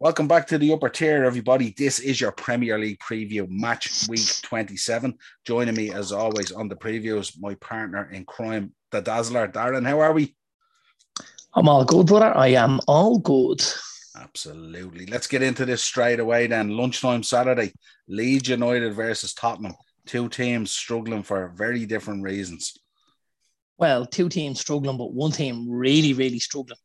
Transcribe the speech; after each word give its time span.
Welcome 0.00 0.28
back 0.28 0.46
to 0.46 0.58
the 0.58 0.72
upper 0.72 0.88
tier, 0.88 1.24
everybody. 1.24 1.74
This 1.76 1.98
is 1.98 2.20
your 2.20 2.30
Premier 2.30 2.78
League 2.78 3.00
preview, 3.00 3.48
match 3.50 4.06
week 4.08 4.28
27. 4.42 5.18
Joining 5.44 5.74
me, 5.74 5.92
as 5.92 6.12
always, 6.12 6.52
on 6.52 6.68
the 6.68 6.76
previews, 6.76 7.32
my 7.40 7.56
partner 7.56 8.08
in 8.12 8.24
crime, 8.24 8.72
the 8.92 9.00
Dazzler. 9.00 9.48
Darren, 9.48 9.84
how 9.84 9.98
are 9.98 10.12
we? 10.12 10.36
I'm 11.52 11.68
all 11.68 11.84
good, 11.84 12.06
brother. 12.06 12.32
I 12.36 12.50
am 12.50 12.78
all 12.86 13.18
good. 13.18 13.60
Absolutely. 14.16 15.06
Let's 15.06 15.26
get 15.26 15.42
into 15.42 15.64
this 15.64 15.82
straight 15.82 16.20
away 16.20 16.46
then. 16.46 16.76
Lunchtime 16.76 17.24
Saturday, 17.24 17.72
Leeds 18.06 18.50
United 18.50 18.94
versus 18.94 19.34
Tottenham. 19.34 19.74
Two 20.06 20.28
teams 20.28 20.70
struggling 20.70 21.24
for 21.24 21.52
very 21.56 21.86
different 21.86 22.22
reasons. 22.22 22.78
Well, 23.78 24.06
two 24.06 24.28
teams 24.28 24.60
struggling, 24.60 24.96
but 24.96 25.12
one 25.12 25.32
team 25.32 25.68
really, 25.68 26.12
really 26.12 26.38
struggling. 26.38 26.78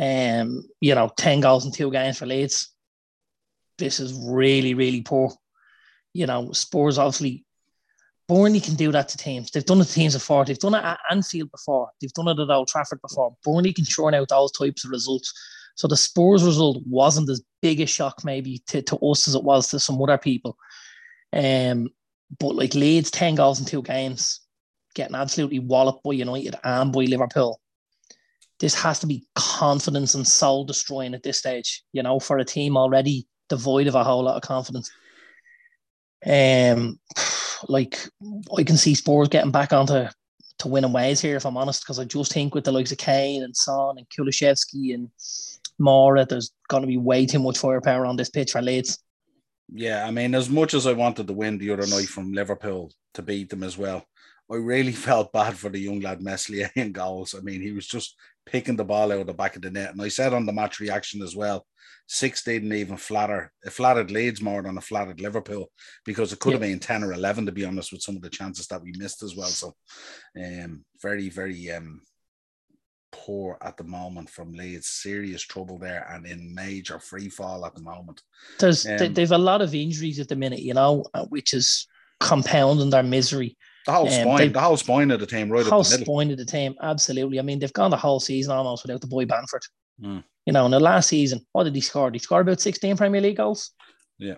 Um, 0.00 0.64
you 0.80 0.94
know, 0.94 1.10
10 1.16 1.40
goals 1.40 1.66
in 1.66 1.72
two 1.72 1.90
games 1.90 2.18
for 2.18 2.26
Leeds. 2.26 2.72
This 3.78 4.00
is 4.00 4.12
really, 4.12 4.74
really 4.74 5.02
poor. 5.02 5.32
You 6.12 6.26
know, 6.26 6.52
Spurs 6.52 6.98
obviously 6.98 7.44
Burnley 8.26 8.60
can 8.60 8.74
do 8.74 8.90
that 8.92 9.08
to 9.10 9.18
teams. 9.18 9.50
They've 9.50 9.64
done 9.64 9.80
it 9.80 9.84
to 9.84 9.92
teams 9.92 10.14
before. 10.14 10.44
They've 10.44 10.58
done 10.58 10.74
it 10.74 10.84
at 10.84 10.98
Anfield 11.10 11.50
before. 11.50 11.90
They've 12.00 12.12
done 12.12 12.28
it 12.28 12.38
at 12.38 12.50
Old 12.50 12.68
Trafford 12.68 13.00
before. 13.02 13.36
Burnley 13.44 13.72
can 13.72 13.84
churn 13.84 14.14
out 14.14 14.28
those 14.28 14.52
types 14.52 14.84
of 14.84 14.90
results. 14.90 15.32
So 15.74 15.88
the 15.88 15.96
Spurs 15.96 16.44
result 16.44 16.82
wasn't 16.86 17.28
as 17.28 17.42
big 17.60 17.80
a 17.80 17.86
shock 17.86 18.24
maybe 18.24 18.62
to, 18.68 18.80
to 18.82 18.96
us 18.98 19.28
as 19.28 19.34
it 19.34 19.44
was 19.44 19.68
to 19.68 19.80
some 19.80 20.00
other 20.00 20.16
people. 20.16 20.56
Um, 21.32 21.90
but 22.38 22.54
like 22.54 22.74
Leeds, 22.74 23.10
10 23.10 23.34
goals 23.34 23.60
in 23.60 23.66
two 23.66 23.82
games, 23.82 24.40
getting 24.94 25.16
absolutely 25.16 25.58
walloped 25.58 26.02
by 26.04 26.12
United 26.12 26.54
and 26.64 26.92
by 26.92 27.00
Liverpool 27.00 27.60
this 28.64 28.74
has 28.74 28.98
to 28.98 29.06
be 29.06 29.26
confidence 29.34 30.14
and 30.14 30.26
soul 30.26 30.64
destroying 30.64 31.12
at 31.12 31.22
this 31.22 31.36
stage, 31.36 31.82
you 31.92 32.02
know, 32.02 32.18
for 32.18 32.38
a 32.38 32.44
team 32.46 32.78
already 32.78 33.26
devoid 33.50 33.86
of 33.86 33.94
a 33.94 34.02
whole 34.02 34.22
lot 34.22 34.36
of 34.36 34.42
confidence. 34.42 34.90
Um, 36.24 36.98
like 37.68 37.98
I 38.56 38.62
can 38.62 38.78
see 38.78 38.94
Spurs 38.94 39.28
getting 39.28 39.50
back 39.50 39.74
onto 39.74 40.06
to 40.60 40.68
winning 40.68 40.94
ways 40.94 41.20
here, 41.20 41.36
if 41.36 41.44
I'm 41.44 41.58
honest, 41.58 41.82
because 41.82 41.98
I 41.98 42.06
just 42.06 42.32
think 42.32 42.54
with 42.54 42.64
the 42.64 42.72
likes 42.72 42.90
of 42.90 42.96
Kane 42.96 43.42
and 43.42 43.54
Son 43.54 43.98
and 43.98 44.06
Kulusevski 44.08 44.94
and 44.94 45.10
Moura, 45.78 46.26
there's 46.26 46.50
going 46.68 46.84
to 46.84 46.86
be 46.86 46.96
way 46.96 47.26
too 47.26 47.40
much 47.40 47.58
firepower 47.58 48.06
on 48.06 48.16
this 48.16 48.30
pitch 48.30 48.52
for 48.52 48.62
Leeds. 48.62 48.98
Yeah, 49.74 50.06
I 50.06 50.10
mean, 50.10 50.34
as 50.34 50.48
much 50.48 50.72
as 50.72 50.86
I 50.86 50.94
wanted 50.94 51.26
to 51.26 51.34
win 51.34 51.58
the 51.58 51.70
other 51.70 51.86
night 51.86 52.08
from 52.08 52.32
Liverpool 52.32 52.92
to 53.12 53.20
beat 53.20 53.50
them 53.50 53.62
as 53.62 53.76
well, 53.76 54.06
I 54.50 54.54
really 54.56 54.92
felt 55.08 55.34
bad 55.34 55.54
for 55.58 55.68
the 55.68 55.80
young 55.80 56.00
lad 56.00 56.22
Meslier 56.22 56.70
in 56.76 56.92
goals. 56.92 57.34
I 57.34 57.42
mean, 57.42 57.60
he 57.60 57.72
was 57.72 57.86
just 57.86 58.16
picking 58.46 58.76
the 58.76 58.84
ball 58.84 59.12
out 59.12 59.20
of 59.20 59.26
the 59.26 59.34
back 59.34 59.56
of 59.56 59.62
the 59.62 59.70
net. 59.70 59.90
And 59.90 60.02
I 60.02 60.08
said 60.08 60.32
on 60.32 60.46
the 60.46 60.52
match 60.52 60.80
reaction 60.80 61.22
as 61.22 61.34
well, 61.34 61.66
six 62.06 62.42
didn't 62.44 62.72
even 62.72 62.96
flatter. 62.96 63.52
It 63.62 63.72
flattered 63.72 64.10
Leeds 64.10 64.42
more 64.42 64.62
than 64.62 64.76
it 64.76 64.84
flattered 64.84 65.20
Liverpool 65.20 65.70
because 66.04 66.32
it 66.32 66.40
could 66.40 66.50
yeah. 66.50 66.58
have 66.58 66.68
been 66.68 66.78
10 66.78 67.04
or 67.04 67.12
11, 67.12 67.46
to 67.46 67.52
be 67.52 67.64
honest, 67.64 67.92
with 67.92 68.02
some 68.02 68.16
of 68.16 68.22
the 68.22 68.30
chances 68.30 68.66
that 68.68 68.82
we 68.82 68.92
missed 68.96 69.22
as 69.22 69.34
well. 69.34 69.48
So, 69.48 69.74
um, 70.38 70.84
very, 71.00 71.30
very 71.30 71.70
um, 71.70 72.00
poor 73.12 73.56
at 73.62 73.76
the 73.76 73.84
moment 73.84 74.28
from 74.28 74.52
Leeds. 74.52 74.88
Serious 74.88 75.42
trouble 75.42 75.78
there 75.78 76.06
and 76.10 76.26
in 76.26 76.54
major 76.54 76.98
free 76.98 77.28
fall 77.28 77.64
at 77.64 77.74
the 77.74 77.82
moment. 77.82 78.20
There's 78.58 78.86
um, 78.86 79.14
they've 79.14 79.30
a 79.30 79.38
lot 79.38 79.62
of 79.62 79.74
injuries 79.74 80.20
at 80.20 80.28
the 80.28 80.36
minute, 80.36 80.60
you 80.60 80.74
know, 80.74 81.04
uh, 81.14 81.24
which 81.26 81.54
is 81.54 81.86
compounding 82.20 82.90
their 82.90 83.02
misery. 83.02 83.56
The 83.86 83.92
whole 83.92 84.06
um, 84.06 84.12
spine, 84.12 84.52
the 84.52 84.60
whole 84.60 84.76
spine 84.76 85.10
of 85.10 85.20
the 85.20 85.26
team, 85.26 85.50
right? 85.50 85.64
The 85.64 85.70
whole 85.70 85.82
the 85.82 85.98
spine 85.98 86.30
of 86.30 86.38
the 86.38 86.44
team, 86.44 86.74
absolutely. 86.82 87.38
I 87.38 87.42
mean, 87.42 87.58
they've 87.58 87.72
gone 87.72 87.90
the 87.90 87.96
whole 87.96 88.20
season 88.20 88.52
almost 88.52 88.84
without 88.84 89.00
the 89.00 89.06
boy 89.06 89.26
Bamford. 89.26 89.62
Mm. 90.02 90.24
You 90.46 90.52
know, 90.52 90.64
in 90.64 90.70
the 90.70 90.80
last 90.80 91.08
season, 91.08 91.44
what 91.52 91.64
did 91.64 91.74
he 91.74 91.80
score? 91.80 92.10
Did 92.10 92.20
he 92.20 92.24
score 92.24 92.40
about 92.40 92.60
16 92.60 92.96
Premier 92.96 93.20
League 93.20 93.36
goals? 93.36 93.72
Yeah. 94.18 94.36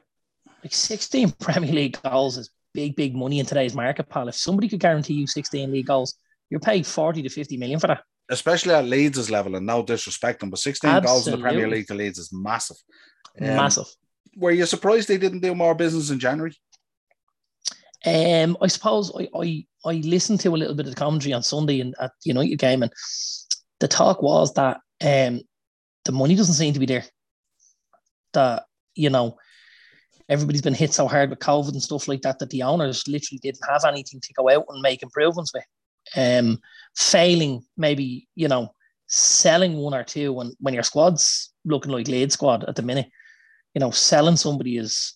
Like 0.62 0.74
16 0.74 1.30
Premier 1.40 1.72
League 1.72 1.98
goals 2.02 2.38
is 2.38 2.50
big, 2.74 2.94
big 2.96 3.14
money 3.14 3.40
in 3.40 3.46
today's 3.46 3.74
market, 3.74 4.08
pal. 4.08 4.28
If 4.28 4.36
somebody 4.36 4.68
could 4.68 4.80
guarantee 4.80 5.14
you 5.14 5.26
16 5.26 5.72
league 5.72 5.86
goals, 5.86 6.14
you're 6.50 6.60
paid 6.60 6.86
40 6.86 7.22
to 7.22 7.28
50 7.28 7.56
million 7.56 7.80
for 7.80 7.88
that. 7.88 8.02
Especially 8.28 8.74
at 8.74 8.84
Leeds' 8.84 9.30
level, 9.30 9.54
and 9.54 9.64
no 9.64 9.82
disrespect 9.82 10.40
them, 10.40 10.50
but 10.50 10.58
16 10.58 10.90
Absolutely. 10.90 11.06
goals 11.06 11.28
in 11.28 11.32
the 11.32 11.38
Premier 11.38 11.68
League 11.68 11.86
to 11.86 11.94
Leeds 11.94 12.18
is 12.18 12.32
massive. 12.32 12.76
Um, 13.40 13.46
massive. 13.48 13.86
Were 14.36 14.50
you 14.50 14.66
surprised 14.66 15.08
they 15.08 15.16
didn't 15.16 15.40
do 15.40 15.54
more 15.54 15.74
business 15.74 16.10
in 16.10 16.18
January? 16.18 16.54
Um, 18.06 18.56
I 18.60 18.68
suppose 18.68 19.12
I, 19.18 19.28
I 19.34 19.66
I 19.84 19.94
listened 19.96 20.40
to 20.40 20.54
a 20.54 20.56
little 20.56 20.74
bit 20.74 20.86
of 20.86 20.94
the 20.94 20.98
commentary 20.98 21.32
on 21.32 21.42
Sunday 21.42 21.80
and 21.80 21.94
at 22.00 22.12
the 22.22 22.28
United 22.28 22.56
game, 22.58 22.82
and 22.82 22.92
the 23.80 23.88
talk 23.88 24.22
was 24.22 24.54
that 24.54 24.80
um, 25.04 25.40
the 26.04 26.12
money 26.12 26.36
doesn't 26.36 26.54
seem 26.54 26.72
to 26.72 26.80
be 26.80 26.86
there. 26.86 27.04
That 28.32 28.64
you 28.94 29.10
know, 29.10 29.36
everybody's 30.28 30.62
been 30.62 30.74
hit 30.74 30.94
so 30.94 31.08
hard 31.08 31.30
with 31.30 31.40
COVID 31.40 31.72
and 31.72 31.82
stuff 31.82 32.06
like 32.06 32.22
that 32.22 32.38
that 32.38 32.50
the 32.50 32.62
owners 32.62 33.08
literally 33.08 33.40
didn't 33.42 33.66
have 33.68 33.84
anything 33.84 34.20
to 34.20 34.32
go 34.34 34.48
out 34.48 34.64
and 34.68 34.80
make 34.80 35.02
improvements 35.02 35.52
with. 35.52 35.64
Um, 36.14 36.60
failing 36.94 37.64
maybe 37.76 38.28
you 38.36 38.46
know 38.46 38.70
selling 39.08 39.76
one 39.76 39.94
or 39.94 40.04
two 40.04 40.32
when 40.32 40.52
when 40.60 40.74
your 40.74 40.82
squad's 40.82 41.52
looking 41.64 41.92
like 41.92 42.08
Leeds 42.08 42.34
squad 42.34 42.64
at 42.64 42.76
the 42.76 42.82
minute, 42.82 43.10
you 43.74 43.80
know, 43.80 43.90
selling 43.90 44.36
somebody 44.36 44.78
is 44.78 45.14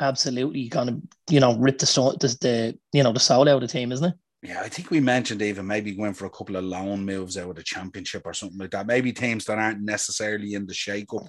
absolutely 0.00 0.68
going 0.68 0.88
to, 0.88 1.34
you 1.34 1.40
know, 1.40 1.56
rip 1.56 1.78
the, 1.78 1.86
the, 2.20 2.36
the, 2.40 2.78
you 2.92 3.02
know, 3.02 3.12
the 3.12 3.20
soul 3.20 3.48
out 3.48 3.56
of 3.56 3.60
the 3.60 3.68
team, 3.68 3.92
isn't 3.92 4.10
it? 4.10 4.14
Yeah, 4.42 4.60
I 4.60 4.68
think 4.68 4.90
we 4.90 5.00
mentioned 5.00 5.42
even 5.42 5.66
maybe 5.66 5.92
going 5.92 6.14
for 6.14 6.26
a 6.26 6.30
couple 6.30 6.56
of 6.56 6.64
loan 6.64 7.04
moves 7.04 7.36
out 7.36 7.50
of 7.50 7.56
the 7.56 7.62
championship 7.62 8.22
or 8.24 8.32
something 8.32 8.58
like 8.58 8.70
that. 8.70 8.86
Maybe 8.86 9.12
teams 9.12 9.44
that 9.46 9.58
aren't 9.58 9.82
necessarily 9.82 10.54
in 10.54 10.66
the 10.66 10.74
shake-up, 10.74 11.28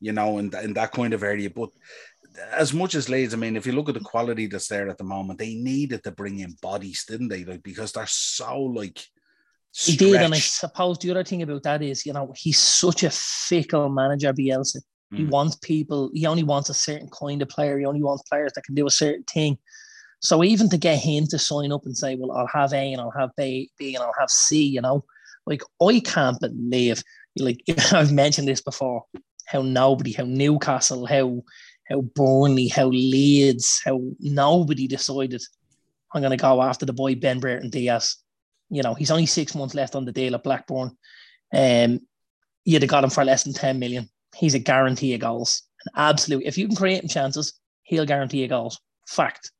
you 0.00 0.12
know, 0.12 0.38
in, 0.38 0.50
in 0.62 0.72
that 0.72 0.92
kind 0.92 1.12
of 1.12 1.22
area. 1.22 1.50
But 1.50 1.70
as 2.52 2.72
much 2.72 2.94
as 2.94 3.10
Leeds, 3.10 3.34
I 3.34 3.36
mean, 3.36 3.56
if 3.56 3.66
you 3.66 3.72
look 3.72 3.88
at 3.88 3.94
the 3.94 4.00
quality 4.00 4.46
that's 4.46 4.68
there 4.68 4.88
at 4.88 4.96
the 4.96 5.04
moment, 5.04 5.38
they 5.38 5.54
needed 5.54 6.02
to 6.04 6.12
bring 6.12 6.38
in 6.38 6.56
bodies, 6.62 7.04
didn't 7.06 7.28
they? 7.28 7.44
Like 7.44 7.62
because 7.62 7.92
they're 7.92 8.06
so 8.06 8.58
like 8.58 9.04
he 9.74 9.94
did, 9.94 10.14
and 10.14 10.34
I 10.34 10.38
suppose 10.38 10.98
the 10.98 11.10
other 11.10 11.24
thing 11.24 11.42
about 11.42 11.62
that 11.64 11.82
is, 11.82 12.06
you 12.06 12.14
know, 12.14 12.32
he's 12.34 12.58
such 12.58 13.02
a 13.02 13.10
fickle 13.10 13.90
manager, 13.90 14.32
Bielsa. 14.32 14.78
He 15.16 15.24
mm. 15.24 15.30
wants 15.30 15.56
people, 15.56 16.10
he 16.12 16.26
only 16.26 16.42
wants 16.42 16.68
a 16.68 16.74
certain 16.74 17.08
kind 17.08 17.42
of 17.42 17.48
player. 17.48 17.78
He 17.78 17.86
only 17.86 18.02
wants 18.02 18.28
players 18.28 18.52
that 18.54 18.64
can 18.64 18.74
do 18.74 18.86
a 18.86 18.90
certain 18.90 19.24
thing. 19.24 19.58
So 20.20 20.42
even 20.44 20.68
to 20.70 20.78
get 20.78 20.98
him 20.98 21.26
to 21.28 21.38
sign 21.38 21.72
up 21.72 21.84
and 21.84 21.96
say, 21.96 22.16
well, 22.16 22.32
I'll 22.32 22.48
have 22.48 22.72
A 22.72 22.92
and 22.92 23.00
I'll 23.00 23.12
have 23.18 23.30
B, 23.36 23.70
B 23.78 23.94
and 23.94 24.02
I'll 24.02 24.14
have 24.18 24.30
C, 24.30 24.64
you 24.64 24.80
know, 24.80 25.04
like 25.46 25.62
I 25.82 26.00
can't 26.04 26.40
believe, 26.40 27.02
like 27.38 27.62
I've 27.92 28.12
mentioned 28.12 28.48
this 28.48 28.60
before, 28.60 29.04
how 29.46 29.62
nobody, 29.62 30.12
how 30.12 30.24
Newcastle, 30.24 31.06
how 31.06 31.42
how 31.88 32.00
Burnley, 32.00 32.66
how 32.68 32.86
Leeds, 32.86 33.80
how 33.84 34.00
nobody 34.18 34.88
decided 34.88 35.40
I'm 36.12 36.20
going 36.20 36.36
to 36.36 36.36
go 36.36 36.60
after 36.62 36.84
the 36.84 36.92
boy 36.92 37.14
Ben 37.14 37.38
Brereton 37.38 37.70
Diaz. 37.70 38.16
You 38.70 38.82
know, 38.82 38.94
he's 38.94 39.12
only 39.12 39.26
six 39.26 39.54
months 39.54 39.74
left 39.74 39.94
on 39.94 40.04
the 40.04 40.12
deal 40.12 40.34
at 40.34 40.42
Blackburn. 40.42 40.96
Um, 41.52 42.00
you'd 42.64 42.82
have 42.82 42.90
got 42.90 43.04
him 43.04 43.10
for 43.10 43.24
less 43.24 43.44
than 43.44 43.52
10 43.52 43.78
million 43.78 44.08
he's 44.36 44.54
a 44.54 44.58
guarantee 44.58 45.14
of 45.14 45.20
goals. 45.20 45.62
An 45.84 45.92
absolute. 45.96 46.44
If 46.44 46.58
you 46.58 46.66
can 46.66 46.76
create 46.76 47.02
him 47.02 47.08
chances, 47.08 47.54
he'll 47.82 48.06
guarantee 48.06 48.42
you 48.42 48.48
goals. 48.48 48.80
Fact. 49.08 49.50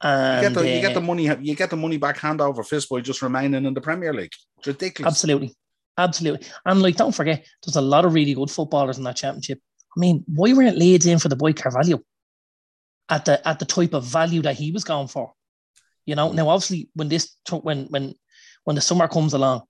And, 0.00 0.42
you, 0.42 0.48
get 0.48 0.54
the, 0.54 0.68
you 0.68 0.80
get 0.80 0.94
the 0.94 1.00
uh, 1.00 1.04
money. 1.04 1.24
You 1.40 1.56
get 1.56 1.70
the 1.70 1.76
money 1.76 1.96
back 1.96 2.18
hand 2.18 2.40
over 2.40 2.62
fist 2.62 2.88
by 2.88 3.00
just 3.00 3.22
remaining 3.22 3.64
in 3.64 3.74
the 3.74 3.80
Premier 3.80 4.12
League. 4.12 4.32
It's 4.58 4.68
ridiculous. 4.68 5.10
Absolutely, 5.10 5.54
absolutely. 5.96 6.46
And 6.64 6.82
like, 6.82 6.96
don't 6.96 7.14
forget, 7.14 7.44
there's 7.64 7.76
a 7.76 7.80
lot 7.80 8.04
of 8.04 8.14
really 8.14 8.34
good 8.34 8.50
footballers 8.50 8.98
in 8.98 9.04
that 9.04 9.16
championship. 9.16 9.60
I 9.96 10.00
mean, 10.00 10.24
why 10.28 10.52
weren't 10.52 10.78
Leeds 10.78 11.06
in 11.06 11.18
for 11.18 11.28
the 11.28 11.36
boy 11.36 11.52
Carvalho 11.52 12.00
at 13.08 13.24
the 13.24 13.46
at 13.48 13.58
the 13.58 13.64
type 13.64 13.94
of 13.94 14.04
value 14.04 14.42
that 14.42 14.56
he 14.56 14.70
was 14.70 14.84
going 14.84 15.08
for? 15.08 15.32
You 16.06 16.14
know, 16.14 16.30
now 16.30 16.48
obviously 16.48 16.90
when 16.94 17.08
this 17.08 17.34
when 17.50 17.86
when 17.86 18.14
when 18.64 18.76
the 18.76 18.82
summer 18.82 19.08
comes 19.08 19.34
along, 19.34 19.62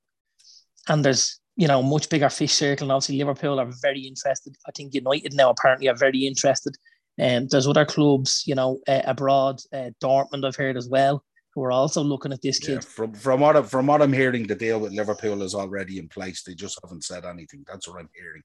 and 0.89 1.05
there's 1.05 1.41
you 1.59 1.67
know, 1.67 1.83
much 1.83 2.09
bigger 2.09 2.31
fish 2.31 2.53
circle. 2.53 2.85
And 2.85 2.93
obviously, 2.93 3.19
Liverpool 3.19 3.59
are 3.59 3.69
very 3.83 4.03
interested. 4.03 4.55
I 4.67 4.71
think 4.71 4.95
United 4.95 5.35
now 5.35 5.51
apparently 5.51 5.89
are 5.89 5.97
very 5.97 6.25
interested. 6.25 6.77
And 7.19 7.43
um, 7.43 7.49
there's 7.51 7.67
other 7.67 7.85
clubs, 7.85 8.45
you 8.47 8.55
know, 8.55 8.79
uh, 8.87 9.03
abroad. 9.05 9.61
Uh, 9.73 9.91
Dortmund, 10.01 10.47
I've 10.47 10.55
heard 10.55 10.77
as 10.77 10.89
well, 10.89 11.25
who 11.53 11.65
are 11.65 11.73
also 11.73 12.01
looking 12.01 12.33
at 12.33 12.41
this 12.43 12.61
kid. 12.61 12.75
Yeah, 12.75 12.81
from 12.81 13.13
from 13.13 13.41
what 13.41 13.69
from 13.69 13.89
what 13.89 14.01
I'm 14.01 14.13
hearing, 14.13 14.47
the 14.47 14.55
deal 14.55 14.79
with 14.79 14.93
Liverpool 14.93 15.43
is 15.43 15.57
already 15.57 15.99
in 15.99 16.07
place. 16.09 16.45
They 16.45 16.55
just 16.55 16.79
haven't 16.81 17.03
said 17.03 17.25
anything. 17.25 17.65
That's 17.67 17.89
what 17.89 17.99
I'm 17.99 18.11
hearing. 18.15 18.43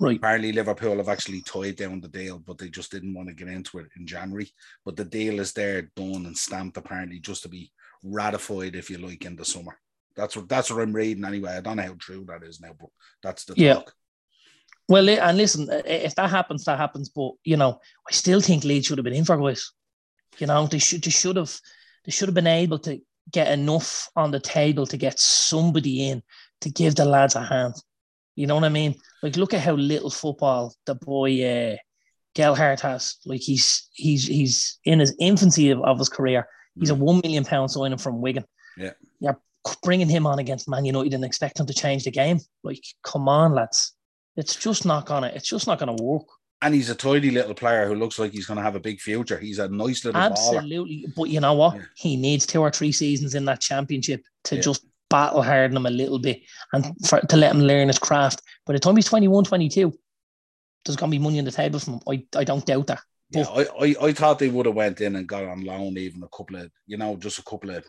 Right. 0.00 0.16
Apparently, 0.16 0.50
Liverpool 0.50 0.96
have 0.96 1.08
actually 1.08 1.42
tied 1.42 1.76
down 1.76 2.00
the 2.00 2.08
deal, 2.08 2.40
but 2.40 2.58
they 2.58 2.68
just 2.68 2.90
didn't 2.90 3.14
want 3.14 3.28
to 3.28 3.34
get 3.34 3.46
into 3.46 3.78
it 3.78 3.86
in 3.96 4.08
January. 4.08 4.50
But 4.84 4.96
the 4.96 5.04
deal 5.04 5.38
is 5.38 5.52
there, 5.52 5.82
done 5.94 6.26
and 6.26 6.36
stamped. 6.36 6.76
Apparently, 6.78 7.20
just 7.20 7.44
to 7.44 7.48
be 7.48 7.70
ratified, 8.02 8.74
if 8.74 8.90
you 8.90 8.98
like, 8.98 9.24
in 9.24 9.36
the 9.36 9.44
summer. 9.44 9.78
That's 10.16 10.36
what 10.36 10.48
that's 10.48 10.70
what 10.70 10.80
I'm 10.80 10.92
reading 10.92 11.24
anyway. 11.24 11.56
I 11.56 11.60
don't 11.60 11.76
know 11.76 11.82
how 11.82 11.96
true 11.98 12.24
that 12.28 12.42
is 12.42 12.60
now, 12.60 12.72
but 12.78 12.90
that's 13.22 13.44
the 13.44 13.54
yeah. 13.56 13.74
talk. 13.74 13.92
Well, 14.88 15.08
and 15.08 15.38
listen, 15.38 15.68
if 15.70 16.14
that 16.16 16.30
happens, 16.30 16.64
that 16.64 16.78
happens. 16.78 17.08
But 17.08 17.32
you 17.42 17.56
know, 17.56 17.80
I 18.08 18.12
still 18.12 18.40
think 18.40 18.64
Leeds 18.64 18.86
should 18.86 18.98
have 18.98 19.04
been 19.04 19.14
in 19.14 19.24
for 19.24 19.36
guys. 19.36 19.72
You 20.38 20.46
know, 20.46 20.66
they 20.66 20.78
should 20.78 21.02
they 21.02 21.10
should 21.10 21.36
have 21.36 21.54
they 22.04 22.12
should 22.12 22.28
have 22.28 22.34
been 22.34 22.46
able 22.46 22.78
to 22.80 23.00
get 23.32 23.50
enough 23.50 24.08
on 24.14 24.30
the 24.30 24.40
table 24.40 24.86
to 24.86 24.96
get 24.96 25.18
somebody 25.18 26.08
in 26.08 26.22
to 26.60 26.70
give 26.70 26.94
the 26.94 27.04
lads 27.04 27.34
a 27.34 27.42
hand. 27.42 27.74
You 28.36 28.46
know 28.46 28.56
what 28.56 28.64
I 28.64 28.68
mean? 28.68 28.96
Like, 29.22 29.36
look 29.36 29.54
at 29.54 29.60
how 29.60 29.74
little 29.74 30.10
football 30.10 30.74
the 30.86 30.96
boy 30.96 31.42
uh, 31.44 31.76
Gelhardt 32.34 32.80
has. 32.80 33.16
Like, 33.24 33.40
he's 33.40 33.88
he's 33.92 34.26
he's 34.26 34.78
in 34.84 34.98
his 34.98 35.14
infancy 35.18 35.70
of, 35.70 35.80
of 35.82 35.98
his 35.98 36.08
career. 36.08 36.46
He's 36.78 36.90
mm. 36.90 37.00
a 37.00 37.04
one 37.04 37.20
million 37.22 37.44
pound 37.44 37.70
signing 37.70 37.98
from 37.98 38.20
Wigan. 38.20 38.44
Yeah, 38.76 38.92
you're 39.20 39.40
bringing 39.82 40.08
him 40.08 40.26
on 40.26 40.38
against 40.38 40.68
Man 40.68 40.84
United 40.84 41.14
and 41.14 41.24
expect 41.24 41.60
him 41.60 41.66
to 41.66 41.74
change 41.74 42.04
the 42.04 42.10
game. 42.10 42.40
Like, 42.62 42.82
come 43.02 43.28
on, 43.28 43.54
lads. 43.54 43.94
It's 44.36 44.56
just 44.56 44.84
not 44.84 45.06
gonna. 45.06 45.28
It's 45.28 45.48
just 45.48 45.66
not 45.66 45.78
gonna 45.78 45.94
work. 45.94 46.26
And 46.62 46.74
he's 46.74 46.88
a 46.88 46.94
tidy 46.94 47.30
little 47.30 47.54
player 47.54 47.86
who 47.86 47.94
looks 47.94 48.18
like 48.18 48.32
he's 48.32 48.46
going 48.46 48.56
to 48.56 48.62
have 48.62 48.74
a 48.74 48.80
big 48.80 48.98
future. 48.98 49.38
He's 49.38 49.58
a 49.58 49.68
nice 49.68 50.02
little 50.02 50.18
absolutely. 50.18 51.04
Baller. 51.06 51.14
But 51.14 51.24
you 51.24 51.40
know 51.40 51.52
what? 51.52 51.76
Yeah. 51.76 51.82
He 51.94 52.16
needs 52.16 52.46
two 52.46 52.62
or 52.62 52.70
three 52.70 52.90
seasons 52.90 53.34
in 53.34 53.44
that 53.44 53.60
championship 53.60 54.22
to 54.44 54.54
yeah. 54.54 54.62
just 54.62 54.86
battle 55.10 55.42
harden 55.42 55.76
him 55.76 55.84
a 55.84 55.90
little 55.90 56.18
bit 56.18 56.40
and 56.72 56.86
for, 57.06 57.20
to 57.20 57.36
let 57.36 57.54
him 57.54 57.60
learn 57.60 57.88
his 57.88 57.98
craft. 57.98 58.40
By 58.64 58.72
the 58.72 58.78
time 58.78 58.96
he's 58.96 59.04
21, 59.04 59.44
22, 59.44 59.92
there's 60.86 60.96
going 60.96 61.12
to 61.12 61.18
be 61.18 61.22
money 61.22 61.38
on 61.38 61.44
the 61.44 61.52
table 61.52 61.78
from 61.78 61.94
him. 61.94 62.00
I, 62.08 62.24
I 62.34 62.44
don't 62.44 62.64
doubt 62.64 62.86
that. 62.86 63.00
Yeah, 63.30 63.44
I, 63.44 63.66
I, 63.80 63.94
I 64.00 64.12
thought 64.12 64.38
they 64.38 64.48
would 64.48 64.66
have 64.66 64.74
went 64.74 65.02
in 65.02 65.16
and 65.16 65.26
got 65.26 65.44
on 65.44 65.64
loan 65.64 65.98
even 65.98 66.22
a 66.22 66.28
couple 66.34 66.56
of, 66.56 66.70
you 66.86 66.96
know, 66.96 67.16
just 67.16 67.38
a 67.38 67.44
couple 67.44 67.70
of, 67.70 67.84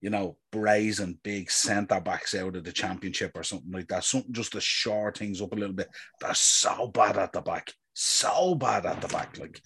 you 0.00 0.10
know, 0.10 0.36
brazen 0.52 1.18
big 1.22 1.50
centre 1.50 2.00
backs 2.00 2.34
out 2.34 2.56
of 2.56 2.64
the 2.64 2.72
championship 2.72 3.32
or 3.34 3.42
something 3.42 3.72
like 3.72 3.88
that. 3.88 4.04
Something 4.04 4.32
just 4.32 4.52
to 4.52 4.60
shore 4.60 5.12
things 5.12 5.40
up 5.40 5.52
a 5.52 5.56
little 5.56 5.74
bit. 5.74 5.88
They're 6.20 6.34
so 6.34 6.88
bad 6.88 7.16
at 7.16 7.32
the 7.32 7.40
back. 7.40 7.72
So 7.94 8.54
bad 8.54 8.86
at 8.86 9.00
the 9.00 9.08
back. 9.08 9.38
Like 9.38 9.60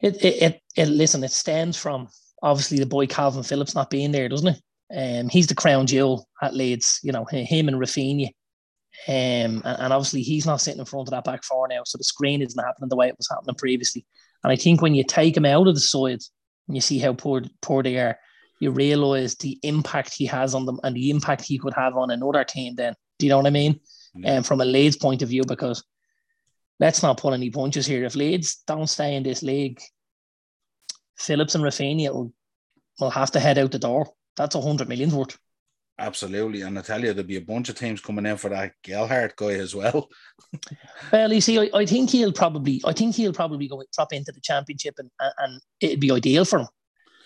it, 0.00 0.22
it, 0.22 0.42
it, 0.42 0.60
it 0.76 0.88
listen, 0.88 1.24
it 1.24 1.32
stems 1.32 1.76
from 1.76 2.08
obviously 2.42 2.78
the 2.78 2.86
boy 2.86 3.06
Calvin 3.06 3.42
Phillips 3.42 3.74
not 3.74 3.90
being 3.90 4.12
there, 4.12 4.28
doesn't 4.28 4.56
it? 4.56 4.62
Um, 4.94 5.28
he's 5.28 5.46
the 5.46 5.54
crown 5.54 5.86
jewel 5.86 6.26
at 6.42 6.54
Leeds, 6.54 7.00
you 7.02 7.12
know, 7.12 7.24
him 7.24 7.68
and 7.68 7.76
Raphinha. 7.76 8.28
Um, 9.08 9.62
and, 9.64 9.64
and, 9.64 9.92
obviously 9.92 10.20
he's 10.20 10.44
not 10.44 10.60
sitting 10.60 10.80
in 10.80 10.84
front 10.84 11.08
of 11.08 11.12
that 11.12 11.24
back 11.24 11.44
four 11.44 11.68
now, 11.68 11.82
so 11.86 11.96
the 11.96 12.04
screen 12.04 12.42
isn't 12.42 12.62
happening 12.62 12.88
the 12.88 12.96
way 12.96 13.08
it 13.08 13.16
was 13.16 13.28
happening 13.30 13.54
previously. 13.54 14.04
And 14.42 14.52
I 14.52 14.56
think 14.56 14.82
when 14.82 14.94
you 14.94 15.04
take 15.04 15.36
him 15.36 15.46
out 15.46 15.68
of 15.68 15.74
the 15.74 15.80
side 15.80 16.20
and 16.66 16.76
you 16.76 16.80
see 16.80 16.98
how 16.98 17.14
poor 17.14 17.42
poor 17.62 17.82
they 17.82 17.98
are, 17.98 18.18
you 18.60 18.70
realise 18.70 19.34
the 19.36 19.58
impact 19.62 20.14
he 20.14 20.26
has 20.26 20.54
on 20.54 20.66
them 20.66 20.78
and 20.84 20.94
the 20.94 21.10
impact 21.10 21.44
he 21.44 21.58
could 21.58 21.74
have 21.74 21.96
on 21.96 22.10
another 22.10 22.44
team. 22.44 22.74
Then, 22.76 22.94
do 23.18 23.26
you 23.26 23.30
know 23.30 23.38
what 23.38 23.46
I 23.46 23.50
mean? 23.50 23.80
And 24.14 24.38
um, 24.38 24.42
from 24.42 24.60
a 24.60 24.64
Leeds 24.64 24.96
point 24.96 25.22
of 25.22 25.28
view, 25.28 25.44
because 25.44 25.84
let's 26.78 27.02
not 27.02 27.18
pull 27.18 27.34
any 27.34 27.50
punches 27.50 27.86
here. 27.86 28.04
If 28.04 28.16
Leeds 28.16 28.62
don't 28.66 28.88
stay 28.88 29.14
in 29.16 29.22
this 29.22 29.42
league, 29.42 29.80
Phillips 31.16 31.54
and 31.54 31.64
Raphinha 31.64 32.12
will, 32.12 32.32
will 32.98 33.10
have 33.10 33.30
to 33.32 33.40
head 33.40 33.58
out 33.58 33.72
the 33.72 33.78
door 33.78 34.06
that's 34.36 34.54
a 34.54 34.60
hundred 34.60 34.88
millions 34.88 35.14
worth. 35.14 35.38
Absolutely, 35.98 36.62
and 36.62 36.78
I 36.78 36.82
tell 36.82 37.00
you, 37.00 37.12
there'll 37.12 37.28
be 37.28 37.36
a 37.36 37.42
bunch 37.42 37.68
of 37.68 37.78
teams 37.78 38.00
coming 38.00 38.24
in 38.24 38.38
for 38.38 38.48
that 38.48 38.72
Gelhardt 38.82 39.36
guy 39.36 39.52
as 39.52 39.74
well. 39.74 40.08
well, 41.12 41.30
you 41.30 41.42
see, 41.42 41.58
I, 41.58 41.68
I, 41.74 41.84
think 41.84 42.08
he'll 42.08 42.32
probably, 42.32 42.80
I 42.86 42.94
think 42.94 43.14
he'll 43.14 43.34
probably 43.34 43.68
go 43.68 43.82
drop 43.92 44.14
into 44.14 44.32
the 44.32 44.40
championship, 44.40 44.94
and 44.96 45.10
and 45.38 45.60
it'd 45.80 46.00
be 46.00 46.10
ideal 46.10 46.46
for 46.46 46.60
him, 46.60 46.68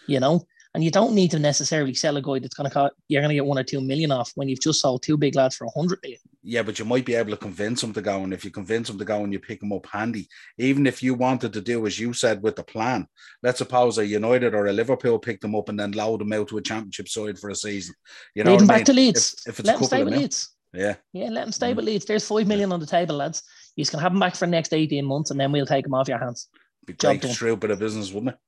you 0.08 0.18
know. 0.18 0.44
And 0.74 0.82
you 0.82 0.90
don't 0.90 1.14
need 1.14 1.30
to 1.30 1.38
necessarily 1.38 1.94
sell 1.94 2.16
a 2.16 2.22
guy 2.22 2.40
that's 2.40 2.54
going 2.54 2.68
to 2.68 2.74
cut. 2.74 2.94
you're 3.06 3.22
going 3.22 3.28
to 3.28 3.34
get 3.36 3.46
one 3.46 3.58
or 3.58 3.62
two 3.62 3.80
million 3.80 4.10
off 4.10 4.32
when 4.34 4.48
you've 4.48 4.60
just 4.60 4.80
sold 4.80 5.02
two 5.02 5.16
big 5.16 5.36
lads 5.36 5.54
for 5.54 5.66
a 5.66 5.70
hundred 5.70 6.00
million. 6.02 6.18
Yeah, 6.42 6.62
but 6.62 6.80
you 6.80 6.84
might 6.84 7.06
be 7.06 7.14
able 7.14 7.30
to 7.30 7.36
convince 7.36 7.80
them 7.80 7.92
to 7.92 8.02
go. 8.02 8.24
And 8.24 8.34
if 8.34 8.44
you 8.44 8.50
convince 8.50 8.88
them 8.88 8.98
to 8.98 9.04
go 9.04 9.22
and 9.22 9.32
you 9.32 9.38
pick 9.38 9.60
them 9.60 9.72
up 9.72 9.86
handy, 9.86 10.28
even 10.58 10.86
if 10.86 11.00
you 11.00 11.14
wanted 11.14 11.52
to 11.52 11.60
do 11.60 11.86
as 11.86 12.00
you 12.00 12.12
said 12.12 12.42
with 12.42 12.56
the 12.56 12.64
plan, 12.64 13.06
let's 13.42 13.58
suppose 13.58 13.98
a 13.98 14.06
United 14.06 14.52
or 14.52 14.66
a 14.66 14.72
Liverpool 14.72 15.18
pick 15.18 15.40
them 15.40 15.54
up 15.54 15.68
and 15.68 15.78
then 15.78 15.92
load 15.92 16.20
them 16.20 16.32
out 16.32 16.48
to 16.48 16.58
a 16.58 16.62
championship 16.62 17.08
side 17.08 17.38
for 17.38 17.50
a 17.50 17.54
season. 17.54 17.94
You 18.34 18.42
know, 18.42 18.56
them 18.56 18.66
back 18.66 18.78
mean? 18.78 18.84
to 18.86 18.92
Leeds. 18.94 19.44
If, 19.46 19.54
if 19.54 19.60
it's 19.60 19.68
let 19.68 19.78
them 19.78 19.86
stay 19.86 20.02
with 20.02 20.14
Leeds. 20.14 20.54
Yeah. 20.72 20.96
Yeah, 21.12 21.28
let 21.28 21.42
them 21.42 21.52
stay 21.52 21.72
mm. 21.72 21.76
with 21.76 21.84
Leeds. 21.84 22.04
There's 22.04 22.26
five 22.26 22.48
million 22.48 22.72
on 22.72 22.80
the 22.80 22.86
table, 22.86 23.14
lads. 23.14 23.44
You 23.76 23.86
can 23.86 24.00
have 24.00 24.12
them 24.12 24.20
back 24.20 24.34
for 24.34 24.46
the 24.46 24.50
next 24.50 24.72
18 24.72 25.04
months 25.04 25.30
and 25.30 25.38
then 25.38 25.52
we'll 25.52 25.66
take 25.66 25.84
them 25.84 25.94
off 25.94 26.08
your 26.08 26.18
hands. 26.18 26.48
Be 26.84 26.94
great, 26.94 27.22
true 27.22 27.56
bit 27.56 27.70
of 27.70 27.78
business, 27.78 28.12
wouldn't 28.12 28.32
it? 28.32 28.38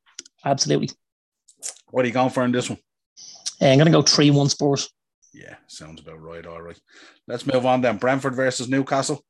Absolutely. 0.45 0.91
What 1.91 2.05
are 2.05 2.09
you 2.09 2.15
going 2.15 2.31
for 2.31 2.45
in 2.45 2.53
this 2.53 2.69
one? 2.69 2.79
Uh, 3.61 3.67
I'm 3.67 3.79
going 3.79 3.87
to 3.87 3.93
go 3.93 4.03
3 4.03 4.31
1 4.31 4.49
Spurs. 4.51 4.91
Yeah, 5.33 5.57
sounds 5.67 6.01
about 6.01 6.21
right. 6.21 6.47
All 6.47 6.63
right. 6.63 6.79
Let's 7.27 7.47
move 7.47 7.67
on 7.67 7.81
then. 7.81 7.99
Brentford 7.99 8.35
versus 8.35 8.69
Newcastle. 8.69 9.25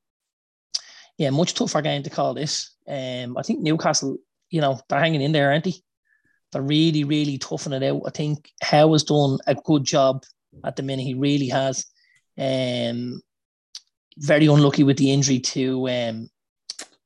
Yeah, 1.18 1.30
much 1.30 1.54
tougher 1.54 1.82
game 1.82 2.02
to 2.02 2.10
call 2.10 2.34
this. 2.34 2.74
Um, 2.86 3.36
I 3.36 3.42
think 3.42 3.60
Newcastle, 3.60 4.18
you 4.50 4.60
know, 4.60 4.78
they're 4.88 5.00
hanging 5.00 5.22
in 5.22 5.32
there, 5.32 5.50
aren't 5.50 5.64
they? 5.64 5.74
They're 6.52 6.62
really, 6.62 7.04
really 7.04 7.38
toughing 7.38 7.72
it 7.72 7.82
out. 7.82 8.02
I 8.06 8.10
think 8.10 8.50
Howe 8.62 8.92
has 8.92 9.02
done 9.02 9.38
a 9.46 9.54
good 9.54 9.84
job 9.84 10.24
at 10.64 10.76
the 10.76 10.82
minute. 10.82 11.04
He 11.04 11.14
really 11.14 11.48
has. 11.48 11.86
Um, 12.38 13.20
very 14.18 14.46
unlucky 14.46 14.82
with 14.82 14.96
the 14.96 15.12
injury 15.12 15.40
to 15.40 15.88
um, 15.88 16.30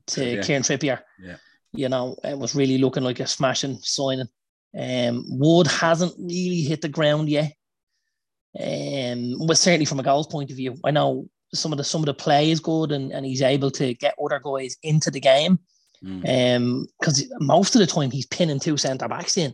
to 0.08 0.36
yeah. 0.36 0.42
Kieran 0.42 0.62
Trippier. 0.62 1.00
Yeah. 1.20 1.36
You 1.72 1.88
know, 1.88 2.16
it 2.24 2.38
was 2.38 2.54
really 2.54 2.78
looking 2.78 3.04
like 3.04 3.20
a 3.20 3.26
smashing 3.26 3.78
signing. 3.82 4.28
Um, 4.78 5.24
Wood 5.28 5.66
hasn't 5.66 6.14
really 6.18 6.62
hit 6.62 6.80
the 6.80 6.88
ground 6.88 7.28
yet. 7.28 7.52
Um, 8.58 9.46
but 9.46 9.58
certainly 9.58 9.84
from 9.84 10.00
a 10.00 10.04
goals 10.04 10.26
point 10.26 10.50
of 10.50 10.56
view, 10.56 10.76
I 10.84 10.90
know 10.90 11.28
some 11.54 11.72
of 11.72 11.78
the 11.78 11.84
some 11.84 12.02
of 12.02 12.06
the 12.06 12.14
play 12.14 12.50
is 12.50 12.60
good 12.60 12.92
and, 12.92 13.12
and 13.12 13.24
he's 13.26 13.42
able 13.42 13.70
to 13.72 13.94
get 13.94 14.14
other 14.22 14.40
guys 14.40 14.76
into 14.82 15.10
the 15.10 15.20
game. 15.20 15.58
Mm. 16.04 16.56
Um, 16.56 16.86
because 16.98 17.30
most 17.40 17.74
of 17.74 17.80
the 17.80 17.86
time 17.86 18.10
he's 18.10 18.26
pinning 18.26 18.58
two 18.58 18.76
centre 18.76 19.08
backs 19.08 19.36
in, 19.36 19.52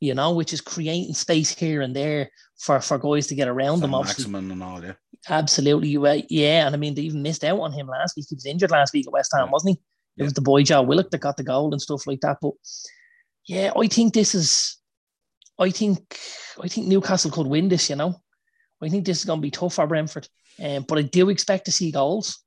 you 0.00 0.14
know, 0.14 0.32
which 0.32 0.52
is 0.52 0.60
creating 0.60 1.14
space 1.14 1.54
here 1.54 1.80
and 1.80 1.94
there 1.94 2.28
for, 2.58 2.80
for 2.80 2.98
guys 2.98 3.26
to 3.28 3.34
get 3.34 3.48
around 3.48 3.80
them. 3.80 3.92
Maximin 3.92 4.50
and 4.50 4.62
all, 4.62 4.82
yeah. 4.82 4.94
Absolutely, 5.28 5.90
yeah. 6.28 6.66
And 6.66 6.74
I 6.74 6.78
mean, 6.78 6.94
they 6.94 7.02
even 7.02 7.22
missed 7.22 7.44
out 7.44 7.60
on 7.60 7.72
him 7.72 7.86
last 7.86 8.16
week. 8.16 8.26
He 8.28 8.34
was 8.34 8.46
injured 8.46 8.70
last 8.70 8.92
week 8.92 9.06
at 9.06 9.12
West 9.12 9.32
Ham, 9.34 9.46
yeah. 9.46 9.50
wasn't 9.50 9.70
he? 9.70 9.74
It 9.74 9.80
yeah. 10.16 10.24
was 10.24 10.34
the 10.34 10.42
boy 10.42 10.62
Joe 10.62 10.82
Willock 10.82 11.10
that 11.10 11.18
got 11.18 11.36
the 11.36 11.42
goal 11.44 11.72
and 11.72 11.80
stuff 11.80 12.06
like 12.06 12.20
that. 12.20 12.38
But 12.42 12.52
yeah, 13.46 13.72
I 13.76 13.86
think 13.88 14.14
this 14.14 14.34
is. 14.34 14.78
I 15.58 15.70
think 15.70 16.18
I 16.62 16.68
think 16.68 16.86
Newcastle 16.86 17.30
could 17.30 17.46
win 17.46 17.68
this. 17.68 17.90
You 17.90 17.96
know, 17.96 18.16
I 18.82 18.88
think 18.88 19.04
this 19.04 19.18
is 19.18 19.24
going 19.24 19.38
to 19.38 19.42
be 19.42 19.50
tough 19.50 19.74
for 19.74 19.86
Brentford, 19.86 20.28
um, 20.62 20.84
but 20.88 20.98
I 20.98 21.02
do 21.02 21.30
expect 21.30 21.66
to 21.66 21.72
see 21.72 21.92
goals. 21.92 22.42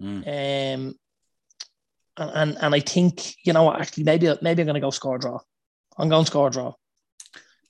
Mm. 0.00 0.22
Um, 0.26 0.94
and, 2.18 2.30
and 2.34 2.58
and 2.60 2.74
I 2.74 2.80
think 2.80 3.34
you 3.44 3.52
know 3.52 3.72
actually 3.72 4.04
maybe 4.04 4.32
maybe 4.40 4.62
I'm 4.62 4.66
going 4.66 4.74
to 4.74 4.80
go 4.80 4.90
score 4.90 5.16
a 5.16 5.18
draw. 5.20 5.38
I'm 5.98 6.08
going 6.08 6.26
score 6.26 6.48
a 6.48 6.50
draw. 6.50 6.74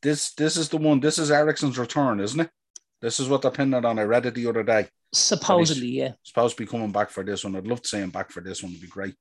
This 0.02 0.34
this 0.34 0.56
is 0.56 0.68
the 0.68 0.76
one. 0.76 1.00
This 1.00 1.18
is 1.18 1.30
Eriksen's 1.30 1.78
return, 1.78 2.20
isn't 2.20 2.40
it? 2.40 2.50
This 3.00 3.20
is 3.20 3.28
what 3.28 3.42
they're 3.42 3.50
pinning 3.50 3.84
on. 3.84 3.98
I 3.98 4.02
read 4.02 4.26
it 4.26 4.34
the 4.34 4.46
other 4.48 4.62
day. 4.62 4.88
Supposedly, 5.12 5.88
yeah. 5.88 6.12
Supposed 6.22 6.56
to 6.56 6.62
be 6.62 6.68
coming 6.68 6.92
back 6.92 7.10
for 7.10 7.24
this 7.24 7.44
one. 7.44 7.56
I'd 7.56 7.66
love 7.66 7.82
to 7.82 7.88
see 7.88 7.98
him 7.98 8.10
back 8.10 8.30
for 8.30 8.40
this 8.40 8.62
one. 8.62 8.72
It'd 8.72 8.82
be 8.82 8.88
great. 8.88 9.14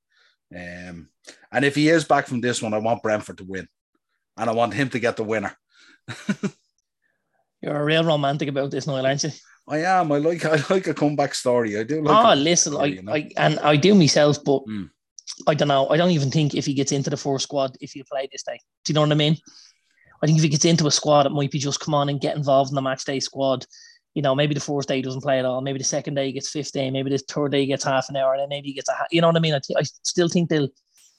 Um, 0.56 1.10
and 1.52 1.66
if 1.66 1.76
he 1.76 1.90
is 1.90 2.06
back 2.06 2.28
from 2.28 2.42
this 2.42 2.62
one, 2.62 2.74
I 2.74 2.78
want 2.78 3.04
Brentford 3.04 3.40
to 3.40 3.44
win, 3.44 3.68
and 4.38 4.50
I 4.50 4.54
want 4.54 4.74
him 4.74 4.90
to 4.90 5.00
get 5.00 5.18
the 5.18 5.24
winner. 5.24 5.56
You're 7.62 7.76
a 7.76 7.84
real 7.84 8.04
romantic 8.04 8.48
about 8.48 8.72
this, 8.72 8.88
Niall, 8.88 9.06
aren't 9.06 9.24
you? 9.24 9.32
I 9.68 9.80
am. 9.80 10.12
I 10.12 10.18
like. 10.18 10.46
I 10.46 10.62
like 10.70 10.88
a 10.88 10.94
comeback 10.94 11.34
story. 11.34 11.78
I 11.78 11.84
do. 11.84 12.02
Like 12.02 12.26
oh, 12.26 12.40
listen, 12.40 12.74
story, 12.74 12.92
I, 12.92 12.94
you 12.94 13.02
know? 13.02 13.14
I 13.14 13.30
and 13.38 13.60
I 13.60 13.76
do 13.76 13.96
myself, 13.96 14.38
but 14.46 14.64
mm. 14.66 14.90
I 15.48 15.56
don't 15.56 15.68
know. 15.68 15.90
I 15.90 15.98
don't 15.98 16.12
even 16.12 16.32
think 16.32 16.54
if 16.54 16.66
he 16.66 16.74
gets 16.74 16.92
into 16.92 17.10
the 17.10 17.18
four 17.18 17.40
squad, 17.40 17.76
if 17.82 17.92
he 17.92 18.04
play 18.04 18.30
this 18.32 18.44
day. 18.44 18.60
Do 18.84 18.92
you 18.92 18.96
know 18.96 19.02
what 19.02 19.12
I 19.12 19.16
mean? 19.16 19.38
I 20.22 20.28
think 20.28 20.38
if 20.38 20.44
he 20.44 20.50
gets 20.50 20.66
into 20.66 20.88
a 20.88 20.92
squad, 20.92 21.26
it 21.26 21.32
might 21.32 21.52
be 21.52 21.60
just 21.60 21.80
come 21.80 21.94
on 21.94 22.10
and 22.10 22.22
get 22.22 22.38
involved 22.38 22.72
in 22.72 22.76
the 22.76 22.82
match 22.82 23.04
day 23.04 23.20
squad 23.20 23.66
you 24.16 24.22
know, 24.22 24.34
maybe 24.34 24.54
the 24.54 24.62
first 24.62 24.88
day 24.88 24.96
he 24.96 25.02
doesn't 25.02 25.22
play 25.22 25.40
at 25.40 25.46
all. 25.46 25.62
Maybe 25.62 25.78
the 25.78 25.84
second 25.84 26.16
day 26.16 26.28
he 26.28 26.32
gets 26.32 26.50
15. 26.50 26.92
Maybe 26.94 27.10
the 27.10 27.18
third 27.18 27.52
day 27.52 27.60
he 27.60 27.68
gets 27.68 27.84
half 27.84 28.10
an 28.10 28.16
hour, 28.16 28.34
and 28.34 28.42
then 28.42 28.50
maybe 28.50 28.70
he 28.70 28.74
gets 28.74 28.90
a, 28.90 28.94
you 29.12 29.20
know 29.20 29.28
what 29.28 29.36
I 29.36 29.40
mean? 29.40 29.54
I, 29.54 29.60
th- 29.60 29.78
I 29.78 29.84
still 29.84 30.30
think 30.30 30.50
they'll 30.50 30.70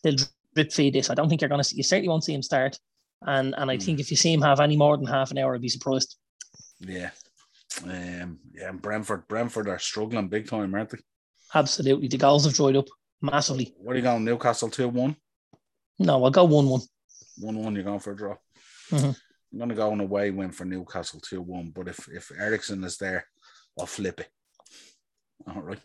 they'll 0.02 0.16
drip 0.54 0.72
feed 0.72 0.94
this. 0.94 1.10
I 1.10 1.14
don't 1.14 1.28
think 1.28 1.42
you're 1.42 1.50
going 1.50 1.60
to 1.60 1.64
see. 1.64 1.76
You 1.76 1.82
certainly 1.82 2.08
won't 2.08 2.24
see 2.24 2.34
him 2.34 2.42
start, 2.42 2.78
and 3.22 3.54
and 3.56 3.70
I 3.70 3.76
mm. 3.76 3.82
think 3.82 4.00
if 4.00 4.10
you 4.10 4.16
see 4.16 4.32
him 4.32 4.40
have 4.40 4.60
any 4.60 4.76
more 4.76 4.96
than 4.96 5.06
half 5.06 5.30
an 5.30 5.38
hour, 5.38 5.54
I'd 5.54 5.60
be 5.60 5.68
surprised. 5.68 6.16
Yeah, 6.80 7.10
um, 7.84 8.38
yeah. 8.54 8.72
Brentford, 8.72 9.28
Brentford 9.28 9.68
are 9.68 9.78
struggling 9.78 10.28
big 10.28 10.48
time, 10.48 10.74
aren't 10.74 10.90
they? 10.90 10.98
Absolutely, 11.54 12.08
the 12.08 12.16
goals 12.16 12.46
have 12.46 12.54
dried 12.54 12.76
up 12.76 12.86
massively. 13.20 13.74
What 13.76 13.92
are 13.92 13.96
you 13.96 14.02
going? 14.02 14.24
Newcastle 14.24 14.70
two 14.70 14.88
one. 14.88 15.16
No, 15.98 16.24
I'll 16.24 16.30
go 16.30 16.44
one 16.44 16.66
one. 16.66 16.80
One 17.38 17.58
one. 17.62 17.74
You're 17.74 17.84
going 17.84 18.00
for 18.00 18.12
a 18.12 18.16
draw. 18.16 18.36
Mm-hmm. 18.90 19.10
I'm 19.56 19.58
going 19.58 19.70
to 19.70 19.74
go 19.74 19.90
on 19.90 20.00
a 20.00 20.04
away 20.04 20.30
win 20.30 20.50
for 20.50 20.66
Newcastle 20.66 21.18
2 21.18 21.40
1. 21.40 21.70
But 21.70 21.88
if, 21.88 22.06
if 22.08 22.30
Eriksen 22.38 22.84
is 22.84 22.98
there, 22.98 23.26
I'll 23.80 23.86
flip 23.86 24.20
it. 24.20 24.28
All 25.48 25.62
right. 25.62 25.80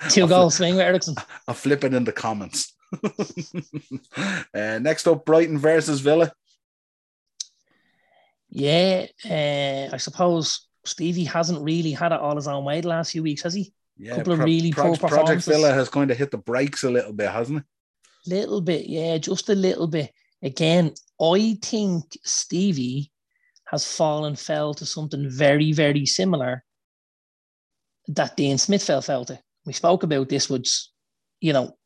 Two 0.08 0.26
goals 0.26 0.54
swing 0.54 0.76
with 0.76 0.86
Eriksen. 0.86 1.16
I'll 1.48 1.54
flip 1.54 1.84
it 1.84 1.92
in 1.92 2.04
the 2.04 2.12
comments. 2.12 2.74
uh, 3.04 4.78
next 4.78 5.06
up, 5.06 5.26
Brighton 5.26 5.58
versus 5.58 6.00
Villa. 6.00 6.32
Yeah, 8.48 9.04
uh, 9.26 9.94
I 9.94 9.98
suppose 9.98 10.66
Stevie 10.86 11.24
hasn't 11.24 11.60
really 11.60 11.92
had 11.92 12.12
it 12.12 12.20
all 12.20 12.36
his 12.36 12.48
own 12.48 12.64
way 12.64 12.80
the 12.80 12.88
last 12.88 13.12
few 13.12 13.22
weeks, 13.22 13.42
has 13.42 13.52
he? 13.52 13.74
Yeah, 13.98 14.16
couple 14.16 14.34
pro- 14.36 14.44
of 14.44 14.46
really 14.46 14.72
pro- 14.72 14.96
poor 14.96 15.10
Project 15.10 15.44
Villa 15.44 15.74
has 15.74 15.90
kind 15.90 16.10
of 16.10 16.16
hit 16.16 16.30
the 16.30 16.38
brakes 16.38 16.84
a 16.84 16.90
little 16.90 17.12
bit, 17.12 17.28
hasn't 17.28 17.58
it? 17.58 17.64
Little 18.26 18.62
bit, 18.62 18.86
yeah, 18.86 19.18
just 19.18 19.50
a 19.50 19.54
little 19.54 19.86
bit 19.86 20.10
again, 20.42 20.94
I 21.20 21.58
think 21.62 22.04
Stevie 22.24 23.10
has 23.66 23.86
fallen 23.86 24.36
fell 24.36 24.74
to 24.74 24.86
something 24.86 25.28
very, 25.30 25.72
very 25.72 26.06
similar 26.06 26.64
that 28.08 28.36
Dean 28.36 28.58
Smith 28.58 28.82
fell 28.82 29.04
out 29.08 29.30
it. 29.30 29.40
We 29.66 29.72
spoke 29.72 30.02
about 30.02 30.28
this, 30.28 30.48
was, 30.48 30.92
you 31.40 31.52
know, 31.52 31.76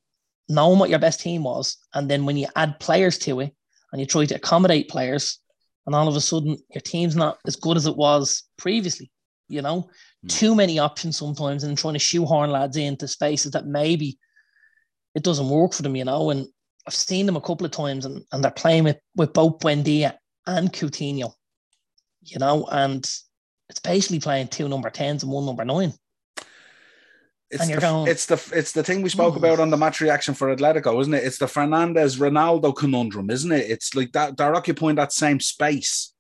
knowing 0.49 0.79
what 0.79 0.91
your 0.91 0.99
best 0.99 1.21
team 1.21 1.45
was, 1.45 1.76
and 1.95 2.11
then 2.11 2.25
when 2.25 2.37
you 2.37 2.47
add 2.57 2.79
players 2.81 3.19
to 3.19 3.41
it 3.41 3.53
and 3.93 4.00
you 4.00 4.07
try 4.07 4.25
to 4.25 4.35
accommodate 4.35 4.88
players, 4.88 5.38
and 5.87 5.95
all 5.95 6.09
of 6.09 6.17
a 6.17 6.21
sudden 6.21 6.57
your 6.73 6.81
team's 6.81 7.17
not 7.17 7.38
as 7.47 7.57
good 7.57 7.76
as 7.76 7.87
it 7.87 7.97
was 7.97 8.45
previously. 8.57 9.11
You 9.49 9.61
know, 9.61 9.88
mm. 10.25 10.29
too 10.29 10.55
many 10.55 10.79
options 10.79 11.19
sometimes, 11.19 11.64
and 11.64 11.76
trying 11.76 11.95
to 11.95 12.00
shoehorn 12.00 12.50
lads 12.50 12.76
into 12.76 13.07
spaces 13.07 13.53
that 13.53 13.67
maybe 13.67 14.19
it 15.14 15.23
doesn't 15.23 15.49
work 15.49 15.75
for 15.75 15.83
them. 15.83 15.97
You 15.97 16.05
know, 16.05 16.31
and 16.31 16.47
I've 16.87 16.95
seen 16.95 17.26
them 17.26 17.37
a 17.37 17.41
couple 17.41 17.64
of 17.64 17.73
times, 17.73 18.05
and, 18.05 18.23
and 18.33 18.45
they're 18.45 18.50
playing 18.50 18.85
with 18.85 18.99
with 19.17 19.33
both 19.33 19.59
Buendia 19.59 20.17
and 20.47 20.73
Coutinho. 20.73 21.33
You 22.23 22.38
know, 22.38 22.67
and 22.71 23.05
it's 23.69 23.81
basically 23.81 24.21
playing 24.21 24.49
two 24.49 24.69
number 24.69 24.91
tens 24.91 25.23
and 25.23 25.33
one 25.33 25.47
number 25.47 25.64
nine. 25.64 25.93
It's 27.50 27.69
the, 27.69 27.81
going, 27.81 28.09
it's 28.09 28.26
the 28.26 28.53
it's 28.55 28.73
the 28.73 28.83
thing 28.83 29.03
we 29.03 29.11
spoke 29.11 29.37
about 29.37 29.61
on 29.61 29.71
the 29.71 29.76
match 29.76 30.00
reaction 30.00 30.35
for 30.35 30.55
Atletico, 30.55 31.00
isn't 31.00 31.14
it? 31.14 31.25
It's 31.25 31.38
the 31.38 31.47
Fernandes 31.47 32.19
Ronaldo 32.19 32.75
conundrum, 32.75 33.31
isn't 33.31 33.53
it? 33.53 33.71
It's 33.71 33.95
like 33.95 34.12
that 34.12 34.37
they're 34.37 34.55
occupying 34.55 34.97
that 34.97 35.12
same 35.12 35.38
space. 35.41 36.13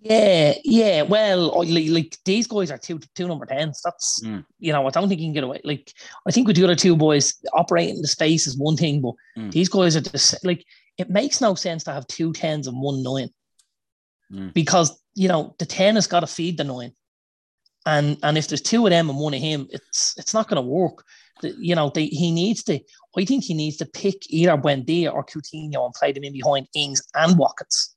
Yeah, 0.00 0.54
yeah. 0.64 1.02
Well, 1.02 1.64
like, 1.64 1.88
like 1.88 2.16
these 2.24 2.46
guys 2.46 2.70
are 2.70 2.78
two 2.78 3.00
two 3.14 3.26
number 3.26 3.46
tens. 3.46 3.80
That's 3.84 4.22
mm. 4.24 4.44
you 4.58 4.72
know, 4.72 4.86
I 4.86 4.90
don't 4.90 5.08
think 5.08 5.20
you 5.20 5.26
can 5.26 5.34
get 5.34 5.44
away. 5.44 5.60
Like 5.64 5.92
I 6.26 6.30
think 6.30 6.46
with 6.46 6.56
the 6.56 6.64
other 6.64 6.76
two 6.76 6.96
boys 6.96 7.34
operating 7.52 8.00
the 8.00 8.08
space 8.08 8.46
is 8.46 8.56
one 8.56 8.76
thing, 8.76 9.00
but 9.00 9.14
mm. 9.36 9.50
these 9.50 9.68
guys 9.68 9.96
are 9.96 10.00
just 10.00 10.44
like 10.44 10.64
it 10.98 11.10
makes 11.10 11.40
no 11.40 11.54
sense 11.54 11.84
to 11.84 11.92
have 11.92 12.06
two 12.06 12.32
tens 12.32 12.66
and 12.66 12.80
one 12.80 13.02
nine. 13.02 13.30
Mm. 14.32 14.54
Because 14.54 15.00
you 15.14 15.28
know 15.28 15.56
the 15.58 15.66
ten 15.66 15.96
has 15.96 16.06
got 16.06 16.20
to 16.20 16.26
feed 16.26 16.58
the 16.58 16.64
nine. 16.64 16.92
And 17.86 18.18
and 18.22 18.36
if 18.38 18.48
there's 18.48 18.60
two 18.60 18.86
of 18.86 18.90
them 18.90 19.10
and 19.10 19.18
one 19.18 19.34
of 19.34 19.40
him, 19.40 19.66
it's 19.70 20.14
it's 20.16 20.34
not 20.34 20.48
going 20.48 20.62
to 20.62 20.68
work. 20.68 21.04
The, 21.40 21.54
you 21.58 21.74
know, 21.74 21.90
they, 21.94 22.06
he 22.06 22.30
needs 22.30 22.62
to. 22.64 22.78
I 23.16 23.24
think 23.24 23.44
he 23.44 23.54
needs 23.54 23.78
to 23.78 23.86
pick 23.86 24.28
either 24.28 24.56
Buendia 24.56 25.12
or 25.12 25.24
Coutinho 25.24 25.84
and 25.84 25.94
play 25.94 26.12
them 26.12 26.24
in 26.24 26.32
behind 26.32 26.68
Ings 26.74 27.02
and 27.14 27.38
Watkins, 27.38 27.96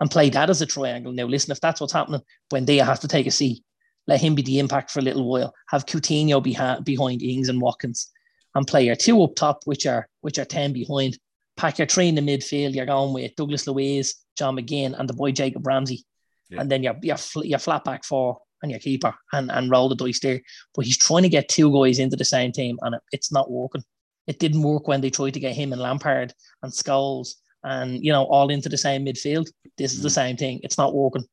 and 0.00 0.10
play 0.10 0.30
that 0.30 0.50
as 0.50 0.62
a 0.62 0.66
triangle. 0.66 1.12
Now, 1.12 1.24
listen, 1.24 1.52
if 1.52 1.60
that's 1.60 1.80
what's 1.80 1.92
happening, 1.92 2.22
Buendia 2.52 2.84
has 2.84 3.00
to 3.00 3.08
take 3.08 3.26
a 3.26 3.30
seat. 3.30 3.62
Let 4.06 4.20
him 4.20 4.34
be 4.34 4.42
the 4.42 4.58
impact 4.58 4.90
for 4.90 5.00
a 5.00 5.02
little 5.02 5.28
while. 5.28 5.54
Have 5.68 5.86
Coutinho 5.86 6.42
behind 6.42 6.84
behind 6.84 7.22
Ings 7.22 7.48
and 7.48 7.60
Watkins, 7.60 8.10
and 8.54 8.66
play 8.66 8.84
your 8.84 8.96
two 8.96 9.22
up 9.22 9.34
top, 9.34 9.60
which 9.64 9.86
are 9.86 10.08
which 10.22 10.38
are 10.38 10.44
ten 10.44 10.72
behind. 10.72 11.18
Pack 11.56 11.78
your 11.78 11.86
three 11.88 12.08
in 12.08 12.14
the 12.14 12.22
midfield. 12.22 12.74
You're 12.74 12.86
going 12.86 13.12
with 13.12 13.34
Douglas 13.36 13.66
Luiz, 13.66 14.14
John 14.36 14.56
McGinn, 14.56 14.98
and 14.98 15.08
the 15.08 15.14
boy 15.14 15.32
Jacob 15.32 15.66
Ramsey, 15.66 16.04
yeah. 16.48 16.60
and 16.60 16.70
then 16.70 16.82
your 16.82 16.94
your, 17.02 17.18
your 17.42 17.58
flat 17.58 17.84
back 17.84 18.04
four 18.04 18.38
and 18.62 18.70
your 18.70 18.80
keeper 18.80 19.14
and, 19.32 19.50
and 19.50 19.70
roll 19.70 19.88
the 19.88 19.94
dice 19.94 20.20
there. 20.20 20.40
But 20.74 20.84
he's 20.84 20.98
trying 20.98 21.22
to 21.22 21.28
get 21.28 21.48
two 21.48 21.72
guys 21.72 21.98
into 21.98 22.16
the 22.16 22.24
same 22.24 22.52
team 22.52 22.78
and 22.82 22.94
it, 22.94 23.00
it's 23.12 23.32
not 23.32 23.50
working. 23.50 23.84
It 24.26 24.38
didn't 24.38 24.62
work 24.62 24.88
when 24.88 25.00
they 25.00 25.10
tried 25.10 25.34
to 25.34 25.40
get 25.40 25.54
him 25.54 25.72
and 25.72 25.80
Lampard 25.80 26.34
and 26.62 26.72
Scholes 26.72 27.34
and, 27.64 28.04
you 28.04 28.12
know, 28.12 28.24
all 28.24 28.50
into 28.50 28.68
the 28.68 28.78
same 28.78 29.04
midfield. 29.04 29.50
This 29.76 29.92
is 29.92 30.00
mm. 30.00 30.04
the 30.04 30.10
same 30.10 30.36
thing. 30.36 30.60
It's 30.62 30.78
not 30.78 30.94
working. 30.94 31.24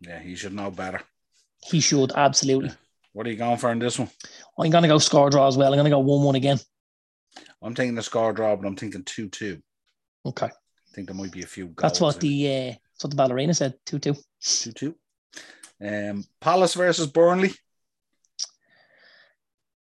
Yeah, 0.00 0.20
he 0.20 0.34
should 0.34 0.54
know 0.54 0.70
better. 0.70 1.02
He 1.62 1.80
should, 1.80 2.12
absolutely. 2.12 2.68
Yeah. 2.68 2.74
What 3.12 3.26
are 3.26 3.30
you 3.30 3.36
going 3.36 3.58
for 3.58 3.72
in 3.72 3.78
this 3.78 3.98
one? 3.98 4.08
I'm 4.58 4.70
going 4.70 4.82
to 4.82 4.88
go 4.88 4.98
score 4.98 5.30
draw 5.30 5.48
as 5.48 5.56
well. 5.56 5.72
I'm 5.72 5.78
going 5.78 5.84
to 5.84 5.90
go 5.90 5.98
1 5.98 6.24
1 6.24 6.34
again. 6.36 6.58
I'm 7.62 7.74
taking 7.74 7.94
the 7.94 8.02
score 8.02 8.32
draw, 8.32 8.56
but 8.56 8.66
I'm 8.66 8.76
thinking 8.76 9.02
2 9.04 9.28
2. 9.28 9.60
Okay. 10.26 10.46
I 10.46 10.94
think 10.94 11.08
there 11.08 11.16
might 11.16 11.32
be 11.32 11.42
a 11.42 11.46
few 11.46 11.72
That's 11.76 12.00
what 12.00 12.20
the 12.20 12.48
uh, 12.48 12.72
that's 12.72 13.04
what 13.04 13.10
the 13.10 13.16
ballerina 13.16 13.54
said 13.54 13.74
2 13.86 13.98
2. 13.98 14.14
2 14.40 14.72
2. 14.72 14.94
Um, 15.82 16.24
Palace 16.40 16.74
versus 16.74 17.06
Burnley. 17.06 17.52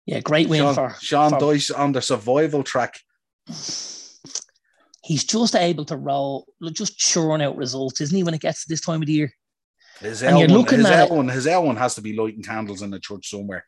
Yeah, 0.05 0.21
great 0.21 0.49
win 0.49 0.61
Sean, 0.61 0.75
for 0.75 0.95
Sean 1.01 1.29
for, 1.31 1.39
Dyche 1.39 1.77
on 1.77 1.91
the 1.91 2.01
survival 2.01 2.63
track. 2.63 2.99
He's 5.09 5.23
just 5.23 5.55
able 5.55 5.85
to 5.85 5.97
roll, 5.97 6.45
just 6.71 6.99
churn 6.99 7.41
out 7.41 7.57
results, 7.57 7.99
isn't 7.99 8.15
he? 8.15 8.21
When 8.21 8.35
it 8.35 8.41
gets 8.41 8.61
to 8.61 8.69
this 8.69 8.81
time 8.81 9.01
of 9.01 9.07
the 9.07 9.13
year, 9.13 9.33
his 9.99 10.21
L 10.21 10.39
one, 10.39 10.67
his 10.67 10.85
L 10.85 11.09
one, 11.09 11.27
his 11.27 11.47
L 11.47 11.63
one 11.63 11.77
has 11.77 11.95
to 11.95 12.01
be 12.01 12.15
lighting 12.15 12.43
candles 12.43 12.83
in 12.83 12.91
the 12.91 12.99
church 12.99 13.27
somewhere. 13.27 13.65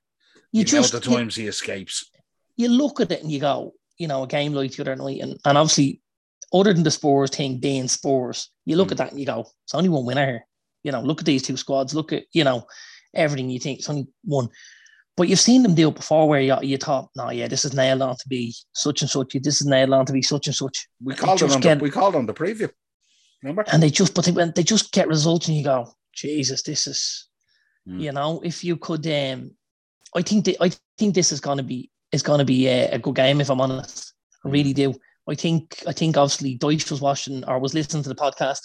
You, 0.52 0.60
you 0.60 0.66
just 0.66 0.94
know 0.94 1.00
the 1.00 1.10
times 1.10 1.36
you, 1.36 1.46
he 1.46 1.50
escapes. 1.50 2.12
You 2.58 2.68
look 2.70 3.02
at 3.02 3.12
it 3.12 3.24
and 3.24 3.32
you 3.32 3.40
go, 3.40 3.74
you 3.98 4.08
know, 4.08 4.22
a 4.22 4.28
game 4.28 4.54
like 4.54 4.74
the 4.74 4.84
other 4.84 4.96
night, 4.96 5.20
and, 5.20 5.40
and 5.44 5.58
obviously, 5.58 6.04
other 6.54 6.76
than 6.76 6.84
the 6.84 6.92
Spurs 6.92 7.32
thing 7.32 7.58
being 7.58 7.88
Spurs, 7.88 8.52
you 8.66 8.76
look 8.76 8.90
mm. 8.90 8.92
at 8.92 8.98
that 9.00 9.10
and 9.10 9.20
you 9.20 9.26
go, 9.26 9.48
it's 9.64 9.74
only 9.74 9.90
one 9.90 10.06
winner 10.06 10.28
here. 10.28 10.48
You 10.84 10.92
know, 10.92 11.02
look 11.02 11.22
at 11.22 11.26
these 11.26 11.42
two 11.42 11.58
squads. 11.58 11.96
Look 11.96 12.14
at 12.14 12.26
you 12.34 12.44
know 12.44 12.68
everything. 13.16 13.50
You 13.50 13.58
think 13.60 13.80
it's 13.80 13.90
only 13.90 14.10
one, 14.24 14.50
but 15.22 15.30
you've 15.30 15.40
seen 15.40 15.62
them 15.62 15.76
do 15.76 15.90
it 15.90 15.96
before, 15.96 16.28
where 16.28 16.42
you, 16.42 16.58
you 16.64 16.78
thought, 16.78 17.12
no, 17.16 17.30
yeah, 17.30 17.48
this 17.48 17.64
is 17.64 17.76
nailed 17.76 18.02
on 18.02 18.16
to 18.16 18.28
be 18.28 18.56
such 18.74 19.04
and 19.04 19.10
such. 19.12 19.34
This 19.34 19.62
is 19.62 19.68
nailed 19.68 19.94
on 19.94 20.04
to 20.08 20.14
be 20.14 20.24
such 20.24 20.48
and 20.48 20.56
such. 20.56 20.88
We 21.00 21.14
called 21.14 21.38
them 21.38 21.52
on 21.52 21.60
get, 21.60 21.78
the, 21.78 21.84
we 21.84 21.92
called 21.92 22.16
on 22.16 22.26
the 22.26 22.34
preview. 22.34 22.72
Remember? 23.44 23.64
And 23.72 23.84
they 23.84 23.92
just 23.92 24.16
but 24.16 24.26
they, 24.26 24.32
they 24.32 24.64
just 24.64 24.92
get 24.92 25.08
results, 25.08 25.48
and 25.48 25.56
you 25.56 25.64
go, 25.64 25.94
Jesus, 26.16 26.64
this 26.64 26.88
is, 26.88 27.28
mm. 27.88 28.02
you 28.02 28.12
know, 28.12 28.42
if 28.44 28.64
you 28.64 28.78
could, 28.78 29.06
um, 29.06 29.52
I 30.16 30.24
think 30.24 30.50
I 30.60 30.72
think 30.98 31.14
this 31.14 31.32
is 31.32 31.40
going 31.40 31.58
to 31.58 31.64
be 31.64 31.92
is 32.12 32.24
going 32.24 32.40
to 32.40 32.46
be 32.46 32.68
a, 32.68 32.94
a, 32.94 32.98
good 32.98 33.14
game. 33.14 33.42
If 33.42 33.52
I'm 33.52 33.62
honest, 33.62 34.16
I 34.44 34.48
hmm. 34.48 34.54
really 34.54 34.74
do. 34.74 34.96
I 35.30 35.36
think 35.36 35.84
I 35.86 35.94
think 35.94 36.18
obviously 36.18 36.58
Dyche 36.58 36.90
was 36.90 37.00
watching 37.00 37.44
or 37.46 37.60
was 37.60 37.76
listening 37.76 38.02
to 38.02 38.10
the 38.10 38.16
podcast 38.16 38.62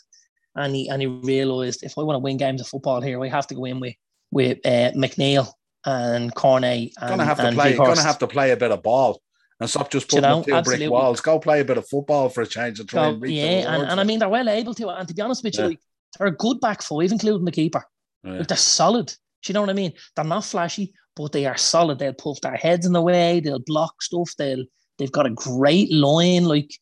and 0.54 0.74
he 0.74 0.88
and 0.88 1.02
he 1.02 1.06
realised 1.06 1.82
if 1.82 1.98
I 1.98 2.02
want 2.02 2.14
to 2.14 2.20
win 2.20 2.38
games 2.38 2.62
of 2.62 2.66
football 2.66 3.02
here, 3.02 3.22
I 3.22 3.28
have 3.28 3.46
to 3.48 3.54
go 3.54 3.66
in 3.66 3.78
with 3.78 3.94
with 4.30 4.56
uh, 4.64 4.92
McNeil 4.92 5.52
and 5.86 6.34
Cornet. 6.34 6.92
And, 7.00 7.08
gonna 7.08 7.24
have 7.24 7.38
to 7.38 7.52
play. 7.52 7.76
Gonna 7.76 8.02
have 8.02 8.18
to 8.18 8.26
play 8.26 8.50
a 8.50 8.56
bit 8.56 8.72
of 8.72 8.82
ball 8.82 9.22
and 9.60 9.70
stop 9.70 9.90
just 9.90 10.08
putting 10.08 10.24
you 10.24 10.30
know, 10.30 10.40
up 10.40 10.46
two 10.46 10.54
absolutely. 10.54 10.86
brick 10.86 10.92
walls. 10.92 11.20
Go 11.20 11.38
play 11.38 11.60
a 11.60 11.64
bit 11.64 11.78
of 11.78 11.88
football 11.88 12.28
for 12.28 12.42
a 12.42 12.46
change 12.46 12.78
and 12.80 12.88
try 12.88 13.10
Go, 13.10 13.14
and 13.14 13.30
Yeah, 13.30 13.74
and, 13.74 13.90
and 13.90 14.00
I 14.00 14.04
mean 14.04 14.18
they're 14.18 14.28
well 14.28 14.48
able 14.48 14.74
to. 14.74 14.88
And 14.90 15.08
to 15.08 15.14
be 15.14 15.22
honest 15.22 15.42
with 15.42 15.56
you, 15.56 15.64
like, 15.68 15.80
they're 16.18 16.28
a 16.28 16.32
good 16.32 16.60
back 16.60 16.82
five, 16.82 17.12
including 17.12 17.44
the 17.44 17.52
keeper. 17.52 17.84
Yeah. 18.24 18.32
Like, 18.32 18.48
they're 18.48 18.56
solid. 18.56 19.06
Do 19.06 19.50
you 19.50 19.54
know 19.54 19.60
what 19.60 19.70
I 19.70 19.74
mean? 19.74 19.92
They're 20.14 20.24
not 20.24 20.44
flashy, 20.44 20.92
but 21.14 21.32
they 21.32 21.46
are 21.46 21.56
solid. 21.56 21.98
They'll 21.98 22.12
put 22.12 22.40
their 22.42 22.56
heads 22.56 22.84
in 22.84 22.92
the 22.92 23.02
way. 23.02 23.40
They'll 23.40 23.62
block 23.64 24.02
stuff. 24.02 24.32
They'll 24.36 24.64
they've 24.98 25.12
got 25.12 25.26
a 25.26 25.30
great 25.30 25.90
line. 25.92 26.44
Like 26.44 26.72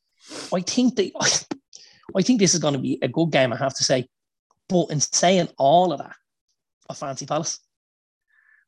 I 0.52 0.60
think 0.60 0.96
they. 0.96 1.12
I 2.14 2.22
think 2.22 2.38
this 2.38 2.54
is 2.54 2.60
going 2.60 2.74
to 2.74 2.80
be 2.80 2.98
a 3.02 3.08
good 3.08 3.30
game, 3.30 3.52
I 3.52 3.56
have 3.56 3.74
to 3.74 3.84
say. 3.84 4.06
But 4.68 4.90
in 4.90 5.00
saying 5.00 5.48
all 5.56 5.92
of 5.92 5.98
that, 5.98 6.14
I 6.88 6.94
fancy 6.94 7.26
Palace. 7.26 7.60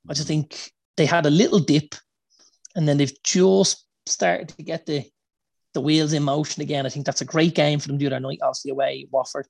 I 0.08 0.14
just 0.14 0.28
think 0.28 0.72
they 0.96 1.06
had 1.06 1.26
a 1.26 1.30
little 1.30 1.58
dip 1.58 1.94
and 2.74 2.86
then 2.86 2.98
they've 2.98 3.22
just 3.22 3.84
started 4.06 4.48
to 4.50 4.62
get 4.62 4.86
the 4.86 5.04
the 5.74 5.80
wheels 5.82 6.14
in 6.14 6.22
motion 6.22 6.62
again. 6.62 6.86
I 6.86 6.88
think 6.88 7.04
that's 7.04 7.20
a 7.20 7.26
great 7.26 7.54
game 7.54 7.78
for 7.78 7.88
them 7.88 7.98
the 7.98 8.06
other 8.06 8.20
night, 8.20 8.38
obviously 8.42 8.70
away 8.70 9.06
Watford. 9.10 9.46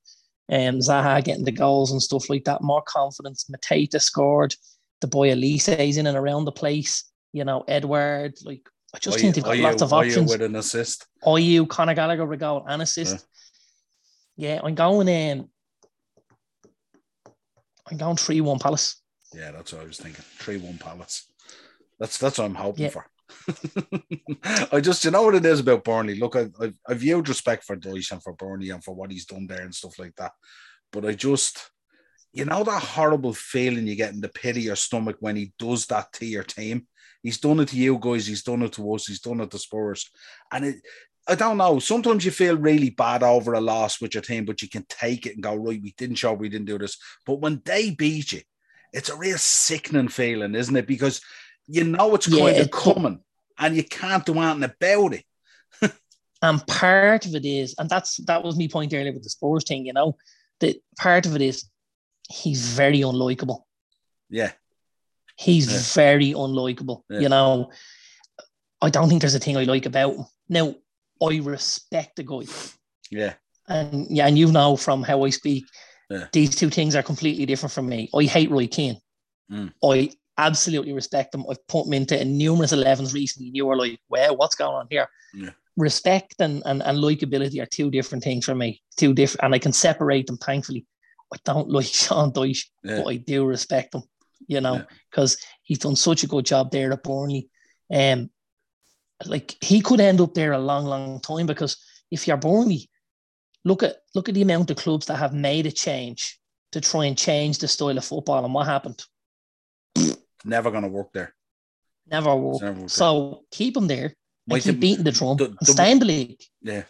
Um, 0.51 0.79
Zaha 0.79 1.23
getting 1.23 1.45
the 1.45 1.53
goals 1.53 1.93
and 1.93 2.03
stuff 2.03 2.29
like 2.29 2.45
that, 2.45 2.63
more 2.63 2.83
confidence. 2.83 3.49
Mateta 3.51 4.01
scored. 4.01 4.55
The 5.01 5.07
boy 5.07 5.31
Olise 5.31 5.79
is 5.79 5.97
in 5.97 6.07
and 6.07 6.17
around 6.17 6.45
the 6.45 6.53
place. 6.53 7.05
You 7.33 7.45
know, 7.45 7.65
Edouard. 7.69 8.35
like 8.45 8.69
I 8.95 8.99
just 8.99 9.21
think 9.21 9.35
they've 9.35 9.45
got 9.45 9.59
lots 9.59 9.83
of 9.83 9.93
options. 9.93 10.31
with 10.31 10.43
an 10.43 10.57
assist. 10.57 11.07
Are 11.25 11.39
you, 11.39 11.67
Conor 11.67 11.95
Gallagher 11.95 12.25
with 12.27 12.41
goal 12.41 12.65
and 12.69 12.83
assist. 12.83 13.27
Yeah. 14.37 14.55
Yeah, 14.55 14.61
I'm 14.63 14.75
going 14.75 15.09
um 15.09 15.49
I'm 17.91 17.97
going 17.97 18.17
three 18.17 18.41
one 18.41 18.59
Palace. 18.59 19.01
Yeah, 19.35 19.51
that's 19.51 19.73
what 19.73 19.83
I 19.83 19.87
was 19.87 19.99
thinking. 19.99 20.25
Three 20.39 20.59
one 20.59 20.79
Palace. 20.79 21.31
That's 21.99 22.19
that's 22.19 22.39
what 22.39 22.45
I'm 22.45 22.55
hoping 22.55 22.85
yeah. 22.85 22.91
for. 22.91 23.07
I 24.73 24.81
just 24.81 25.05
you 25.05 25.11
know 25.11 25.23
what 25.23 25.35
it 25.35 25.47
is 25.47 25.61
about 25.61 25.85
Burnley. 25.85 26.19
Look, 26.19 26.37
I 26.37 26.49
I, 26.61 26.73
I 26.89 26.95
viewed 26.95 27.29
respect 27.29 27.65
for 27.65 27.77
Dyche 27.77 28.13
and 28.13 28.23
for 28.23 28.33
Burnley 28.35 28.71
and 28.71 28.83
for 28.83 28.95
what 28.95 29.11
he's 29.11 29.27
done 29.27 29.47
there 29.47 29.63
and 29.63 29.75
stuff 29.75 29.99
like 29.99 30.15
that. 30.17 30.33
But 30.93 31.05
I 31.05 31.13
just 31.13 31.71
you 32.33 32.45
know 32.45 32.63
that 32.65 32.83
horrible 32.83 33.33
feeling 33.33 33.87
you 33.87 33.97
get 33.97 34.13
in 34.13 34.21
the 34.21 34.29
pit 34.29 34.57
of 34.57 34.63
your 34.63 34.77
stomach 34.77 35.17
when 35.21 35.37
he 35.37 35.53
does 35.59 35.87
that 35.87 36.13
to 36.15 36.27
your 36.27 36.45
team. 36.45 36.87
He's 37.23 37.39
done 37.39 37.61
it 37.61 37.69
to 37.69 37.77
you 37.77 37.99
guys. 37.99 38.27
He's 38.27 38.43
done 38.43 38.63
it 38.63 38.73
to 38.75 38.95
us. 38.95 39.07
He's 39.07 39.21
done 39.21 39.41
it 39.41 39.51
to 39.51 39.59
Spurs, 39.59 40.09
and 40.53 40.65
it 40.67 40.77
I 41.29 41.35
don't 41.35 41.57
know. 41.57 41.79
Sometimes 41.81 42.25
you 42.25 42.31
feel 42.31 42.57
really 42.57 42.91
bad 42.91 43.23
over 43.25 43.55
a 43.55 43.61
loss 43.61 44.01
with 44.01 44.15
your 44.15 44.23
team, 44.23 44.45
but 44.45 44.63
you 44.63 44.69
can 44.69 44.87
take 44.89 45.27
it 45.27 45.35
and 45.35 45.43
go, 45.43 45.57
right, 45.57 45.83
we 45.83 45.93
didn't 45.97 46.17
show 46.17 46.33
we 46.33 46.49
didn't 46.49 46.69
do 46.69 46.79
this. 46.79 46.99
But 47.27 47.41
when 47.41 47.63
they 47.65 47.91
beat 47.91 48.33
you, 48.33 48.43
it's 48.93 49.09
a 49.09 49.17
real 49.17 49.39
sickening 49.39 50.09
feeling, 50.09 50.55
isn't 50.55 50.77
it? 50.77 50.87
Because 50.87 51.21
you 51.67 51.85
know 51.85 52.15
it's 52.15 52.29
yeah, 52.29 52.39
kind 52.39 52.57
of 52.59 52.71
coming 52.71 53.21
and 53.59 53.77
you 53.77 53.85
can't 53.85 54.25
do 54.25 54.39
anything 54.39 54.65
about 54.65 55.15
it. 55.15 55.25
and 56.43 56.67
part 56.67 57.27
of 57.27 57.35
it 57.35 57.45
is, 57.45 57.75
and 57.79 57.89
that's 57.89 58.17
that 58.27 58.43
was 58.43 58.59
my 58.59 58.69
point 58.69 58.93
earlier 58.95 59.13
with 59.13 59.23
the 59.23 59.31
Spurs 59.31 59.65
thing, 59.65 59.87
you 59.87 59.93
know, 59.93 60.17
that 60.61 60.77
part 60.99 61.27
of 61.27 61.35
it 61.37 61.43
is 61.43 61.69
he's 62.31 62.69
very 62.69 63.01
unlikable. 63.01 63.63
Yeah. 64.29 64.53
He's 65.37 65.71
yeah. 65.71 66.03
very 66.03 66.33
unlikable. 66.33 67.03
Yeah. 67.11 67.21
You 67.21 67.29
know, 67.29 67.71
I 68.81 68.91
don't 68.91 69.09
think 69.09 69.21
there's 69.21 69.35
a 69.35 69.41
thing 69.41 69.57
I 69.57 69.65
like 69.65 69.87
about 69.87 70.15
him. 70.15 70.25
Now, 70.49 70.75
I 71.23 71.39
respect 71.39 72.17
the 72.17 72.23
guy. 72.23 72.51
Yeah. 73.11 73.35
And 73.69 74.07
yeah, 74.11 74.27
and 74.27 74.39
you 74.39 74.53
know 74.53 74.77
from 74.77 75.03
how 75.03 75.25
I 75.25 75.31
speak, 75.31 75.65
yeah. 76.11 76.27
these 76.33 76.55
two 76.55 76.71
things 76.71 76.95
are 76.95 77.03
completely 77.03 77.47
different 77.47 77.73
from 77.73 77.89
me. 77.89 78.09
I 78.15 78.25
hate 78.25 78.51
Roy 78.51 78.67
Keane. 78.67 79.01
Mm. 79.51 79.73
I 79.85 80.11
absolutely 80.39 80.93
respect 80.93 81.33
them. 81.33 81.45
I've 81.51 81.67
put 81.67 81.85
them 81.85 81.95
into 81.95 82.23
numerous 82.25 82.73
11s 82.73 83.15
recently. 83.15 83.49
And 83.49 83.57
you 83.57 83.67
were 83.67 83.77
like, 83.77 83.99
well, 84.09 84.37
what's 84.37 84.55
going 84.55 84.75
on 84.75 84.87
here? 84.91 85.09
Yeah. 85.35 85.51
Respect 85.77 86.37
and, 86.41 86.63
and, 86.67 86.83
and 86.83 86.99
likability 86.99 87.63
are 87.63 87.67
two 87.67 87.91
different 87.91 88.25
things 88.25 88.45
for 88.45 88.55
me. 88.55 88.83
Two 88.97 89.15
different, 89.15 89.45
and 89.45 89.55
I 89.55 89.59
can 89.59 89.73
separate 89.73 90.27
them, 90.27 90.39
thankfully. 90.39 90.87
I 91.33 91.39
don't 91.45 91.71
like 91.77 91.87
Sean 91.87 92.33
Dyche, 92.33 92.67
Yeah. 92.83 93.03
but 93.03 93.09
I 93.09 93.17
do 93.17 93.45
respect 93.45 93.95
him, 93.95 94.03
you 94.47 94.61
know, 94.61 94.85
because 95.11 95.37
he's 95.63 95.79
done 95.79 95.97
such 95.97 96.23
a 96.23 96.29
good 96.29 96.47
job 96.47 96.71
there 96.71 96.93
at 96.93 97.03
Burnley. 97.03 97.49
Um, 97.93 98.31
like 99.25 99.57
he 99.63 99.81
could 99.81 100.01
end 100.01 100.21
up 100.21 100.35
there 100.35 100.53
a 100.53 100.59
long, 100.59 100.85
long 100.85 101.21
time 101.21 101.47
because 101.47 101.79
if 102.11 102.27
you're 102.27 102.37
Burnley, 102.37 102.89
look 103.69 103.83
at 103.83 103.97
look 104.15 104.29
at 104.31 104.35
the 104.35 104.43
amount 104.43 104.71
of 104.71 104.77
clubs 104.77 105.07
that 105.07 105.17
have 105.17 105.35
made 105.35 105.67
a 105.67 105.73
change 105.73 106.39
to 106.73 106.81
try 106.81 107.05
and 107.07 107.19
change 107.19 107.59
the 107.59 107.69
style 107.69 107.99
of 107.99 108.05
football 108.05 108.45
and 108.45 108.55
what 108.55 108.67
happened. 108.67 109.03
Never 110.45 110.71
going 110.71 110.85
to 110.85 110.89
work 110.89 111.13
there. 111.13 111.35
Never 112.09 112.35
worked. 112.37 112.63
never 112.63 112.79
there. 112.81 112.89
So 112.89 113.43
keep 113.51 113.75
them 113.75 113.89
there 113.89 114.15
and 114.49 114.63
keep 114.63 114.65
have- 114.75 114.81
beating 114.81 115.05
the 115.05 115.13
drum 115.13 115.37
the- 115.37 115.47
and 115.47 115.59
the- 115.61 115.73
stay 115.73 115.91
in 115.91 115.99
the 115.99 116.05
league. 116.05 116.41
Yeah. 116.63 116.85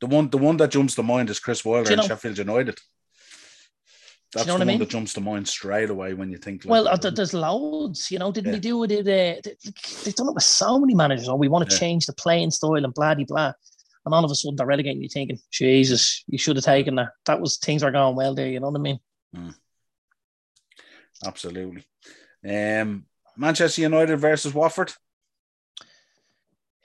The 0.00 0.06
one 0.06 0.30
the 0.30 0.38
one 0.38 0.56
that 0.58 0.70
jumps 0.70 0.94
to 0.94 1.02
mind 1.02 1.28
is 1.30 1.40
Chris 1.40 1.64
Wilder 1.64 1.90
you 1.90 1.96
know- 1.96 2.06
Sheffield 2.06 2.38
United. 2.38 2.78
That's 4.32 4.46
know 4.46 4.52
the 4.52 4.58
what 4.60 4.62
I 4.62 4.64
one 4.64 4.66
mean? 4.68 4.78
that 4.78 4.90
jumps 4.90 5.12
to 5.14 5.20
mind 5.20 5.48
straight 5.48 5.90
away 5.90 6.14
when 6.14 6.30
you 6.30 6.38
think 6.38 6.64
like 6.64 6.70
Well, 6.70 6.86
uh, 6.86 6.96
that. 6.98 7.16
there's 7.16 7.34
loads, 7.34 8.12
you 8.12 8.20
know. 8.20 8.30
Didn't 8.30 8.50
Yeah. 8.50 8.52
they 8.52 8.60
do 8.60 8.84
it? 8.84 8.92
Uh, 8.92 9.02
they, 9.02 9.40
they've 10.04 10.14
done 10.14 10.28
it 10.28 10.34
with 10.34 10.44
so 10.44 10.78
many 10.78 10.94
managers. 10.94 11.28
Oh, 11.28 11.34
we 11.34 11.48
want 11.48 11.68
to 11.68 11.74
Yeah. 11.74 11.80
change 11.80 12.06
the 12.06 12.12
playing 12.12 12.52
style 12.52 12.84
and 12.84 12.94
blah 12.94 13.14
blah. 13.14 13.52
And 14.04 14.14
all 14.14 14.24
of 14.24 14.30
a 14.30 14.34
sudden 14.34 14.56
they're 14.56 14.66
relegating 14.66 15.02
you, 15.02 15.08
thinking, 15.08 15.38
Jesus, 15.50 16.24
you 16.26 16.38
should 16.38 16.56
have 16.56 16.64
taken 16.64 16.94
that. 16.96 17.10
That 17.26 17.40
was 17.40 17.58
things 17.58 17.82
are 17.82 17.90
going 17.90 18.16
well 18.16 18.34
there. 18.34 18.48
You 18.48 18.60
know 18.60 18.70
what 18.70 18.80
I 18.80 18.82
mean? 18.82 19.00
Absolutely. 21.24 21.84
Um, 22.48 23.04
Manchester 23.36 23.82
United 23.82 24.16
versus 24.16 24.54
Watford. 24.54 24.90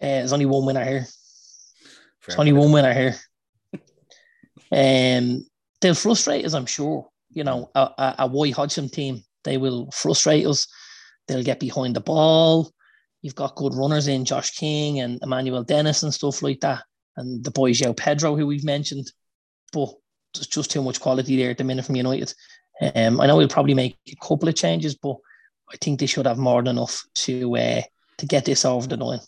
Uh, 0.01 0.19
there's 0.19 0.33
only 0.33 0.45
one 0.45 0.65
winner 0.65 0.83
here. 0.83 1.07
Fair 2.19 2.35
There's 2.35 2.39
only 2.39 2.53
one 2.53 2.71
winner 2.71 2.93
here. 2.93 3.15
um, 4.71 5.45
they'll 5.79 5.95
frustrate 5.95 6.45
us, 6.45 6.53
I'm 6.53 6.65
sure. 6.65 7.07
You 7.31 7.43
know, 7.43 7.69
a, 7.75 7.79
a, 7.79 8.15
a 8.19 8.29
Roy 8.29 8.51
Hodgson 8.51 8.89
team, 8.89 9.23
they 9.43 9.57
will 9.57 9.89
frustrate 9.91 10.45
us. 10.45 10.67
They'll 11.27 11.43
get 11.43 11.59
behind 11.59 11.95
the 11.95 12.01
ball. 12.01 12.71
You've 13.21 13.35
got 13.35 13.55
good 13.55 13.73
runners 13.73 14.07
in 14.07 14.25
Josh 14.25 14.51
King 14.51 14.99
and 14.99 15.19
Emmanuel 15.23 15.63
Dennis 15.63 16.03
and 16.03 16.13
stuff 16.13 16.43
like 16.43 16.59
that. 16.59 16.83
And 17.17 17.43
the 17.43 17.51
boy 17.51 17.71
João 17.71 17.95
Pedro, 17.95 18.35
who 18.35 18.47
we've 18.47 18.63
mentioned. 18.63 19.11
But 19.71 19.89
there's 20.33 20.47
just 20.47 20.71
too 20.71 20.83
much 20.83 20.99
quality 20.99 21.37
there 21.37 21.51
at 21.51 21.57
the 21.57 21.63
minute 21.63 21.85
from 21.85 21.95
United. 21.95 22.33
Um, 22.81 23.21
I 23.21 23.27
know 23.27 23.37
we'll 23.37 23.47
probably 23.47 23.73
make 23.73 23.97
a 24.07 24.15
couple 24.25 24.49
of 24.49 24.55
changes, 24.55 24.95
but 24.95 25.15
I 25.71 25.77
think 25.77 25.99
they 25.99 26.05
should 26.05 26.27
have 26.27 26.37
more 26.37 26.61
than 26.61 26.77
enough 26.77 27.03
to 27.15 27.55
uh, 27.57 27.81
to 28.17 28.25
get 28.25 28.45
this 28.45 28.65
over 28.65 28.87
the 28.87 28.97
line. 28.97 29.19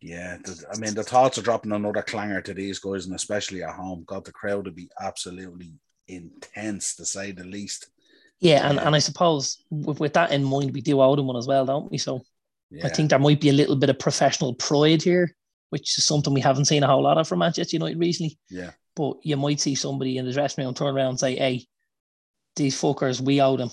Yeah, 0.00 0.36
I 0.72 0.78
mean 0.78 0.94
the 0.94 1.02
thoughts 1.02 1.38
are 1.38 1.42
dropping 1.42 1.72
another 1.72 2.02
clanger 2.02 2.42
to 2.42 2.54
these 2.54 2.78
guys, 2.78 3.06
and 3.06 3.14
especially 3.14 3.62
at 3.62 3.74
home. 3.74 4.04
God, 4.06 4.24
the 4.24 4.32
crowd 4.32 4.66
would 4.66 4.76
be 4.76 4.90
absolutely 5.00 5.72
intense 6.06 6.94
to 6.96 7.04
say 7.04 7.32
the 7.32 7.44
least. 7.44 7.90
Yeah, 8.38 8.68
and, 8.68 8.78
and 8.78 8.94
I 8.94 8.98
suppose 8.98 9.64
with, 9.70 9.98
with 9.98 10.12
that 10.12 10.30
in 10.30 10.44
mind, 10.44 10.72
we 10.74 10.82
do 10.82 11.00
owe 11.00 11.16
them 11.16 11.26
one 11.26 11.36
as 11.36 11.46
well, 11.46 11.64
don't 11.64 11.90
we? 11.90 11.98
So 11.98 12.22
Yeah, 12.70 12.86
I 12.86 12.90
think 12.90 13.10
there 13.10 13.18
might 13.18 13.40
be 13.40 13.48
a 13.48 13.54
little 13.54 13.76
bit 13.76 13.90
of 13.90 13.98
professional 13.98 14.54
pride 14.54 15.02
here, 15.02 15.34
which 15.70 15.98
is 15.98 16.04
something 16.04 16.32
we 16.34 16.40
haven't 16.40 16.66
seen 16.66 16.82
a 16.82 16.86
whole 16.86 17.02
lot 17.02 17.18
of 17.18 17.26
from 17.28 17.40
Manchester 17.40 17.76
United 17.76 17.98
recently. 17.98 18.38
yeah, 18.50 18.70
But 18.94 19.16
you 19.22 19.36
might 19.36 19.60
see 19.60 19.74
somebody 19.74 20.18
in 20.18 20.24
the 20.26 20.32
dressing 20.32 20.64
room 20.64 20.74
turn 20.74 20.94
around 20.94 21.10
and 21.10 21.20
say, 21.20 21.36
"Hey, 21.36 21.66
these 22.54 22.80
fuckers, 22.80 23.20
we 23.20 23.40
owe 23.40 23.56
them. 23.56 23.70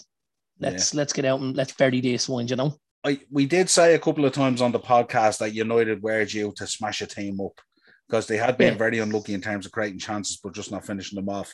Let's 0.60 0.94
let's 0.94 1.14
get 1.14 1.26
out 1.26 1.40
and 1.42 1.56
let's 1.56 1.74
bury 1.74 2.02
this 2.02 2.28
one." 2.30 2.48
You 2.48 2.56
know? 2.56 2.78
I 3.06 3.20
we 3.32 3.46
did 3.46 3.70
say 3.70 3.96
a 3.96 4.00
couple 4.00 4.26
of 4.26 4.34
times 4.34 4.62
on 4.62 4.72
the 4.72 4.80
podcast 4.80 5.40
that 5.40 5.54
United 5.54 6.02
were 6.02 6.26
due 6.26 6.54
to 6.58 6.68
smash 6.68 7.02
a 7.02 7.06
team 7.08 7.40
up 7.42 7.60
because 8.08 8.28
they 8.28 8.38
had 8.38 8.58
been 8.58 8.74
Yeah. 8.74 8.78
very 8.78 9.00
unlucky 9.00 9.34
in 9.34 9.42
terms 9.42 9.66
of 9.66 9.72
creating 9.72 10.00
chances, 10.00 10.38
but 10.44 10.54
just 10.54 10.72
not 10.72 10.86
finishing 10.86 11.16
them 11.18 11.30
off. 11.30 11.54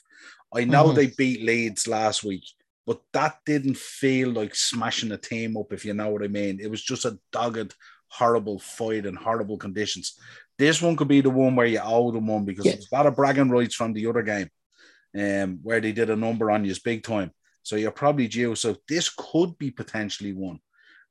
I 0.54 0.64
know 0.66 0.86
Mhm. 0.90 0.96
they 0.96 1.08
beat 1.08 1.44
Leeds 1.44 1.88
last 1.88 2.24
week, 2.24 2.44
but 2.86 3.02
that 3.14 3.38
didn't 3.46 3.78
feel 3.78 4.30
like 4.32 4.56
smashing 4.56 5.12
a 5.12 5.18
team 5.18 5.56
up, 5.58 5.72
if 5.74 5.86
you 5.86 5.94
know 5.94 6.10
what 6.10 6.24
I 6.24 6.28
mean. 6.28 6.60
It 6.60 6.70
was 6.72 6.82
just 6.84 7.06
a 7.06 7.20
dogged, 7.32 7.76
horrible 8.10 8.60
fight 8.60 9.06
and 9.06 9.18
horrible 9.18 9.58
conditions. 9.58 10.20
This 10.58 10.82
one 10.82 10.96
could 10.96 11.08
be 11.08 11.22
the 11.22 11.30
one 11.30 11.56
where 11.56 11.68
you 11.68 11.80
owe 11.82 12.12
them 12.12 12.28
one 12.28 12.46
because 12.46 12.66
Yeah. 12.66 12.74
there's 12.74 12.92
a 12.92 12.96
lot 12.96 13.06
of 13.06 13.16
bragging 13.16 13.50
rights 13.50 13.76
from 13.76 13.94
the 13.94 14.08
other 14.08 14.24
game, 14.24 14.50
um, 15.18 15.60
where 15.64 15.80
they 15.80 15.92
did 15.92 16.10
a 16.10 16.16
number 16.16 16.52
on 16.52 16.66
you 16.66 16.76
big 16.84 17.04
time. 17.04 17.32
So 17.64 17.76
you're 17.76 17.92
probably 17.92 18.28
due. 18.28 18.56
So 18.56 18.78
this 18.88 19.10
could 19.10 19.58
be 19.58 19.72
potentially 19.72 20.34
one 20.34 20.60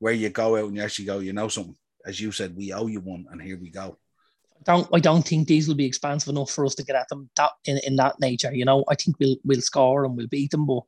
where 0.00 0.12
you 0.12 0.28
go 0.28 0.56
out 0.56 0.66
and 0.66 0.76
you 0.76 0.82
actually 0.82 1.06
go, 1.06 1.18
you 1.20 1.32
know 1.32 1.48
something, 1.48 1.76
as 2.04 2.20
you 2.20 2.30
said, 2.32 2.56
we 2.56 2.72
owe 2.72 2.86
you 2.86 3.00
one, 3.00 3.26
and 3.30 3.40
here 3.40 3.58
we 3.58 3.70
go. 3.70 3.98
I 4.60 4.62
don't 4.72 4.88
I 4.92 4.98
don't 4.98 5.26
think 5.26 5.46
these 5.46 5.68
will 5.68 5.76
be 5.76 5.86
expansive 5.86 6.30
enough 6.30 6.50
for 6.50 6.66
us 6.66 6.74
to 6.76 6.84
get 6.84 6.96
at 6.96 7.08
them 7.08 7.30
that 7.36 7.52
in, 7.64 7.78
in 7.86 7.96
that 7.96 8.18
nature. 8.20 8.52
You 8.52 8.64
know, 8.64 8.84
I 8.88 8.96
think 8.96 9.16
we'll 9.20 9.36
we'll 9.44 9.60
score 9.60 10.04
and 10.04 10.16
we'll 10.16 10.26
beat 10.26 10.50
them, 10.50 10.66
but 10.66 10.82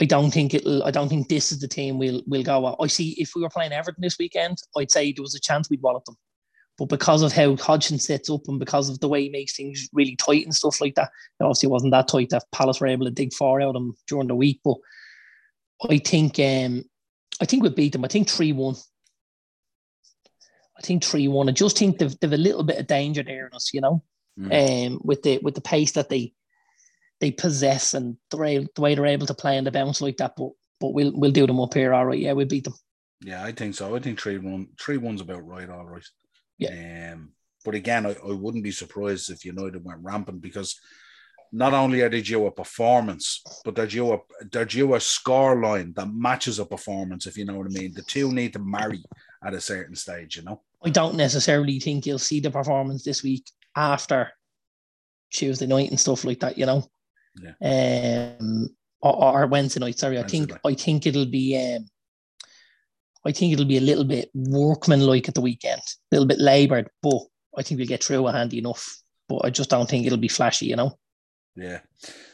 I 0.00 0.04
don't 0.04 0.32
think 0.32 0.54
it'll. 0.54 0.82
I 0.82 0.90
don't 0.90 1.08
think 1.08 1.28
this 1.28 1.52
is 1.52 1.60
the 1.60 1.68
team 1.68 1.98
we'll 1.98 2.22
we'll 2.26 2.42
go 2.42 2.68
at. 2.68 2.76
I 2.80 2.86
see 2.88 3.14
if 3.18 3.32
we 3.34 3.42
were 3.42 3.48
playing 3.48 3.72
Everton 3.72 4.02
this 4.02 4.18
weekend, 4.18 4.58
I'd 4.76 4.90
say 4.90 5.12
there 5.12 5.22
was 5.22 5.34
a 5.34 5.40
chance 5.40 5.70
we'd 5.70 5.82
wallop 5.82 6.04
them. 6.04 6.16
But 6.76 6.88
because 6.88 7.22
of 7.22 7.32
how 7.32 7.54
Hodgson 7.54 8.00
sets 8.00 8.28
up 8.28 8.40
and 8.48 8.58
because 8.58 8.88
of 8.88 8.98
the 8.98 9.08
way 9.08 9.22
he 9.22 9.28
makes 9.28 9.54
things 9.56 9.88
really 9.92 10.16
tight 10.16 10.44
and 10.44 10.52
stuff 10.54 10.80
like 10.80 10.96
that, 10.96 11.10
it 11.38 11.44
obviously 11.44 11.68
wasn't 11.68 11.92
that 11.92 12.08
tight 12.08 12.30
that 12.30 12.50
Palace 12.50 12.80
were 12.80 12.88
able 12.88 13.04
to 13.06 13.12
dig 13.12 13.32
four 13.32 13.60
out 13.60 13.68
of 13.68 13.74
them 13.74 13.94
during 14.08 14.26
the 14.26 14.34
week. 14.34 14.60
But 14.64 14.78
I 15.88 15.98
think 15.98 16.38
um 16.40 16.84
I 17.40 17.44
think 17.44 17.62
we 17.62 17.68
beat 17.70 17.92
them. 17.92 18.04
I 18.04 18.08
think 18.08 18.28
three 18.28 18.52
one. 18.52 18.74
I 20.76 20.82
think 20.82 21.04
three 21.04 21.28
one. 21.28 21.48
I 21.48 21.52
just 21.52 21.78
think 21.78 21.98
they've, 21.98 22.18
they've 22.18 22.32
a 22.32 22.36
little 22.36 22.64
bit 22.64 22.78
of 22.78 22.88
danger 22.88 23.22
there 23.22 23.46
in 23.46 23.54
us, 23.54 23.70
you 23.72 23.80
know, 23.80 24.02
Mm. 24.36 24.86
um, 24.88 25.00
with 25.04 25.22
the 25.22 25.38
with 25.38 25.54
the 25.54 25.60
pace 25.60 25.92
that 25.92 26.08
they 26.08 26.32
they 27.24 27.30
possess 27.30 27.94
and 27.94 28.18
the 28.30 28.36
way, 28.36 28.58
the 28.58 28.80
way 28.82 28.94
they're 28.94 29.06
able 29.06 29.26
to 29.26 29.32
play 29.32 29.56
and 29.56 29.66
the 29.66 29.70
bounce 29.70 30.02
like 30.02 30.18
that. 30.18 30.34
But 30.36 30.50
but 30.78 30.92
we'll 30.92 31.12
we'll 31.14 31.32
do 31.32 31.46
them 31.46 31.58
up 31.58 31.72
here. 31.72 31.94
All 31.94 32.04
right, 32.04 32.18
yeah, 32.18 32.32
we'll 32.32 32.46
beat 32.46 32.64
them. 32.64 32.74
Yeah, 33.22 33.42
I 33.42 33.52
think 33.52 33.74
so. 33.74 33.96
I 33.96 33.98
think 33.98 34.20
three 34.20 34.36
one, 34.36 34.68
three 34.78 34.98
one's 34.98 35.22
about 35.22 35.46
right. 35.46 35.70
All 35.70 35.86
right. 35.86 36.06
Yeah. 36.58 37.12
Um, 37.14 37.30
but 37.64 37.74
again, 37.74 38.04
I, 38.04 38.10
I 38.10 38.32
wouldn't 38.32 38.62
be 38.62 38.72
surprised 38.72 39.30
if 39.30 39.46
United 39.46 39.82
went 39.82 40.02
rampant 40.02 40.42
because 40.42 40.78
not 41.50 41.72
only 41.72 42.02
are 42.02 42.10
they 42.10 42.20
due 42.20 42.44
a 42.44 42.50
performance, 42.50 43.42
but 43.64 43.74
they're 43.74 43.86
due 43.86 44.12
a 44.12 44.18
they're 44.52 44.66
due 44.66 44.94
a 44.94 45.00
score 45.00 45.62
line 45.62 45.94
that 45.96 46.12
matches 46.12 46.58
a 46.58 46.66
performance. 46.66 47.26
If 47.26 47.38
you 47.38 47.46
know 47.46 47.56
what 47.56 47.68
I 47.68 47.70
mean, 47.70 47.94
the 47.94 48.02
two 48.02 48.32
need 48.32 48.52
to 48.52 48.58
marry 48.58 49.02
at 49.42 49.54
a 49.54 49.60
certain 49.60 49.96
stage. 49.96 50.36
You 50.36 50.42
know. 50.42 50.60
I 50.84 50.90
don't 50.90 51.16
necessarily 51.16 51.80
think 51.80 52.04
you'll 52.04 52.18
see 52.18 52.40
the 52.40 52.50
performance 52.50 53.02
this 53.02 53.22
week 53.22 53.50
after 53.74 54.30
Tuesday 55.32 55.66
night 55.66 55.90
and 55.90 55.98
stuff 55.98 56.24
like 56.24 56.40
that, 56.40 56.58
you 56.58 56.66
know. 56.66 56.86
Yeah. 57.42 58.36
Um 58.40 58.68
or, 59.00 59.42
or 59.42 59.46
Wednesday 59.46 59.80
night, 59.80 59.98
sorry. 59.98 60.16
Wednesday 60.16 60.38
I 60.38 60.40
think 60.40 60.50
night. 60.50 60.60
I 60.64 60.74
think 60.74 61.06
it'll 61.06 61.26
be 61.26 61.56
um 61.76 61.86
I 63.26 63.32
think 63.32 63.52
it'll 63.52 63.64
be 63.64 63.78
a 63.78 63.82
little 63.82 64.04
bit 64.04 64.30
workmanlike 64.34 65.28
at 65.28 65.34
the 65.34 65.40
weekend, 65.40 65.80
a 65.80 66.14
little 66.14 66.26
bit 66.26 66.38
laboured, 66.38 66.90
but 67.02 67.20
I 67.56 67.62
think 67.62 67.78
we'll 67.78 67.88
get 67.88 68.04
through 68.04 68.28
it 68.28 68.32
handy 68.32 68.58
enough. 68.58 69.00
But 69.28 69.46
I 69.46 69.50
just 69.50 69.70
don't 69.70 69.88
think 69.88 70.06
it'll 70.06 70.18
be 70.18 70.28
flashy, 70.28 70.66
you 70.66 70.76
know. 70.76 70.98
Yeah. 71.56 71.80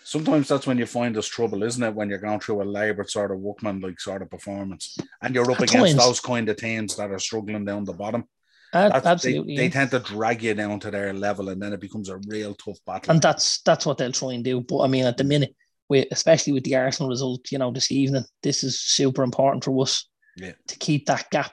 Sometimes 0.03 0.49
that's 0.49 0.67
when 0.67 0.79
you 0.79 0.87
find 0.87 1.15
there's 1.15 1.29
trouble, 1.29 1.63
isn't 1.63 1.83
it? 1.83 1.95
When 1.95 2.09
you're 2.09 2.19
going 2.19 2.41
through 2.41 2.63
a 2.63 2.65
laboured 2.65 3.11
sort 3.11 3.31
of 3.31 3.39
workman 3.39 3.79
like 3.79 4.01
sort 4.01 4.23
of 4.23 4.31
performance, 4.31 4.99
and 5.23 5.35
you're 5.35 5.49
up 5.49 5.61
At 5.61 5.71
against 5.71 5.93
times. 5.93 6.05
those 6.05 6.21
kind 6.21 6.49
of 6.49 6.57
teams 6.57 6.97
that 6.97 7.13
are 7.13 7.19
struggling 7.21 7.65
down 7.65 7.85
the 7.85 7.93
bottom. 7.93 8.25
That's, 8.73 9.05
Absolutely. 9.07 9.57
They, 9.57 9.63
they 9.65 9.71
tend 9.71 9.91
to 9.91 9.99
drag 9.99 10.43
you 10.43 10.55
down 10.55 10.79
to 10.81 10.91
their 10.91 11.13
level, 11.13 11.49
and 11.49 11.61
then 11.61 11.73
it 11.73 11.81
becomes 11.81 12.09
a 12.09 12.21
real 12.29 12.55
tough 12.55 12.79
battle. 12.87 13.13
and 13.13 13.21
that's 13.21 13.63
that's 13.63 13.85
what 13.85 13.99
they'll 13.99 14.13
try 14.13 14.33
and 14.33 14.45
do. 14.45 14.61
But 14.61 14.81
I 14.83 14.87
mean, 14.87 15.05
at 15.07 15.17
the 15.17 15.25
minute, 15.25 15.55
with 15.89 16.07
especially 16.13 16.53
with 16.53 16.65
the 16.65 16.77
Arsenal 16.77 17.11
result, 17.11 17.51
you 17.51 17.59
know, 17.59 17.73
this 17.73 17.91
evening, 17.91 18.25
this 18.43 18.63
is 18.63 18.81
super 18.81 19.23
important 19.25 19.65
for 19.65 19.83
us 19.83 20.09
Yeah. 20.37 20.53
to 20.69 20.79
keep 20.79 21.07
that 21.07 21.29
gap 21.31 21.53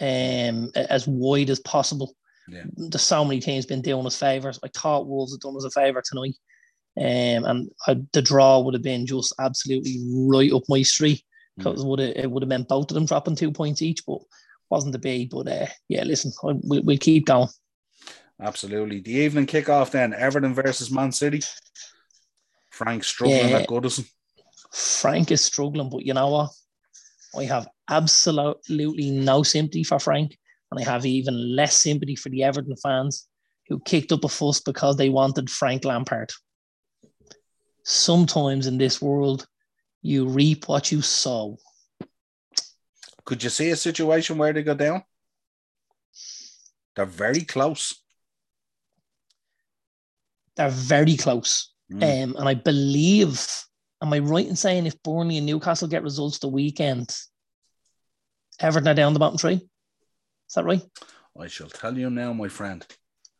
um 0.00 0.70
as 0.76 1.08
wide 1.08 1.50
as 1.50 1.60
possible. 1.60 2.14
Yeah. 2.48 2.64
There's 2.76 3.02
so 3.02 3.24
many 3.24 3.40
teams 3.40 3.64
been 3.66 3.82
doing 3.82 4.06
us 4.06 4.18
favors. 4.18 4.58
I 4.62 4.68
thought 4.68 5.06
Wolves 5.08 5.32
had 5.32 5.40
done 5.40 5.56
us 5.56 5.64
a 5.64 5.70
favor 5.70 6.02
tonight, 6.04 6.34
um, 6.98 7.44
and 7.50 7.70
uh, 7.86 7.94
the 8.12 8.22
draw 8.22 8.60
would 8.60 8.74
have 8.74 8.82
been 8.82 9.06
just 9.06 9.32
absolutely 9.40 9.98
right 10.04 10.52
up 10.52 10.62
my 10.68 10.82
street 10.82 11.22
because 11.56 11.82
it 11.82 11.86
would 11.86 12.00
have 12.00 12.12
it 12.16 12.30
would 12.30 12.42
have 12.42 12.48
meant 12.48 12.68
both 12.68 12.90
of 12.90 12.94
them 12.94 13.06
dropping 13.06 13.36
two 13.36 13.50
points 13.52 13.82
each, 13.82 14.04
but 14.06 14.18
wasn't 14.70 14.92
to 14.94 14.98
be. 14.98 15.26
But 15.26 15.48
uh, 15.48 15.66
yeah, 15.88 16.04
listen, 16.04 16.32
we'll, 16.42 16.82
we'll 16.82 16.98
keep 16.98 17.26
going. 17.26 17.48
Absolutely. 18.40 19.00
The 19.00 19.12
evening 19.12 19.46
kickoff 19.46 19.90
then 19.90 20.14
Everton 20.14 20.54
versus 20.54 20.90
Man 20.90 21.12
City. 21.12 21.42
Frank 22.70 23.04
struggling 23.04 23.50
Yeah. 23.50 23.58
at 23.58 23.68
Goodison. 23.68 24.08
Frank 24.72 25.30
is 25.30 25.44
struggling, 25.44 25.90
but 25.90 26.06
you 26.06 26.14
know 26.14 26.28
what? 26.28 26.50
I 27.36 27.44
have 27.44 27.68
absolutely 27.90 29.10
no 29.10 29.42
sympathy 29.42 29.84
for 29.84 29.98
Frank, 29.98 30.38
and 30.70 30.80
I 30.80 30.84
have 30.84 31.04
even 31.04 31.54
less 31.56 31.76
sympathy 31.76 32.16
for 32.16 32.28
the 32.28 32.42
Everton 32.44 32.76
fans 32.76 33.28
who 33.68 33.80
kicked 33.80 34.12
up 34.12 34.24
a 34.24 34.28
fuss 34.28 34.60
because 34.60 34.96
they 34.96 35.10
wanted 35.10 35.50
Frank 35.50 35.84
Lampard. 35.84 36.30
Sometimes 37.84 38.66
in 38.66 38.78
this 38.78 39.00
world, 39.02 39.46
you 40.02 40.26
reap 40.26 40.68
what 40.68 40.90
you 40.90 41.02
sow. 41.02 41.58
Could 43.30 43.44
you 43.44 43.50
see 43.50 43.70
a 43.70 43.76
situation 43.76 44.38
where 44.38 44.52
they 44.52 44.64
go 44.64 44.74
down? 44.74 45.04
They're 46.96 47.06
very 47.06 47.42
close. 47.42 48.02
They're 50.56 50.68
very 50.68 51.16
close. 51.16 51.72
Mm. 51.92 52.24
Um, 52.24 52.36
and 52.36 52.48
I 52.48 52.54
believe, 52.54 53.48
am 54.02 54.12
I 54.12 54.18
right 54.18 54.48
in 54.48 54.56
saying 54.56 54.86
if 54.86 55.00
Burnley 55.04 55.36
and 55.36 55.46
Newcastle 55.46 55.86
get 55.86 56.02
results 56.02 56.40
the 56.40 56.48
weekend, 56.48 57.16
Everton 58.58 58.88
are 58.88 58.94
down 58.94 59.12
the 59.12 59.20
bottom 59.20 59.38
three? 59.38 59.54
Is 59.54 60.54
that 60.56 60.64
right? 60.64 60.82
I 61.38 61.46
shall 61.46 61.68
tell 61.68 61.96
you 61.96 62.10
now, 62.10 62.32
my 62.32 62.48
friend. 62.48 62.84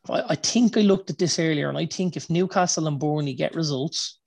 I, 0.09 0.23
I 0.29 0.35
think 0.37 0.77
I 0.77 0.83
looked 0.83 1.11
at 1.11 1.19
this 1.19 1.41
earlier, 1.41 1.69
and 1.69 1.77
I 1.77 1.87
think 1.87 2.17
if 2.17 2.31
Newcastle 2.31 2.87
and 2.87 3.01
Burnley 3.01 3.35
get 3.35 3.57
results, 3.57 4.20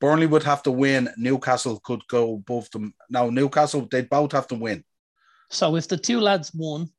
Burnley 0.00 0.26
would 0.26 0.42
have 0.42 0.62
to 0.64 0.70
win. 0.70 1.08
Newcastle 1.16 1.80
could 1.82 2.06
go 2.08 2.34
above 2.34 2.70
them. 2.70 2.94
Now, 3.08 3.30
Newcastle, 3.30 3.88
they'd 3.90 4.10
both 4.10 4.32
have 4.32 4.46
to 4.48 4.54
win. 4.54 4.84
So 5.50 5.76
if 5.76 5.88
the 5.88 5.96
two 5.96 6.20
lads 6.20 6.52
won, 6.54 6.90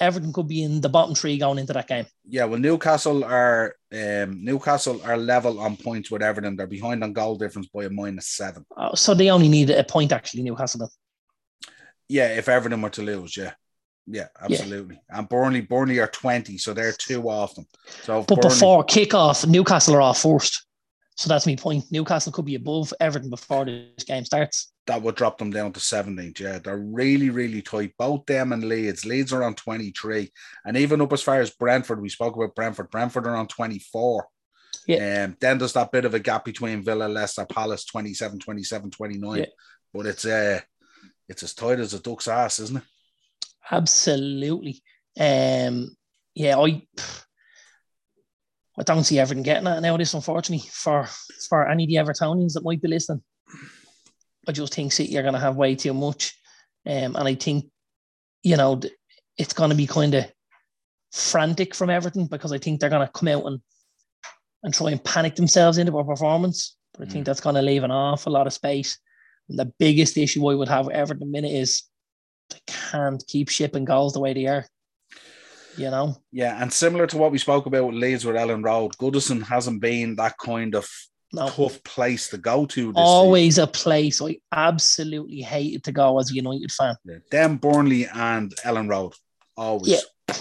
Everton 0.00 0.32
could 0.32 0.46
be 0.46 0.62
in 0.62 0.80
the 0.80 0.88
bottom 0.88 1.14
three 1.14 1.38
going 1.38 1.58
into 1.58 1.72
that 1.72 1.88
game. 1.88 2.06
Yeah, 2.28 2.44
well, 2.44 2.60
Newcastle 2.60 3.24
are 3.24 3.74
um, 3.92 4.44
Newcastle 4.44 5.00
are 5.04 5.16
level 5.16 5.58
on 5.58 5.76
points 5.76 6.10
with 6.10 6.22
Everton. 6.22 6.56
They're 6.56 6.66
behind 6.68 7.02
on 7.02 7.12
goal 7.12 7.36
difference 7.36 7.66
by 7.68 7.84
a 7.84 7.90
minus 7.90 8.28
seven. 8.28 8.64
Oh, 8.76 8.94
so 8.94 9.14
they 9.14 9.30
only 9.30 9.48
need 9.48 9.70
a 9.70 9.82
point 9.82 10.12
actually, 10.12 10.44
Newcastle. 10.44 10.80
Then. 10.80 10.88
Yeah, 12.08 12.36
if 12.36 12.48
Everton 12.48 12.80
were 12.80 12.90
to 12.90 13.02
lose, 13.02 13.36
yeah. 13.36 13.54
Yeah, 14.06 14.28
absolutely. 14.40 15.00
Yeah. 15.10 15.18
And 15.18 15.28
Burnley, 15.28 15.60
Burnley 15.60 15.98
are 15.98 16.06
20, 16.06 16.56
so 16.56 16.72
they're 16.72 16.92
two 16.92 17.28
off 17.28 17.54
them. 17.54 17.66
So 18.04 18.22
But 18.22 18.40
Burnley, 18.40 18.54
before 18.54 18.84
kickoff, 18.84 19.46
Newcastle 19.46 19.96
are 19.96 20.00
off 20.00 20.22
first. 20.22 20.64
So 21.18 21.28
that's 21.28 21.48
my 21.48 21.56
point. 21.56 21.84
Newcastle 21.90 22.30
could 22.30 22.44
be 22.44 22.54
above 22.54 22.94
Everton 23.00 23.28
before 23.28 23.64
this 23.64 24.04
game 24.06 24.24
starts. 24.24 24.72
That 24.86 25.02
would 25.02 25.16
drop 25.16 25.36
them 25.36 25.50
down 25.50 25.72
to 25.72 25.80
17th. 25.80 26.38
Yeah, 26.38 26.60
they're 26.60 26.78
really, 26.78 27.28
really 27.28 27.60
tight. 27.60 27.92
Both 27.98 28.26
them 28.26 28.52
and 28.52 28.62
Leeds. 28.62 29.04
Leeds 29.04 29.32
are 29.32 29.42
on 29.42 29.56
23. 29.56 30.30
And 30.64 30.76
even 30.76 31.00
up 31.00 31.12
as 31.12 31.20
far 31.20 31.40
as 31.40 31.50
Brentford, 31.50 32.00
we 32.00 32.08
spoke 32.08 32.36
about 32.36 32.54
Brentford. 32.54 32.92
Brentford 32.92 33.26
are 33.26 33.34
on 33.34 33.48
24. 33.48 34.28
Yeah. 34.86 35.24
Um, 35.24 35.36
then 35.40 35.58
there's 35.58 35.72
that 35.72 35.90
bit 35.90 36.04
of 36.04 36.14
a 36.14 36.20
gap 36.20 36.44
between 36.44 36.84
Villa, 36.84 37.08
Leicester, 37.08 37.44
Palace, 37.46 37.84
27, 37.84 38.38
27, 38.38 38.88
29. 38.88 39.38
Yeah. 39.38 39.44
But 39.92 40.06
it's 40.06 40.24
uh 40.24 40.60
it's 41.28 41.42
as 41.42 41.52
tight 41.52 41.80
as 41.80 41.94
a 41.94 42.00
duck's 42.00 42.28
ass, 42.28 42.60
isn't 42.60 42.76
it? 42.76 42.84
Absolutely. 43.72 44.82
Um 45.18 45.96
yeah, 46.36 46.58
I 46.58 46.86
I 48.78 48.84
don't 48.84 49.04
see 49.04 49.18
Everton 49.18 49.42
getting 49.42 49.64
that 49.64 49.82
nowadays, 49.82 50.14
unfortunately, 50.14 50.68
for 50.70 51.08
for 51.48 51.68
any 51.68 51.84
of 51.84 51.88
the 51.88 51.96
Evertonians 51.96 52.52
that 52.52 52.64
might 52.64 52.80
be 52.80 52.88
listening. 52.88 53.22
I 54.46 54.52
just 54.52 54.72
think 54.72 54.92
City 54.92 55.18
are 55.18 55.22
going 55.22 55.34
to 55.34 55.40
have 55.40 55.56
way 55.56 55.74
too 55.74 55.92
much. 55.92 56.34
Um, 56.86 57.16
and 57.16 57.28
I 57.28 57.34
think, 57.34 57.66
you 58.42 58.56
know, 58.56 58.80
it's 59.36 59.52
going 59.52 59.70
to 59.70 59.76
be 59.76 59.86
kind 59.86 60.14
of 60.14 60.24
frantic 61.12 61.74
from 61.74 61.90
Everton 61.90 62.26
because 62.26 62.52
I 62.52 62.58
think 62.58 62.80
they're 62.80 62.88
going 62.88 63.06
to 63.06 63.12
come 63.12 63.28
out 63.28 63.44
and, 63.44 63.60
and 64.62 64.72
try 64.72 64.90
and 64.90 65.04
panic 65.04 65.36
themselves 65.36 65.76
into 65.76 65.98
a 65.98 66.04
performance. 66.04 66.76
But 66.94 67.08
I 67.08 67.10
think 67.10 67.22
mm. 67.22 67.26
that's 67.26 67.40
going 67.40 67.56
to 67.56 67.62
leave 67.62 67.84
an 67.84 67.90
awful 67.90 68.32
lot 68.32 68.46
of 68.46 68.52
space. 68.52 68.98
And 69.48 69.58
the 69.58 69.72
biggest 69.78 70.16
issue 70.16 70.46
I 70.48 70.54
would 70.54 70.68
have 70.68 70.86
with 70.86 70.94
Everton 70.94 71.24
a 71.24 71.30
minute 71.30 71.52
is 71.52 71.82
they 72.50 72.60
can't 72.66 73.22
keep 73.26 73.48
shipping 73.48 73.84
goals 73.84 74.14
the 74.14 74.20
way 74.20 74.32
they 74.32 74.46
are 74.46 74.66
you 75.78 75.90
know? 75.90 76.16
Yeah, 76.32 76.60
and 76.60 76.72
similar 76.72 77.06
to 77.08 77.18
what 77.18 77.32
we 77.32 77.38
spoke 77.38 77.66
about 77.66 77.86
with 77.86 77.94
Leeds 77.94 78.24
with 78.24 78.36
Elland 78.36 78.64
Road, 78.64 78.96
Goodison 78.98 79.42
hasn't 79.42 79.80
been 79.80 80.16
that 80.16 80.36
kind 80.38 80.74
of 80.74 80.88
no. 81.32 81.48
tough 81.48 81.82
place 81.84 82.28
to 82.28 82.38
go 82.38 82.66
to. 82.66 82.92
Always 82.94 83.54
season. 83.54 83.64
a 83.64 83.66
place 83.68 84.22
I 84.22 84.38
absolutely 84.52 85.40
hated 85.40 85.84
to 85.84 85.92
go 85.92 86.18
as 86.18 86.30
a 86.30 86.34
United 86.34 86.72
fan. 86.72 86.96
Yeah. 87.04 87.16
Them 87.30 87.56
Burnley 87.56 88.06
and 88.06 88.54
Elland 88.64 88.90
Road, 88.90 89.12
always. 89.56 89.88
Yeah, 89.88 90.34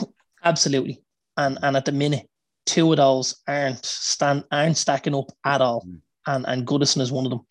absolutely. 0.44 1.04
And 1.36 1.60
and 1.62 1.78
at 1.78 1.86
the 1.86 1.92
minute, 1.92 2.28
two 2.66 2.92
of 2.92 2.98
those 2.98 3.36
aren't 3.48 3.86
stand 3.86 4.44
aren't 4.52 4.78
stacking 4.78 5.16
up 5.16 5.32
at 5.46 5.62
all, 5.62 5.86
mm. 5.88 6.00
and 6.26 6.46
and 6.48 6.66
Goodison 6.66 7.02
is 7.02 7.12
one 7.12 7.26
of 7.26 7.32
them. 7.32 7.46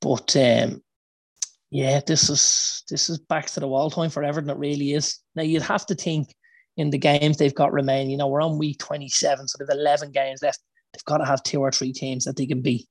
But 0.00 0.36
um, 0.36 0.82
yeah, 1.70 2.00
this 2.06 2.28
is 2.30 2.84
this 2.88 3.08
is 3.08 3.18
back 3.18 3.46
to 3.46 3.60
the 3.60 3.68
wall 3.68 3.90
time 3.90 4.10
for 4.10 4.22
Everton. 4.22 4.50
It 4.50 4.58
really 4.58 4.92
is. 4.92 5.18
Now 5.34 5.42
you'd 5.42 5.62
have 5.62 5.86
to 5.86 5.94
think 5.94 6.34
in 6.80 6.88
the 6.88 6.98
games 6.98 7.36
they've 7.36 7.54
got 7.54 7.74
remaining. 7.74 8.10
You 8.10 8.16
know, 8.16 8.28
we're 8.28 8.42
on 8.42 8.56
week 8.56 8.78
27, 8.78 9.48
so 9.48 9.58
they've 9.58 9.78
11 9.78 10.12
games 10.12 10.42
left. 10.42 10.60
They've 10.92 11.04
got 11.04 11.18
to 11.18 11.26
have 11.26 11.42
two 11.42 11.60
or 11.60 11.70
three 11.70 11.92
teams 11.92 12.24
that 12.24 12.36
they 12.36 12.46
can 12.46 12.62
beat. 12.62 12.88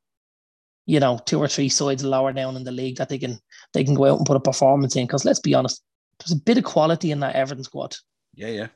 You 0.85 0.99
know, 0.99 1.19
two 1.25 1.39
or 1.39 1.47
three 1.47 1.69
sides 1.69 2.03
lower 2.03 2.31
down 2.31 2.55
in 2.55 2.63
the 2.63 2.71
league 2.71 2.97
that 2.97 3.09
they 3.09 3.17
can 3.17 3.39
they 3.73 3.83
can 3.83 3.95
go 3.95 4.05
out 4.05 4.17
and 4.17 4.25
put 4.25 4.37
a 4.37 4.39
performance 4.39 4.95
in. 4.95 5.05
Because 5.05 5.25
let's 5.25 5.39
be 5.39 5.55
honest, 5.55 5.83
there's 6.19 6.37
a 6.37 6.41
bit 6.41 6.59
of 6.59 6.63
quality 6.63 7.11
in 7.11 7.19
that 7.21 7.35
Everton 7.35 7.63
squad. 7.63 7.95
Yeah, 8.35 8.47
yeah. 8.47 8.67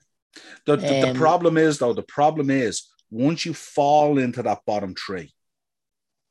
The, 0.66 0.78
the, 0.78 1.08
um, 1.08 1.14
the 1.14 1.20
problem 1.20 1.58
is 1.58 1.78
though, 1.78 1.94
the 1.94 2.04
problem 2.04 2.50
is 2.50 2.90
once 3.12 3.46
you 3.46 3.54
fall 3.54 4.18
into 4.18 4.42
that 4.44 4.62
bottom 4.66 4.96
three, 4.96 5.32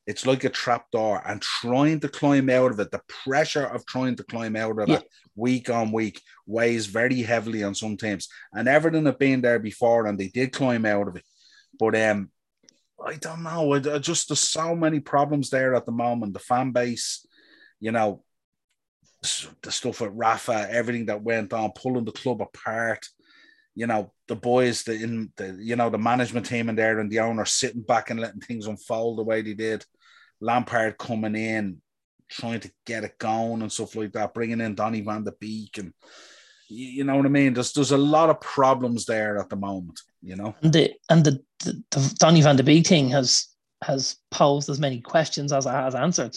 it's 0.05 0.25
like 0.25 0.43
a 0.43 0.49
trap 0.49 0.91
door 0.91 1.21
and 1.25 1.41
trying 1.41 1.99
to 2.01 2.09
climb 2.09 2.49
out 2.49 2.71
of 2.71 2.79
it 2.79 2.91
the 2.91 3.01
pressure 3.23 3.65
of 3.65 3.85
trying 3.85 4.15
to 4.17 4.23
climb 4.23 4.55
out 4.55 4.79
of 4.79 4.89
yeah. 4.89 4.95
that 4.97 5.05
week 5.35 5.69
on 5.69 5.91
week 5.91 6.21
weighs 6.45 6.87
very 6.87 7.21
heavily 7.21 7.63
on 7.63 7.73
some 7.73 7.95
teams. 7.95 8.27
And 8.51 8.67
Everton 8.67 9.05
have 9.05 9.19
been 9.19 9.41
there 9.41 9.59
before 9.59 10.05
and 10.05 10.19
they 10.19 10.27
did 10.27 10.51
climb 10.51 10.85
out 10.85 11.07
of 11.07 11.15
it. 11.15 11.23
But 11.79 11.95
um 11.95 12.29
i 13.05 13.15
don't 13.15 13.43
know. 13.43 13.73
It, 13.73 14.01
just 14.01 14.29
there's 14.29 14.39
so 14.39 14.75
many 14.75 14.99
problems 14.99 15.49
there 15.49 15.73
at 15.75 15.85
the 15.85 15.91
moment. 15.91 16.33
The 16.33 16.39
fan 16.39 16.71
base 16.71 17.25
you 17.79 17.91
know 17.91 18.23
the 19.61 19.71
stuff 19.71 20.01
with 20.01 20.11
rafa 20.13 20.67
everything 20.69 21.05
that 21.05 21.21
went 21.21 21.53
on 21.53 21.71
pulling 21.71 22.05
the 22.05 22.11
club 22.11 22.41
apart. 22.41 23.05
You 23.73 23.87
know 23.87 24.11
the 24.27 24.35
boys 24.35 24.83
the 24.83 24.93
in 24.93 25.31
the 25.37 25.57
you 25.61 25.77
know 25.77 25.89
the 25.89 25.97
management 25.97 26.45
team 26.45 26.67
in 26.67 26.75
there 26.75 26.99
and 26.99 27.09
the 27.09 27.21
owner 27.21 27.45
sitting 27.45 27.81
back 27.81 28.09
and 28.09 28.19
letting 28.19 28.41
things 28.41 28.67
unfold 28.67 29.17
the 29.17 29.23
way 29.23 29.41
they 29.41 29.53
did 29.53 29.85
lampard 30.43 30.97
coming 30.97 31.35
in 31.35 31.81
trying 32.29 32.59
to 32.59 32.71
get 32.85 33.03
it 33.03 33.17
going 33.17 33.61
and 33.61 33.71
stuff 33.71 33.95
like 33.95 34.11
that 34.11 34.33
bringing 34.33 34.61
in 34.61 34.75
donny 34.75 35.01
van 35.01 35.23
de 35.23 35.31
beek 35.39 35.77
and 35.77 35.93
you 36.67 37.03
know 37.03 37.15
what 37.15 37.25
i 37.25 37.29
mean 37.29 37.53
there's 37.53 37.73
there's 37.73 37.91
a 37.91 37.97
lot 37.97 38.29
of 38.29 38.39
problems 38.41 39.05
there 39.05 39.37
at 39.37 39.49
the 39.49 39.55
moment 39.55 39.99
you 40.21 40.35
know 40.35 40.53
and 40.61 40.73
the 40.73 40.91
and 41.09 41.23
the, 41.23 41.39
the, 41.63 41.83
the 41.91 42.15
donny 42.19 42.41
van 42.41 42.55
de 42.55 42.63
beek 42.63 42.85
thing 42.85 43.09
has 43.09 43.47
has 43.83 44.17
posed 44.31 44.69
as 44.69 44.79
many 44.79 44.99
questions 44.99 45.53
as 45.53 45.65
it 45.65 45.71
has 45.71 45.95
answered 45.95 46.33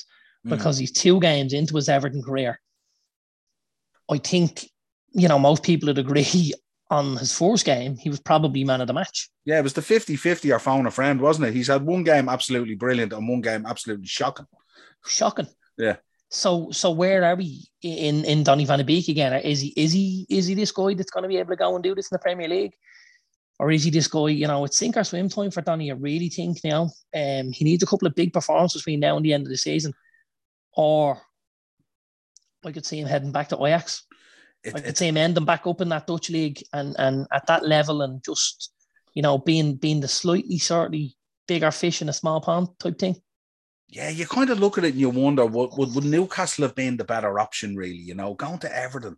mm. 0.47 0.51
because 0.51 0.77
mm. 0.77 0.81
he's 0.81 0.93
two 0.93 1.19
games 1.21 1.53
into 1.53 1.77
his 1.77 1.89
everton 1.89 2.23
career 2.23 2.61
i 4.11 4.19
think 4.19 4.69
you 5.13 5.29
know 5.29 5.39
most 5.39 5.63
people 5.63 5.87
would 5.89 5.99
agree 5.99 6.53
on 6.91 7.17
his 7.17 7.37
first 7.37 7.65
game, 7.65 7.97
he 7.97 8.09
was 8.09 8.21
probably 8.21 8.65
man 8.65 8.81
of 8.81 8.87
the 8.87 8.93
match. 8.93 9.29
Yeah, 9.45 9.59
it 9.59 9.65
was 9.65 9.73
the 9.73 9.83
50 9.83 10.17
50 10.17 10.53
or 10.53 10.59
phone 10.59 10.87
a 10.87 10.91
friend, 10.91 11.21
wasn't 11.21 11.49
it? 11.49 11.55
He's 11.55 11.69
had 11.69 11.85
one 11.85 12.05
game 12.05 12.29
absolutely 12.29 12.75
brilliant 12.75 13.13
and 13.13 13.29
one 13.29 13.41
game 13.41 13.67
absolutely 13.67 14.07
shocking. 14.07 14.47
Shocking. 15.05 15.49
Yeah. 15.77 15.97
So 16.31 16.71
so 16.73 16.91
where 16.91 17.25
are 17.25 17.37
we 17.37 17.69
in 17.83 18.25
in 18.25 18.43
Donny 18.43 18.65
van 18.65 18.79
de 18.79 18.85
Beek 18.85 19.09
again? 19.09 19.33
Is 19.35 19.61
he 19.61 19.73
is 19.77 19.93
he 19.93 20.27
is 20.29 20.47
he 20.47 20.55
this 20.55 20.73
guy 20.73 20.95
that's 20.95 21.11
going 21.11 21.23
to 21.23 21.29
be 21.29 21.39
able 21.39 21.51
to 21.51 21.57
go 21.57 21.75
and 21.75 21.83
do 21.83 21.95
this 21.95 22.11
in 22.11 22.15
the 22.17 22.21
Premier 22.21 22.49
League? 22.49 22.75
Or 23.59 23.71
is 23.71 23.85
he 23.85 23.91
this 23.91 24.09
guy, 24.09 24.29
you 24.29 24.47
know, 24.47 24.65
it's 24.65 24.77
sink 24.77 24.97
or 24.97 25.05
swim 25.05 25.29
time 25.29 25.51
for 25.51 25.63
Donny, 25.63 25.91
I 25.91 25.95
really 25.95 26.29
think 26.29 26.59
now. 26.63 26.91
Um, 27.15 27.53
he 27.53 27.65
needs 27.65 27.83
a 27.83 27.87
couple 27.87 28.07
of 28.07 28.15
big 28.15 28.33
performances 28.33 28.83
between 28.83 29.01
now 29.01 29.17
and 29.17 29.25
the 29.25 29.33
end 29.33 29.45
of 29.45 29.49
the 29.49 29.57
season. 29.57 29.95
Or 30.75 31.19
I 32.65 32.73
could 32.73 32.85
see 32.85 33.01
him 33.01 33.09
heading 33.09 33.33
back 33.33 33.49
to 33.49 33.65
Ajax. 33.65 34.06
It, 34.67 34.75
I 34.75 34.81
could 34.81 34.99
see 34.99 35.09
him 35.09 35.17
ending 35.17 35.45
back 35.45 35.67
up 35.67 35.81
in 35.81 35.89
that 35.91 36.07
Dutch 36.07 36.29
league 36.29 36.63
and 36.73 36.97
and 36.99 37.27
at 37.33 37.47
that 37.47 37.65
level 37.65 38.03
and 38.03 38.23
just 38.25 38.73
you 39.15 39.23
know 39.23 39.39
being 39.39 39.77
being 39.77 40.01
the 40.01 40.09
slightly 40.09 40.59
slightly 40.59 41.17
bigger 41.47 41.71
fish 41.71 42.03
in 42.03 42.09
a 42.09 42.13
small 42.13 42.41
pond 42.41 42.69
type 42.79 42.99
thing. 42.99 43.17
Yeah, 43.89 44.09
you 44.09 44.27
kind 44.27 44.51
of 44.51 44.59
look 44.59 44.79
at 44.79 44.85
it 44.85 44.93
and 44.93 45.01
you 45.01 45.11
wonder 45.11 45.47
would, 45.47 45.71
would, 45.77 45.95
would 45.95 46.05
Newcastle 46.05 46.65
have 46.65 46.75
been 46.75 46.97
the 46.97 47.05
better 47.05 47.39
option, 47.39 47.77
really? 47.77 47.95
You 47.95 48.17
know, 48.17 48.35
going 48.35 48.59
to 48.59 48.77
Everton, 48.77 49.17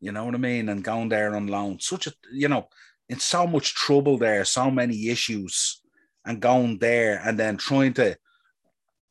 you 0.00 0.12
know 0.12 0.24
what 0.24 0.36
I 0.36 0.38
mean, 0.38 0.68
and 0.68 0.84
going 0.84 1.08
there 1.08 1.34
on 1.34 1.48
loan. 1.48 1.80
Such 1.80 2.06
a 2.06 2.12
you 2.32 2.46
know, 2.46 2.68
in 3.08 3.18
so 3.18 3.46
much 3.46 3.74
trouble 3.74 4.16
there, 4.16 4.44
so 4.44 4.70
many 4.70 5.08
issues, 5.08 5.82
and 6.24 6.40
going 6.40 6.78
there 6.78 7.20
and 7.24 7.38
then 7.38 7.56
trying 7.56 7.94
to 7.94 8.16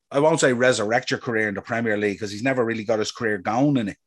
I 0.09 0.19
won't 0.19 0.39
say 0.39 0.53
resurrect 0.53 1.11
your 1.11 1.19
career 1.19 1.49
in 1.49 1.55
the 1.55 1.61
Premier 1.61 1.97
League 1.97 2.15
because 2.15 2.31
he's 2.31 2.43
never 2.43 2.63
really 2.63 2.85
got 2.85 2.99
his 2.99 3.11
career 3.11 3.37
going 3.37 3.77
in 3.77 3.89
it. 3.89 3.97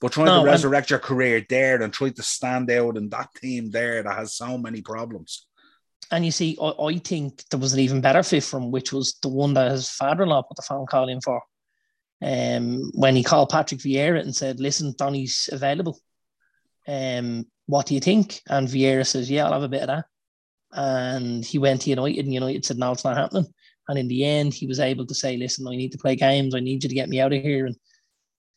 But 0.00 0.12
trying 0.12 0.26
no, 0.26 0.44
to 0.44 0.50
resurrect 0.50 0.90
your 0.90 1.00
career 1.00 1.44
there 1.48 1.82
and 1.82 1.92
try 1.92 2.10
to 2.10 2.22
stand 2.22 2.70
out 2.70 2.96
in 2.96 3.08
that 3.08 3.34
team 3.34 3.70
there 3.70 4.02
that 4.02 4.16
has 4.16 4.34
so 4.34 4.56
many 4.56 4.80
problems. 4.80 5.46
And 6.10 6.24
you 6.24 6.30
see, 6.30 6.56
I, 6.60 6.68
I 6.68 6.98
think 6.98 7.42
there 7.50 7.60
was 7.60 7.74
an 7.74 7.80
even 7.80 8.00
better 8.00 8.22
fit 8.22 8.44
from 8.44 8.70
which 8.70 8.92
was 8.92 9.18
the 9.20 9.28
one 9.28 9.54
that 9.54 9.72
his 9.72 9.90
father-in-law 9.90 10.42
put 10.42 10.56
the 10.56 10.62
phone 10.62 10.86
call 10.86 11.08
in 11.08 11.20
for. 11.20 11.42
Um, 12.20 12.90
when 12.94 13.14
he 13.14 13.22
called 13.22 13.50
Patrick 13.50 13.80
Vieira 13.80 14.20
and 14.20 14.34
said, 14.34 14.58
"Listen, 14.58 14.94
Donny's 14.96 15.48
available. 15.52 16.00
Um, 16.86 17.46
what 17.66 17.86
do 17.86 17.94
you 17.94 18.00
think?" 18.00 18.40
And 18.48 18.66
Vieira 18.66 19.06
says, 19.06 19.30
"Yeah, 19.30 19.46
I'll 19.46 19.52
have 19.52 19.62
a 19.62 19.68
bit 19.68 19.82
of 19.82 19.88
that." 19.88 20.04
And 20.72 21.44
he 21.44 21.58
went 21.58 21.82
to 21.82 21.90
United, 21.90 22.24
and 22.24 22.34
United 22.34 22.64
said, 22.64 22.78
"No, 22.78 22.92
it's 22.92 23.04
not 23.04 23.16
happening." 23.16 23.46
And 23.88 23.98
in 23.98 24.08
the 24.08 24.24
end, 24.24 24.52
he 24.52 24.66
was 24.66 24.80
able 24.80 25.06
to 25.06 25.14
say, 25.14 25.36
"Listen, 25.36 25.66
I 25.68 25.76
need 25.76 25.92
to 25.92 25.98
play 25.98 26.16
games. 26.16 26.54
I 26.54 26.60
need 26.60 26.82
you 26.82 26.88
to 26.88 26.94
get 26.94 27.08
me 27.08 27.20
out 27.20 27.32
of 27.32 27.42
here." 27.42 27.66
And 27.66 27.76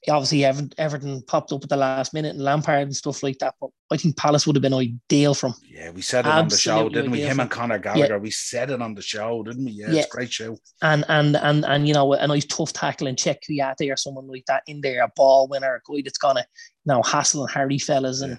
obviously 0.09 0.43
Everton, 0.45 1.21
popped 1.27 1.51
up 1.51 1.63
at 1.63 1.69
the 1.69 1.77
last 1.77 2.13
minute 2.13 2.31
and 2.35 2.43
Lampard 2.43 2.83
and 2.83 2.95
stuff 2.95 3.21
like 3.21 3.37
that. 3.39 3.55
But 3.61 3.69
I 3.91 3.97
think 3.97 4.17
Palace 4.17 4.47
would 4.47 4.55
have 4.55 4.63
been 4.63 4.73
ideal 4.73 5.33
from. 5.33 5.53
Yeah, 5.69 5.91
we 5.91 6.01
said 6.01 6.25
it 6.25 6.29
Absolutely 6.29 6.41
on 6.41 6.47
the 6.49 6.57
show, 6.57 6.89
didn't 6.89 7.11
we? 7.11 7.21
Him 7.21 7.39
and 7.39 7.49
Conor 7.51 7.79
Gallagher, 7.79 8.15
yeah. 8.15 8.17
we 8.17 8.31
said 8.31 8.71
it 8.71 8.81
on 8.81 8.95
the 8.95 9.01
show, 9.01 9.43
didn't 9.43 9.65
we? 9.65 9.71
Yeah, 9.71 9.91
yeah. 9.91 9.99
it's 9.99 10.07
a 10.07 10.09
great 10.09 10.31
show. 10.31 10.57
And 10.81 11.05
and 11.07 11.35
and 11.37 11.65
and 11.65 11.87
you 11.87 11.93
know, 11.93 12.13
a 12.13 12.27
nice 12.27 12.45
tough 12.45 12.73
tackling 12.73 13.15
check 13.15 13.41
Kouyaté 13.43 13.91
or 13.91 13.97
someone 13.97 14.27
like 14.27 14.45
that 14.47 14.63
in 14.67 14.81
there, 14.81 15.03
a 15.03 15.11
ball 15.15 15.47
winner, 15.47 15.75
a 15.75 15.91
guy 15.91 16.01
that's 16.03 16.17
gonna 16.17 16.45
you 16.85 16.93
know 16.93 17.03
hassle 17.03 17.43
and 17.43 17.51
Harry 17.51 17.77
fellas 17.77 18.21
and. 18.21 18.31
Yeah 18.33 18.37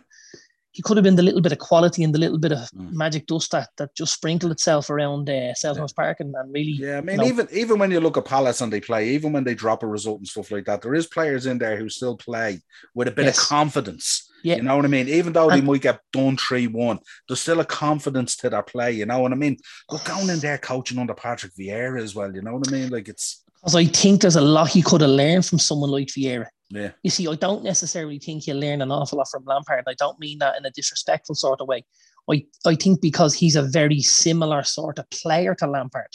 he 0.72 0.82
could 0.82 0.96
have 0.96 1.04
been 1.04 1.16
the 1.16 1.22
little 1.22 1.42
bit 1.42 1.52
of 1.52 1.58
quality 1.58 2.02
and 2.02 2.14
the 2.14 2.18
little 2.18 2.38
bit 2.38 2.52
of 2.52 2.58
mm. 2.70 2.92
magic 2.92 3.26
dust 3.26 3.50
that, 3.52 3.68
that 3.76 3.94
just 3.94 4.14
sprinkled 4.14 4.52
itself 4.52 4.88
around 4.88 5.28
uh, 5.28 5.52
Selhurst 5.52 5.90
yeah. 5.90 6.04
Park 6.04 6.20
and, 6.20 6.34
and, 6.34 6.52
really. 6.52 6.72
Yeah, 6.72 6.98
I 6.98 7.00
mean, 7.02 7.16
you 7.16 7.22
know, 7.22 7.28
even 7.28 7.48
even 7.52 7.78
when 7.78 7.90
you 7.90 8.00
look 8.00 8.16
at 8.16 8.24
Palace 8.24 8.62
and 8.62 8.72
they 8.72 8.80
play, 8.80 9.10
even 9.10 9.32
when 9.32 9.44
they 9.44 9.54
drop 9.54 9.82
a 9.82 9.86
result 9.86 10.18
and 10.18 10.26
stuff 10.28 10.50
like 10.50 10.64
that, 10.64 10.80
there 10.80 10.94
is 10.94 11.06
players 11.06 11.44
in 11.44 11.58
there 11.58 11.76
who 11.76 11.90
still 11.90 12.16
play 12.16 12.62
with 12.94 13.08
a 13.08 13.12
bit 13.12 13.26
yes. 13.26 13.38
of 13.38 13.48
confidence. 13.48 14.30
Yeah. 14.42 14.56
You 14.56 14.62
know 14.62 14.76
what 14.76 14.86
I 14.86 14.88
mean? 14.88 15.08
Even 15.08 15.34
though 15.34 15.50
and, 15.50 15.62
they 15.62 15.64
might 15.64 15.82
get 15.82 16.00
done 16.12 16.36
3 16.36 16.66
1, 16.66 16.98
there's 17.28 17.40
still 17.40 17.60
a 17.60 17.64
confidence 17.64 18.34
to 18.36 18.50
their 18.50 18.62
play. 18.62 18.92
You 18.92 19.06
know 19.06 19.20
what 19.20 19.32
I 19.32 19.36
mean? 19.36 19.58
Look, 19.90 20.04
going 20.04 20.30
in 20.30 20.40
there 20.40 20.58
coaching 20.58 20.98
under 20.98 21.14
Patrick 21.14 21.52
Vieira 21.54 22.02
as 22.02 22.14
well. 22.14 22.34
You 22.34 22.42
know 22.42 22.54
what 22.54 22.68
I 22.68 22.72
mean? 22.72 22.88
Like 22.88 23.08
it's. 23.08 23.44
Because 23.62 23.76
I 23.76 23.84
think 23.84 24.20
there's 24.20 24.36
a 24.36 24.40
lot 24.40 24.70
he 24.70 24.82
could 24.82 25.02
have 25.02 25.10
learned 25.10 25.46
from 25.46 25.58
someone 25.58 25.90
like 25.90 26.08
Vieira. 26.08 26.46
Yeah. 26.70 26.90
You 27.02 27.10
see, 27.10 27.28
I 27.28 27.36
don't 27.36 27.62
necessarily 27.62 28.18
think 28.18 28.42
he'll 28.42 28.58
learn 28.58 28.82
an 28.82 28.90
awful 28.90 29.18
lot 29.18 29.28
from 29.30 29.44
Lampard. 29.44 29.84
I 29.86 29.94
don't 29.94 30.18
mean 30.18 30.38
that 30.38 30.56
in 30.56 30.64
a 30.64 30.70
disrespectful 30.70 31.34
sort 31.34 31.60
of 31.60 31.68
way. 31.68 31.84
I, 32.30 32.44
I 32.66 32.74
think 32.74 33.00
because 33.00 33.34
he's 33.34 33.56
a 33.56 33.62
very 33.62 34.00
similar 34.00 34.62
sort 34.64 34.98
of 34.98 35.08
player 35.10 35.54
to 35.56 35.66
Lampard. 35.66 36.08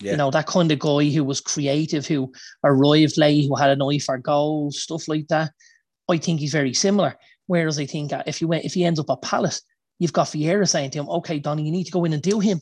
Yeah. 0.00 0.12
You 0.12 0.16
know, 0.16 0.30
that 0.32 0.46
kind 0.46 0.72
of 0.72 0.78
guy 0.78 1.10
who 1.10 1.22
was 1.22 1.40
creative, 1.40 2.06
who 2.06 2.32
arrived 2.64 3.16
late, 3.16 3.46
who 3.46 3.54
had 3.54 3.70
an 3.70 3.82
eye 3.82 3.98
for 3.98 4.18
goals, 4.18 4.80
stuff 4.80 5.06
like 5.06 5.28
that. 5.28 5.52
I 6.08 6.16
think 6.18 6.40
he's 6.40 6.52
very 6.52 6.74
similar. 6.74 7.16
Whereas 7.46 7.78
I 7.78 7.86
think 7.86 8.12
if 8.26 8.40
you 8.40 8.48
went, 8.48 8.64
if 8.64 8.74
he 8.74 8.84
ends 8.84 8.98
up 8.98 9.10
at 9.10 9.22
Palace, 9.22 9.62
you've 9.98 10.12
got 10.12 10.28
Vieira 10.28 10.68
saying 10.68 10.90
to 10.90 10.98
him, 10.98 11.08
"Okay, 11.08 11.38
Donny, 11.38 11.64
you 11.64 11.70
need 11.70 11.84
to 11.84 11.92
go 11.92 12.04
in 12.04 12.12
and 12.12 12.22
do 12.22 12.40
him." 12.40 12.60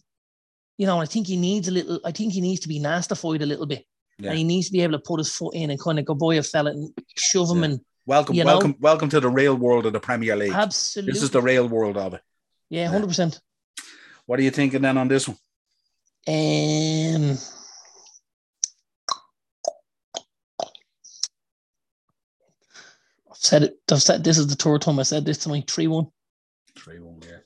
You 0.79 0.87
know, 0.87 1.01
I 1.01 1.07
think 1.07 1.27
he 1.27 1.37
needs 1.37 1.69
a 1.69 1.71
little. 1.71 2.01
I 2.05 2.13
think 2.13 2.33
he 2.33 2.41
needs 2.41 2.61
to 2.61 2.69
be 2.69 2.79
nastified 2.79 3.43
a 3.43 3.47
little 3.47 3.67
bit. 3.67 3.85
Yeah. 4.21 4.31
And 4.31 4.39
he 4.39 4.45
needs 4.45 4.67
to 4.67 4.73
be 4.73 4.83
able 4.83 4.93
to 4.93 4.99
put 4.99 5.19
his 5.19 5.35
foot 5.35 5.55
in 5.55 5.71
and 5.71 5.81
kind 5.81 5.99
of 5.99 6.05
go 6.05 6.15
boy 6.15 6.39
a 6.39 6.43
fella 6.43 6.71
and 6.71 6.93
shove 7.17 7.51
him 7.51 7.59
yeah. 7.59 7.65
and 7.65 7.81
welcome, 8.07 8.37
welcome, 8.37 8.71
know? 8.73 8.77
welcome 8.81 9.09
to 9.09 9.21
the 9.21 9.31
real 9.31 9.55
world 9.55 9.87
of 9.87 9.93
the 9.93 10.01
Premier 10.01 10.37
League. 10.37 10.53
Absolutely. 10.53 11.13
This 11.13 11.23
is 11.23 11.31
the 11.31 11.41
real 11.41 11.69
world 11.69 11.97
of 11.97 12.15
it. 12.15 12.21
Yeah, 12.69 12.89
hundred 12.89 13.07
yeah. 13.07 13.09
percent. 13.09 13.41
What 14.27 14.39
are 14.39 14.43
you 14.43 14.51
thinking 14.51 14.83
then 14.83 14.99
on 14.99 15.09
this 15.09 15.27
one? 15.27 15.39
Um 16.29 17.39
I've 23.31 23.37
said 23.37 23.63
it. 23.63 23.79
I've 23.91 24.03
said 24.03 24.23
this 24.23 24.39
is 24.39 24.47
the 24.47 24.55
third 24.55 24.83
time 24.83 24.99
I 24.99 25.03
said 25.03 25.25
this 25.25 25.39
to 25.39 25.49
me. 25.49 25.65
Three 25.67 25.87
one. 25.87 26.09
Three 26.79 27.01
one. 27.01 27.21
Yeah. 27.23 27.39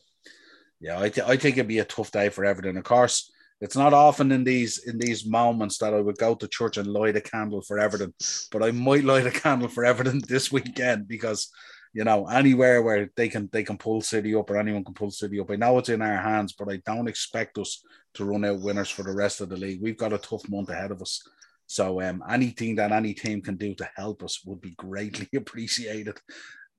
Yeah, 0.80 1.00
I, 1.00 1.08
th- 1.08 1.26
I 1.26 1.36
think 1.38 1.56
it'd 1.56 1.68
be 1.68 1.78
a 1.78 1.84
tough 1.84 2.10
day 2.10 2.28
for 2.28 2.44
Everton. 2.44 2.76
Of 2.76 2.84
course, 2.84 3.32
it's 3.60 3.76
not 3.76 3.92
often 3.92 4.32
in 4.32 4.44
these 4.44 4.78
in 4.86 4.98
these 4.98 5.26
moments 5.26 5.78
that 5.78 5.94
I 5.94 6.00
would 6.00 6.18
go 6.18 6.34
to 6.34 6.48
church 6.48 6.76
and 6.76 6.86
light 6.86 7.16
a 7.16 7.20
candle 7.20 7.62
for 7.62 7.78
Everton, 7.78 8.12
but 8.50 8.62
I 8.62 8.70
might 8.72 9.04
light 9.04 9.26
a 9.26 9.30
candle 9.30 9.68
for 9.68 9.84
Everton 9.84 10.22
this 10.28 10.50
weekend 10.50 11.08
because 11.08 11.50
you 11.92 12.04
know 12.04 12.26
anywhere 12.26 12.82
where 12.82 13.10
they 13.16 13.28
can 13.28 13.48
they 13.52 13.62
can 13.62 13.78
pull 13.78 14.00
City 14.00 14.34
up 14.34 14.50
or 14.50 14.58
anyone 14.58 14.84
can 14.84 14.94
pull 14.94 15.10
City 15.10 15.40
up. 15.40 15.50
I 15.50 15.56
know 15.56 15.78
it's 15.78 15.88
in 15.88 16.02
our 16.02 16.20
hands, 16.20 16.54
but 16.58 16.70
I 16.70 16.82
don't 16.84 17.08
expect 17.08 17.58
us 17.58 17.82
to 18.14 18.24
run 18.24 18.44
out 18.44 18.60
winners 18.60 18.90
for 18.90 19.02
the 19.02 19.14
rest 19.14 19.40
of 19.40 19.48
the 19.48 19.56
league. 19.56 19.80
We've 19.82 19.96
got 19.96 20.12
a 20.12 20.18
tough 20.18 20.48
month 20.48 20.70
ahead 20.70 20.90
of 20.90 21.00
us. 21.00 21.22
So 21.66 22.02
um, 22.02 22.22
anything 22.28 22.76
that 22.76 22.92
any 22.92 23.14
team 23.14 23.40
can 23.40 23.56
do 23.56 23.74
to 23.76 23.88
help 23.96 24.22
us 24.22 24.44
would 24.44 24.60
be 24.60 24.72
greatly 24.72 25.28
appreciated. 25.36 26.18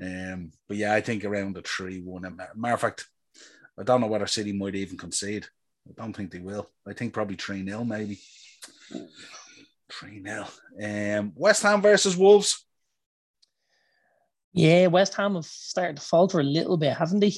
Um, 0.01 0.51
but 0.67 0.77
yeah, 0.77 0.93
I 0.93 1.01
think 1.01 1.23
around 1.23 1.55
the 1.55 1.61
three 1.61 2.01
one. 2.01 2.37
Matter 2.55 2.73
of 2.73 2.81
fact, 2.81 3.07
I 3.79 3.83
don't 3.83 4.01
know 4.01 4.07
whether 4.07 4.27
City 4.27 4.53
might 4.53 4.75
even 4.75 4.97
concede. 4.97 5.47
I 5.87 6.01
don't 6.01 6.15
think 6.15 6.31
they 6.31 6.39
will. 6.39 6.69
I 6.87 6.93
think 6.93 7.13
probably 7.13 7.35
3 7.35 7.65
0, 7.65 7.83
maybe. 7.83 8.19
3 9.91 10.23
0. 10.23 11.19
Um, 11.19 11.33
West 11.35 11.63
Ham 11.63 11.81
versus 11.81 12.17
Wolves. 12.17 12.65
Yeah, 14.53 14.87
West 14.87 15.15
Ham 15.15 15.35
have 15.35 15.45
started 15.45 15.97
to 15.97 16.01
falter 16.01 16.39
a 16.39 16.43
little 16.43 16.77
bit, 16.77 16.95
haven't 16.95 17.19
they? 17.19 17.33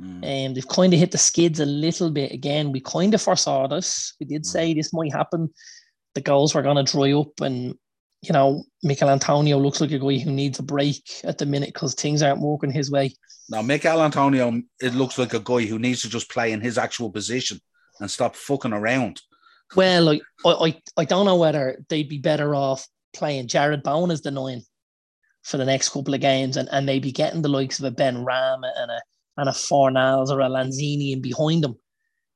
Mm. 0.00 0.46
Um, 0.48 0.54
they've 0.54 0.68
kind 0.68 0.92
of 0.92 0.98
hit 0.98 1.12
the 1.12 1.18
skids 1.18 1.60
a 1.60 1.66
little 1.66 2.10
bit 2.10 2.32
again. 2.32 2.72
We 2.72 2.80
kind 2.80 3.14
of 3.14 3.22
foresaw 3.22 3.68
this. 3.68 4.14
We 4.18 4.26
did 4.26 4.42
mm. 4.42 4.46
say 4.46 4.74
this 4.74 4.92
might 4.92 5.12
happen. 5.12 5.50
The 6.14 6.22
goals 6.22 6.54
were 6.54 6.62
going 6.62 6.84
to 6.84 6.92
dry 6.92 7.12
up, 7.12 7.40
and 7.40 7.74
you 8.22 8.32
know, 8.32 8.64
Michail 8.82 9.10
Antonio 9.10 9.58
looks 9.58 9.80
like 9.80 9.92
a 9.92 9.98
guy 9.98 10.18
who 10.18 10.30
needs 10.30 10.58
a 10.58 10.62
break 10.62 11.02
at 11.24 11.38
the 11.38 11.46
minute 11.46 11.72
because 11.72 11.94
things 11.94 12.22
aren't 12.22 12.40
working 12.40 12.70
his 12.70 12.90
way. 12.90 13.14
Now, 13.48 13.62
Michail 13.62 14.02
Antonio, 14.02 14.62
it 14.80 14.94
looks 14.94 15.18
like 15.18 15.34
a 15.34 15.40
guy 15.40 15.62
who 15.66 15.78
needs 15.78 16.02
to 16.02 16.08
just 16.08 16.30
play 16.30 16.52
in 16.52 16.60
his 16.60 16.78
actual 16.78 17.10
position 17.10 17.60
and 18.02 18.10
stop 18.10 18.36
fucking 18.36 18.72
around. 18.72 19.22
Well, 19.74 20.10
I, 20.10 20.20
I, 20.44 20.82
I 20.98 21.04
don't 21.06 21.24
know 21.24 21.36
whether 21.36 21.82
they'd 21.88 22.08
be 22.08 22.18
better 22.18 22.54
off 22.54 22.86
playing 23.14 23.46
Jarrod 23.46 23.82
Bowen 23.82 24.10
as 24.10 24.20
the 24.20 24.30
nine 24.30 24.62
for 25.42 25.56
the 25.56 25.64
next 25.64 25.88
couple 25.88 26.12
of 26.12 26.20
games 26.20 26.56
and, 26.56 26.68
and 26.70 26.84
maybe 26.84 27.12
getting 27.12 27.42
the 27.42 27.48
likes 27.48 27.78
of 27.78 27.84
a 27.86 27.90
Benrahma 27.90 28.70
and 28.76 28.90
a 28.90 29.00
and 29.38 29.48
a 29.48 29.52
Fornals 29.52 30.28
or 30.28 30.40
a 30.40 30.48
Lanzini 30.48 31.12
in 31.12 31.22
behind 31.22 31.64
him. 31.64 31.76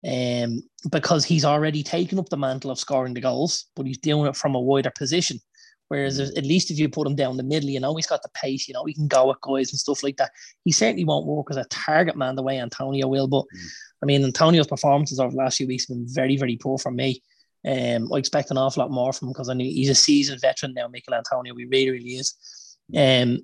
Um, 0.07 0.62
because 0.90 1.24
he's 1.24 1.44
already 1.44 1.83
taken 1.83 2.18
up 2.18 2.29
the 2.29 2.37
mantle 2.37 2.70
of 2.70 2.79
scoring 2.79 3.12
the 3.12 3.20
goals, 3.20 3.66
but 3.74 3.87
he's 3.87 3.98
doing 3.98 4.26
it 4.26 4.37
from 4.37 4.55
a 4.55 4.61
wider 4.61 4.92
position. 4.96 5.40
Whereas 5.88 6.20
mm. 6.20 6.37
at 6.37 6.44
least 6.44 6.70
if 6.70 6.79
you 6.79 6.88
put 6.88 7.07
him 7.07 7.14
down 7.14 7.37
the 7.37 7.42
middle, 7.42 7.70
you 7.70 7.81
know, 7.81 7.94
he's 7.94 8.07
got 8.07 8.22
the 8.22 8.29
pace, 8.35 8.66
you 8.66 8.75
know, 8.75 8.85
he 8.85 8.94
can 8.94 9.09
go 9.09 9.31
at 9.31 9.40
guys 9.40 9.70
and 9.72 9.79
stuff 9.79 10.03
like 10.03 10.16
that. 10.16 10.33
He 10.64 10.72
certainly 10.72 11.05
won't 11.05 11.27
work 11.27 11.46
as 11.51 11.57
a 11.57 11.64
target 11.64 12.16
man 12.16 12.37
the 12.37 12.42
way 12.42 12.59
Antonio 12.59 13.07
will, 13.07 13.29
but 13.29 13.44
mm. 13.44 13.68
I 14.03 14.07
mean, 14.07 14.25
Antonio's 14.25 14.66
performances 14.66 15.20
over 15.20 15.31
the 15.31 15.37
last 15.37 15.59
few 15.59 15.66
weeks 15.66 15.88
have 15.88 15.96
been 15.96 16.07
very, 16.09 16.37
very 16.37 16.57
poor 16.57 16.79
for 16.79 16.90
me. 16.90 17.22
Um, 17.66 18.12
I 18.12 18.18
expect 18.18 18.51
an 18.51 18.59
awful 18.59 18.83
lot 18.83 18.92
more 18.92 19.12
from 19.12 19.29
him 19.29 19.33
because 19.33 19.49
I 19.49 19.55
know 19.55 19.64
he's 19.64 19.88
a 19.88 19.94
seasoned 19.94 20.40
veteran 20.40 20.75
now, 20.75 20.87
Michail 20.88 21.16
Antonio. 21.16 21.55
He 21.57 21.64
really, 21.64 21.90
really 21.90 22.16
is. 22.16 22.35
Um, 22.94 23.40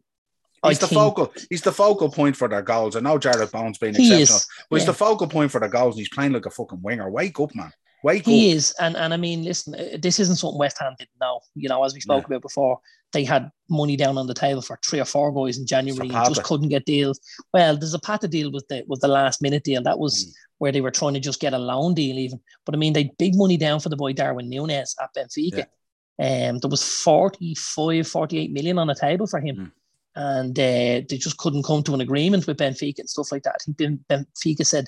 He's 0.65 0.79
I 0.79 0.81
the 0.83 0.87
think, 0.87 1.01
focal. 1.01 1.35
He's 1.51 1.63
the 1.63 1.73
focal 1.73 2.09
point 2.09 2.37
for 2.37 2.47
their 2.47 2.63
goals. 2.63 2.95
I 2.95 3.01
know 3.01 3.19
Jarrod 3.19 3.51
Bowen's 3.51 3.79
been 3.79 3.97
exceptional, 3.97 4.21
is, 4.21 4.47
but 4.71 4.77
he's 4.77 4.87
the 4.87 4.95
focal 4.95 5.27
point 5.27 5.51
for 5.51 5.61
the 5.61 5.69
goals. 5.69 5.97
And 5.97 6.01
he's 6.01 6.09
playing 6.09 6.33
like 6.33 6.47
a 6.47 6.51
fucking 6.51 6.81
winger. 6.81 7.11
Wake 7.11 7.41
up, 7.41 7.53
man. 7.57 7.73
Wake 8.03 8.27
he 8.27 8.51
up. 8.51 8.57
is, 8.57 8.75
and 8.81 8.97
and 8.97 9.15
I 9.15 9.17
mean, 9.17 9.45
listen, 9.45 9.75
uh, 9.75 9.97
this 10.01 10.19
isn't 10.19 10.37
something 10.37 10.59
West 10.59 10.79
Ham 10.81 10.95
didn't 10.99 11.11
know. 11.21 11.41
You 11.55 11.69
know, 11.69 11.85
as 11.85 11.95
we 11.95 12.01
spoke 12.01 12.25
yeah. 12.25 12.37
about 12.37 12.43
before, 12.43 12.81
they 13.13 13.25
had 13.25 13.51
money 13.69 13.97
down 13.97 14.19
on 14.19 14.27
the 14.27 14.35
table 14.35 14.63
for 14.63 14.79
three 14.85 15.01
or 15.01 15.05
four 15.05 15.31
boys 15.31 15.59
in 15.59 15.67
January 15.67 16.09
and 16.09 16.35
just 16.35 16.43
couldn't 16.43 16.69
get 16.69 16.85
deals. 16.85 17.21
Well, 17.55 17.77
there's 17.77 17.95
a 17.95 17.99
Zapata 17.99 18.27
deal 18.27 18.51
with 18.51 18.67
the 18.69 18.85
with 18.89 19.01
the 19.01 19.09
last 19.09 19.41
minute 19.41 19.63
deal. 19.63 19.83
That 19.83 19.99
was 19.99 20.25
mm. 20.25 20.33
where 20.59 20.73
they 20.73 20.81
were 20.81 20.91
trying 20.91 21.15
to 21.15 21.21
just 21.21 21.41
get 21.41 21.53
a 21.53 21.59
loan 21.59 21.95
deal, 21.95 22.19
even. 22.19 22.41
But 22.67 22.75
I 22.75 22.79
mean, 22.79 22.93
they 22.93 23.13
big 23.19 23.37
money 23.37 23.57
down 23.57 23.81
for 23.81 23.89
the 23.89 23.97
boy 23.97 24.15
Darwin 24.15 24.51
Núñez 24.51 24.95
at 25.01 25.15
Benfica. 25.15 25.59
Yeah. 25.59 26.49
Um, 26.49 26.59
there 26.59 26.71
was 26.71 26.83
45, 26.83 28.07
48 28.07 28.53
million 28.53 28.79
on 28.79 28.87
the 28.87 28.95
table 28.95 29.27
for 29.27 29.41
him. 29.41 29.57
Mm. 29.57 29.73
And 30.15 30.59
uh, 30.59 31.07
they 31.09 31.19
just 31.19 31.39
couldn't 31.39 31.65
come 31.65 31.83
to 31.85 31.95
an 31.95 32.03
agreement 32.03 32.47
with 32.47 32.59
Benfica 32.59 32.99
and 32.99 33.09
stuff 33.09 33.33
like 33.33 33.45
that. 33.45 33.57
I 33.57 33.73
think 33.73 34.01
Benfica 34.09 34.67
said 34.67 34.87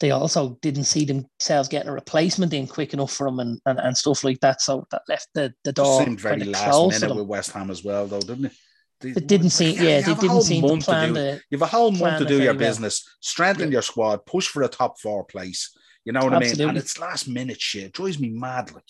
they 0.00 0.10
also 0.10 0.58
didn't 0.62 0.84
see 0.84 1.04
themselves 1.04 1.68
getting 1.68 1.88
a 1.88 1.92
replacement 1.92 2.52
in 2.54 2.66
quick 2.66 2.92
enough 2.92 3.12
for 3.12 3.26
him 3.26 3.40
and, 3.40 3.60
and, 3.66 3.78
and 3.80 3.96
stuff 3.96 4.22
like 4.22 4.40
that. 4.40 4.60
So 4.60 4.86
that 4.90 5.02
left 5.08 5.28
the, 5.34 5.52
the 5.64 5.72
door. 5.72 6.02
It 6.02 6.04
seemed 6.04 6.20
very 6.20 6.44
last 6.44 7.00
minute 7.00 7.16
with 7.16 7.26
West 7.26 7.50
Ham 7.52 7.70
as 7.70 7.82
well, 7.82 8.06
though, 8.06 8.20
didn't 8.20 8.46
it? 8.46 8.52
It 9.00 9.28
didn't 9.28 9.50
seem, 9.50 9.76
yeah, 9.76 10.00
they 10.00 10.14
didn't 10.14 10.42
seem 10.42 10.66
to 10.66 10.84
plan 10.84 11.14
to 11.14 11.34
do, 11.34 11.40
You 11.50 11.58
have 11.58 11.62
a 11.62 11.66
whole 11.66 11.92
month 11.92 12.18
to 12.18 12.24
do 12.24 12.42
your 12.42 12.54
business, 12.54 13.04
well. 13.06 13.14
strengthen 13.20 13.68
yeah. 13.68 13.74
your 13.74 13.82
squad, 13.82 14.26
push 14.26 14.48
for 14.48 14.62
a 14.62 14.68
top 14.68 14.98
four 14.98 15.24
place. 15.24 15.76
You 16.04 16.12
know 16.12 16.20
what 16.20 16.32
Absolutely. 16.32 16.64
I 16.64 16.66
mean? 16.66 16.68
And 16.70 16.78
it's 16.78 16.98
last 16.98 17.28
minute 17.28 17.60
shit. 17.60 17.84
It 17.84 17.92
drives 17.92 18.18
me 18.18 18.30
mad. 18.30 18.72
Like, 18.72 18.84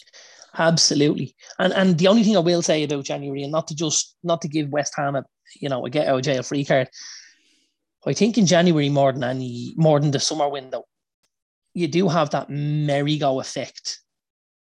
Absolutely. 0.57 1.35
And 1.59 1.73
and 1.73 1.99
the 1.99 2.09
only 2.09 2.23
thing 2.23 2.37
I 2.37 2.41
will 2.41 2.63
say 2.63 2.83
about 2.85 3.05
January, 3.05 3.43
and 3.43 3.53
not 3.53 3.69
to 3.69 3.75
just 3.75 4.17
not 4.23 4.41
to 4.43 4.49
give 4.49 4.71
West 4.71 4.95
Ham 4.97 5.17
a 5.17 5.25
you 5.61 5.69
know 5.69 5.85
a 5.85 5.91
get 5.91 6.09
out 6.09 6.19
of 6.19 6.25
jail 6.25 6.43
free 6.43 6.65
card. 6.65 6.89
I 8.07 8.13
think 8.13 8.39
in 8.39 8.47
January 8.47 8.89
more 8.89 9.13
than 9.13 9.25
any 9.25 9.75
more 9.77 10.01
than 10.01 10.11
the 10.11 10.21
summer 10.21 10.49
window, 10.49 10.85
you 11.75 11.89
do 11.89 12.09
have 12.09 12.31
that 12.31 12.51
merry-go 12.51 13.41
effect 13.41 14.01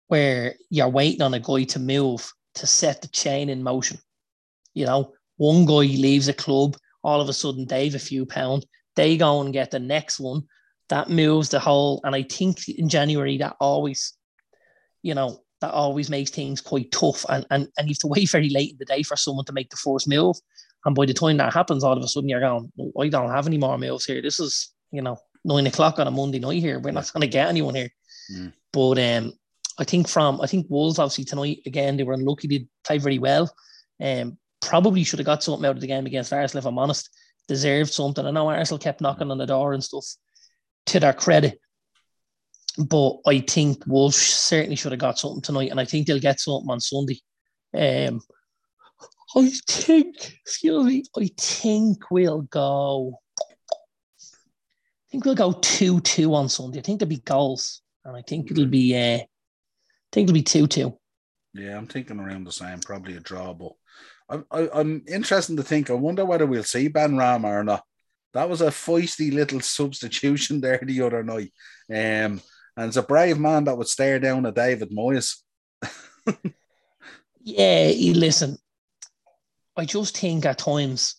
where 0.09 0.55
you're 0.71 0.89
waiting 0.89 1.23
on 1.23 1.35
a 1.35 1.41
guy 1.41 1.65
to 1.65 1.79
move 1.79 2.33
to 2.55 2.67
set 2.67 3.03
the 3.03 3.09
chain 3.09 3.49
in 3.49 3.63
motion. 3.63 3.99
You 4.75 4.87
know, 4.87 5.13
one 5.37 5.67
guy 5.67 5.87
leaves 5.87 6.29
a 6.29 6.33
club, 6.33 6.77
all 7.03 7.21
of 7.21 7.29
a 7.29 7.33
sudden 7.33 7.67
they've 7.67 7.95
a 7.95 7.99
few 7.99 8.27
pound, 8.27 8.67
they 8.97 9.17
go 9.17 9.41
and 9.41 9.53
get 9.53 9.71
the 9.71 9.81
next 9.81 10.21
one. 10.21 10.43
That 10.91 11.09
moves 11.09 11.49
the 11.49 11.61
whole, 11.61 12.01
and 12.05 12.15
I 12.15 12.23
think 12.25 12.69
in 12.69 12.91
January 12.91 13.39
that 13.39 13.57
always, 13.59 14.13
you 15.03 15.15
know, 15.15 15.41
that 15.63 15.73
always 15.73 16.11
makes 16.11 16.31
things 16.31 16.61
quite 16.61 16.93
tough. 16.93 17.25
And 17.31 17.47
and, 17.51 17.69
and 17.79 17.89
you 17.89 17.93
have 17.93 17.99
to 18.01 18.07
wait 18.07 18.29
very 18.29 18.51
late 18.51 18.73
in 18.73 18.77
the 18.79 18.85
day 18.85 19.03
for 19.03 19.17
someone 19.17 19.47
to 19.47 19.55
make 19.55 19.71
the 19.71 19.77
first 19.77 20.07
move. 20.07 20.37
And 20.85 20.95
by 20.95 21.07
the 21.07 21.15
time 21.15 21.39
that 21.39 21.55
happens, 21.55 21.83
all 21.83 21.97
of 21.97 22.05
a 22.05 22.07
sudden 22.07 22.29
you're 22.29 22.41
going, 22.41 22.71
I 23.01 23.09
don't 23.09 23.31
have 23.31 23.47
any 23.47 23.57
more 23.57 23.79
moves 23.79 24.05
here. 24.05 24.21
This 24.21 24.39
is, 24.39 24.75
you 24.93 25.01
know, 25.01 25.17
nine 25.45 25.67
o'clock 25.67 25.99
on 25.99 26.07
a 26.07 26.11
Monday 26.11 26.39
night 26.39 26.61
here. 26.61 26.79
We're 26.79 26.93
not 26.93 27.13
going 27.13 27.23
to 27.23 27.27
get 27.27 27.49
anyone 27.49 27.75
here. 27.75 27.91
Mm. 28.33 28.53
But 28.73 28.99
um, 28.99 29.33
I 29.79 29.85
think 29.85 30.09
from 30.09 30.41
I 30.41 30.47
think 30.47 30.67
Wolves 30.69 30.99
obviously 30.99 31.25
tonight 31.25 31.61
again 31.67 31.97
they 31.97 32.05
were 32.05 32.15
unlucky. 32.15 32.49
They 32.49 32.67
played 32.85 33.03
very 33.03 33.19
well. 33.19 33.55
Um, 34.03 34.39
probably 34.61 35.05
should 35.05 35.19
have 35.19 35.27
got 35.27 35.43
something 35.43 35.67
out 35.67 35.77
of 35.77 35.81
the 35.81 35.87
game 35.87 36.07
against 36.07 36.33
Arsenal, 36.33 36.61
if 36.61 36.67
I'm 36.67 36.79
honest. 36.79 37.11
Deserved 37.49 37.93
something. 37.93 38.27
I 38.27 38.31
know 38.31 38.49
Arsenal 38.49 38.79
kept 38.79 39.01
knocking 39.01 39.31
on 39.31 39.39
the 39.39 39.47
door 39.47 39.75
and 39.75 39.85
stuff 39.85 40.07
to 40.87 41.01
their 41.01 41.13
credit. 41.13 41.61
But 42.77 43.19
I 43.27 43.41
think 43.41 43.85
Wolves 43.87 44.17
certainly 44.17 44.77
should 44.77 44.93
have 44.93 44.99
got 44.99 45.19
something 45.19 45.43
tonight, 45.43 45.71
and 45.71 45.79
I 45.79 45.85
think 45.85 46.07
they'll 46.07 46.19
get 46.19 46.41
something 46.41 46.71
on 46.71 46.81
Sunday. 46.81 47.21
Um, 47.73 48.21
I 49.37 49.51
think, 49.69 50.39
excuse 50.45 50.85
me, 50.85 51.05
I 51.17 51.31
think 51.39 52.11
we'll 52.11 52.43
go. 52.43 53.21
I 55.15 55.17
think 55.17 55.27
we'll 55.27 55.37
go 55.37 55.53
two-two 55.53 56.35
on 56.35 56.49
Sunday. 56.49 56.81
I 56.81 56.83
think 56.83 56.99
there'll 56.99 57.09
be 57.09 57.19
goals, 57.19 57.83
and 58.05 58.17
I 58.17 58.23
think 58.23 58.51
it'll 58.51 58.67
be. 58.67 58.97
Uh, 58.97 59.19
I 59.19 59.27
think 60.11 60.29
it'll 60.29 60.35
be 60.35 60.43
two-two. 60.43 60.99
Yeah, 61.53 61.79
I'm 61.79 61.87
thinking 61.87 62.19
around 62.19 62.43
the 62.43 62.51
same, 62.51 62.81
probably 62.81 63.15
a 63.17 63.21
draw. 63.21 63.55
But 63.55 63.75
I'm, 64.29 64.45
I, 64.51 64.81
am 64.81 65.05
interested 65.07 65.57
to 65.57 65.63
think. 65.63 65.89
I 65.89 65.93
wonder 65.93 66.25
whether 66.25 66.47
we'll 66.47 66.65
see 66.65 66.89
Benrahma 66.89 67.45
or 67.45 67.63
not. 67.63 67.85
That 68.33 68.49
was 68.49 68.61
a 68.61 68.71
feisty 68.71 69.33
little 69.33 69.61
substitution 69.61 70.61
there 70.61 70.81
the 70.83 71.03
other 71.03 71.23
night. 71.23 71.53
Um, 71.89 72.43
and 72.77 72.89
it's 72.89 72.97
a 72.97 73.03
brave 73.05 73.39
man 73.39 73.63
that 73.65 73.79
would 73.79 73.87
stare 73.87 74.19
down 74.19 74.45
at 74.47 74.57
David 74.57 74.91
Moyes. 74.91 75.37
yeah, 77.41 77.93
listen, 78.15 78.59
I 79.77 79.85
just 79.85 80.19
think 80.19 80.45
at 80.45 80.59
times 80.59 81.15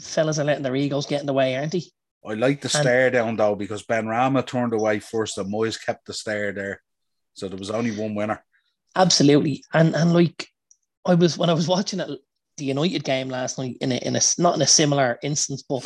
fellas 0.00 0.40
are 0.40 0.44
letting 0.44 0.64
their 0.64 0.74
egos 0.74 1.06
get 1.06 1.20
in 1.20 1.26
the 1.26 1.32
way, 1.32 1.54
aren't 1.54 1.70
they? 1.70 1.82
I 2.26 2.34
like 2.34 2.60
the 2.60 2.68
stare 2.68 3.10
down 3.10 3.36
though 3.36 3.54
because 3.54 3.84
Benrahma 3.84 4.46
turned 4.46 4.72
away 4.72 4.98
first 4.98 5.36
and 5.38 5.52
Moyes 5.52 5.84
kept 5.84 6.06
the 6.06 6.14
stare 6.14 6.52
there. 6.52 6.82
So 7.34 7.48
there 7.48 7.58
was 7.58 7.70
only 7.70 7.96
one 7.96 8.14
winner. 8.14 8.42
Absolutely. 8.96 9.64
And 9.74 9.94
and 9.94 10.12
like 10.14 10.48
I 11.04 11.14
was 11.14 11.36
when 11.36 11.50
I 11.50 11.54
was 11.54 11.68
watching 11.68 12.00
it 12.00 12.08
the 12.56 12.64
United 12.64 13.04
game 13.04 13.28
last 13.28 13.58
night 13.58 13.76
in 13.80 13.92
a 13.92 13.96
in 13.96 14.16
a 14.16 14.20
not 14.38 14.54
in 14.54 14.62
a 14.62 14.66
similar 14.66 15.18
instance, 15.22 15.62
but 15.68 15.84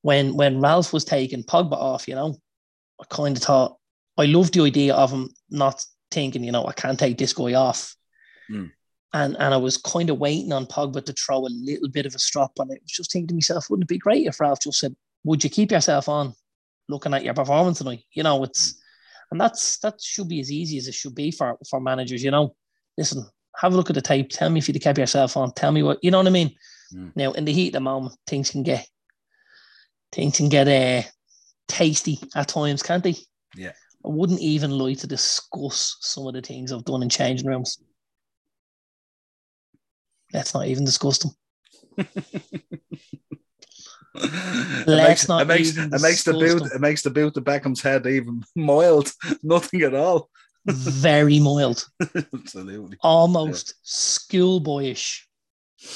when 0.00 0.34
when 0.34 0.60
Ralf 0.60 0.92
was 0.92 1.04
taking 1.04 1.44
Pogba 1.44 1.74
off, 1.74 2.08
you 2.08 2.14
know, 2.14 2.36
I 3.00 3.04
kind 3.08 3.36
of 3.36 3.42
thought 3.42 3.76
I 4.18 4.26
loved 4.26 4.54
the 4.54 4.64
idea 4.64 4.94
of 4.94 5.10
him 5.10 5.30
not 5.50 5.84
thinking, 6.10 6.44
you 6.44 6.52
know, 6.52 6.66
I 6.66 6.72
can't 6.72 6.98
take 6.98 7.18
this 7.18 7.32
guy 7.32 7.54
off. 7.54 7.94
Mm. 8.50 8.70
And 9.12 9.36
and 9.38 9.54
I 9.54 9.58
was 9.58 9.76
kind 9.76 10.10
of 10.10 10.18
waiting 10.18 10.52
on 10.52 10.66
Pogba 10.66 11.04
to 11.04 11.12
throw 11.12 11.46
a 11.46 11.48
little 11.48 11.88
bit 11.88 12.06
of 12.06 12.14
a 12.14 12.18
strop 12.18 12.52
and 12.58 12.70
I 12.70 12.78
was 12.82 12.90
just 12.90 13.12
thinking 13.12 13.28
to 13.28 13.34
myself, 13.34 13.68
wouldn't 13.68 13.84
it 13.84 13.88
be 13.88 13.98
great 13.98 14.26
if 14.26 14.40
Ralf 14.40 14.60
just 14.62 14.80
said, 14.80 14.96
Would 15.24 15.44
you 15.44 15.50
keep 15.50 15.70
yourself 15.70 16.08
on 16.08 16.34
looking 16.88 17.14
at 17.14 17.24
your 17.24 17.34
performance 17.34 17.78
tonight? 17.78 18.02
You 18.12 18.22
know, 18.22 18.42
it's 18.44 18.72
mm. 18.72 18.76
and 19.30 19.40
that's 19.40 19.78
that 19.78 20.00
should 20.00 20.28
be 20.28 20.40
as 20.40 20.50
easy 20.50 20.78
as 20.78 20.88
it 20.88 20.94
should 20.94 21.14
be 21.14 21.30
for 21.30 21.56
for 21.68 21.80
managers, 21.80 22.22
you 22.22 22.30
know. 22.30 22.54
Listen, 22.98 23.24
have 23.56 23.72
a 23.72 23.76
look 23.76 23.90
at 23.90 23.94
the 23.94 24.02
tape, 24.02 24.30
tell 24.30 24.50
me 24.50 24.58
if 24.58 24.68
you'd 24.68 24.80
kept 24.80 24.98
yourself 24.98 25.36
on, 25.36 25.52
tell 25.52 25.72
me 25.72 25.82
what 25.82 25.98
you 26.02 26.10
know 26.10 26.18
what 26.18 26.26
I 26.26 26.30
mean. 26.30 26.54
Mm. 26.94 27.12
Now 27.14 27.32
in 27.32 27.44
the 27.44 27.52
heat 27.52 27.68
of 27.68 27.74
the 27.74 27.80
moment, 27.80 28.16
things 28.26 28.50
can 28.50 28.62
get 28.62 28.86
things 30.12 30.36
can 30.36 30.48
get 30.48 30.68
uh, 30.68 31.08
tasty 31.68 32.18
at 32.34 32.48
times, 32.48 32.82
can't 32.82 33.02
they? 33.02 33.16
Yeah. 33.56 33.72
I 34.04 34.08
wouldn't 34.08 34.40
even 34.40 34.72
like 34.72 34.98
to 34.98 35.06
discuss 35.06 35.96
some 36.00 36.26
of 36.26 36.34
the 36.34 36.42
things 36.42 36.72
I've 36.72 36.84
done 36.84 37.02
in 37.02 37.08
changing 37.08 37.46
rooms. 37.46 37.78
Let's 40.32 40.54
not 40.54 40.66
even 40.66 40.84
discuss 40.84 41.18
them. 41.18 41.30
Let's 44.14 44.86
it 44.86 45.08
makes, 45.08 45.28
not 45.28 45.42
it 45.42 45.48
makes, 45.48 45.76
it 45.76 46.02
makes 46.02 46.24
the 46.24 46.32
boot 46.34 46.58
them. 46.58 46.70
it 46.74 46.80
makes 46.80 47.02
the 47.02 47.10
boot 47.10 47.36
of 47.36 47.44
Beckham's 47.44 47.80
head 47.80 48.06
even 48.06 48.44
mild. 48.56 49.10
Nothing 49.42 49.82
at 49.82 49.94
all. 49.94 50.28
Very 50.66 51.40
mild. 51.40 51.86
Absolutely. 52.34 52.96
Almost 53.02 53.74
yeah. 53.76 53.88
schoolboyish. 53.88 55.20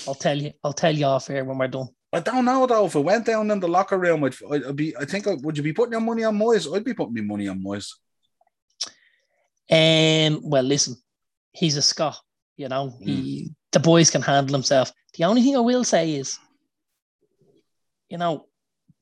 I'll 0.09 0.15
tell 0.15 0.37
you. 0.37 0.53
I'll 0.65 0.73
tell 0.73 0.95
you 0.95 1.07
off 1.07 1.29
here 1.29 1.45
when 1.45 1.59
we're 1.59 1.69
done. 1.69 1.89
I 2.13 2.21
don't 2.21 2.45
know 2.45 2.67
though. 2.67 2.87
If 2.87 2.95
it 2.95 3.01
went 3.01 3.27
down 3.27 3.51
in 3.51 3.61
the 3.61 3.69
locker 3.69 3.99
room, 3.99 4.25
I'd, 4.25 4.35
I'd 4.51 4.77
be. 4.77 4.97
I 4.97 5.05
think. 5.05 5.27
Would 5.27 5.57
you 5.57 5.63
be 5.63 5.73
putting 5.73 5.93
your 5.93 6.01
money 6.01 6.25
on 6.25 6.39
Moyes? 6.39 6.75
I'd 6.75 6.85
be 6.85 6.95
putting 6.95 7.15
my 7.15 7.21
money 7.21 7.49
on 7.49 7.63
Moyes. 7.63 7.93
Um. 9.71 10.41
Well, 10.43 10.65
listen, 10.65 10.97
he's 11.53 11.77
a 11.77 11.83
Scot. 11.83 12.19
You 12.57 12.69
know, 12.69 12.95
mm. 13.01 13.07
he 13.07 13.55
the 13.73 13.81
boys 13.81 14.11
can 14.11 14.23
handle 14.23 14.55
himself. 14.55 14.91
The 15.19 15.25
only 15.25 15.43
thing 15.43 15.57
I 15.57 15.61
will 15.61 15.85
say 15.85 16.15
is, 16.15 16.39
you 18.09 18.19
know, 18.19 18.47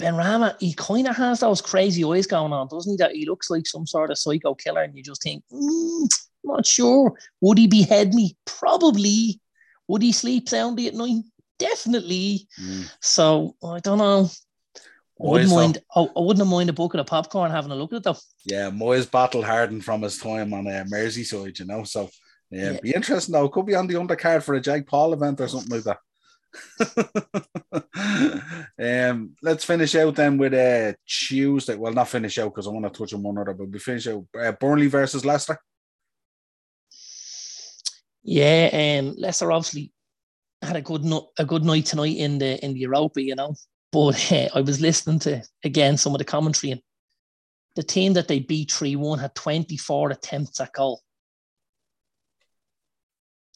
Benrahma, 0.00 0.56
he 0.60 0.74
kind 0.74 1.06
of 1.06 1.16
has 1.16 1.40
those 1.40 1.60
crazy 1.60 2.04
eyes 2.04 2.26
going 2.26 2.52
on, 2.52 2.68
doesn't 2.68 2.92
he? 2.92 2.96
That 2.96 3.12
he 3.12 3.26
looks 3.26 3.50
like 3.50 3.66
some 3.66 3.86
sort 3.86 4.10
of 4.10 4.18
psycho 4.18 4.54
killer, 4.54 4.82
and 4.82 4.96
you 4.96 5.02
just 5.02 5.22
think, 5.22 5.44
mm, 5.52 6.08
not 6.42 6.66
sure. 6.66 7.14
Would 7.40 7.58
he 7.58 7.66
behead 7.66 8.14
me? 8.14 8.36
Probably. 8.44 9.40
Would 9.86 10.02
he 10.02 10.12
sleep 10.12 10.48
soundly 10.48 10.88
at 10.88 10.94
night? 10.94 11.22
definitely. 11.58 12.48
Mm. 12.60 12.92
So 13.00 13.56
I 13.62 13.80
don't 13.80 13.98
know. 13.98 14.28
I 14.76 15.26
wouldn't 15.26 15.50
mind. 15.50 15.78
I, 15.94 16.00
I 16.00 16.20
wouldn't 16.20 16.48
mind 16.48 16.70
a 16.70 16.72
bucket 16.72 17.00
of 17.00 17.06
popcorn 17.06 17.50
having 17.50 17.70
a 17.70 17.76
look 17.76 17.92
at 17.92 17.98
it 17.98 18.02
though. 18.02 18.16
Yeah, 18.44 18.70
Moyes 18.70 19.10
battle 19.10 19.42
hardened 19.42 19.84
from 19.84 20.02
his 20.02 20.18
time 20.18 20.52
on 20.52 20.66
uh, 20.66 20.84
Merseyside, 20.92 21.58
you 21.58 21.66
know. 21.66 21.84
So 21.84 22.10
yeah, 22.50 22.72
yeah, 22.72 22.80
be 22.80 22.94
interesting 22.94 23.32
though. 23.32 23.48
Could 23.48 23.66
be 23.66 23.76
on 23.76 23.86
the 23.86 23.94
undercard 23.94 24.42
for 24.42 24.54
a 24.54 24.60
Jake 24.60 24.86
Paul 24.86 25.12
event 25.12 25.40
or 25.40 25.48
something 25.48 25.70
like 25.70 25.84
that. 25.84 25.98
um, 28.78 29.34
let's 29.42 29.64
finish 29.64 29.94
out 29.94 30.14
then 30.14 30.38
with 30.38 30.54
uh, 30.54 30.96
Tuesday. 31.06 31.76
Well, 31.76 31.92
not 31.92 32.08
finish 32.08 32.38
out 32.38 32.54
because 32.54 32.66
I 32.66 32.70
want 32.70 32.92
to 32.92 32.98
touch 32.98 33.14
on 33.14 33.22
one 33.22 33.38
other, 33.38 33.54
but 33.54 33.68
we 33.68 33.78
finish 33.78 34.06
out 34.06 34.24
uh, 34.38 34.52
Burnley 34.52 34.86
versus 34.86 35.24
Leicester. 35.24 35.58
Yeah, 38.22 39.00
um, 39.00 39.14
Leicester 39.18 39.52
obviously 39.52 39.92
had 40.62 40.76
a 40.76 40.82
good 40.82 41.04
no- 41.04 41.30
a 41.38 41.44
good 41.44 41.64
night 41.64 41.86
tonight 41.86 42.16
in 42.16 42.38
the 42.38 42.62
in 42.64 42.74
the 42.74 42.80
Europa, 42.80 43.22
you 43.22 43.34
know. 43.34 43.54
But 43.92 44.32
uh, 44.32 44.48
I 44.54 44.60
was 44.60 44.80
listening 44.80 45.18
to 45.20 45.42
again 45.64 45.96
some 45.96 46.14
of 46.14 46.18
the 46.18 46.24
commentary, 46.24 46.72
and 46.72 46.80
the 47.76 47.82
team 47.82 48.14
that 48.14 48.28
they 48.28 48.40
beat 48.40 48.72
three 48.72 48.96
one 48.96 49.18
had 49.18 49.34
twenty 49.34 49.76
four 49.76 50.10
attempts 50.10 50.60
at 50.60 50.72
goal. 50.72 51.02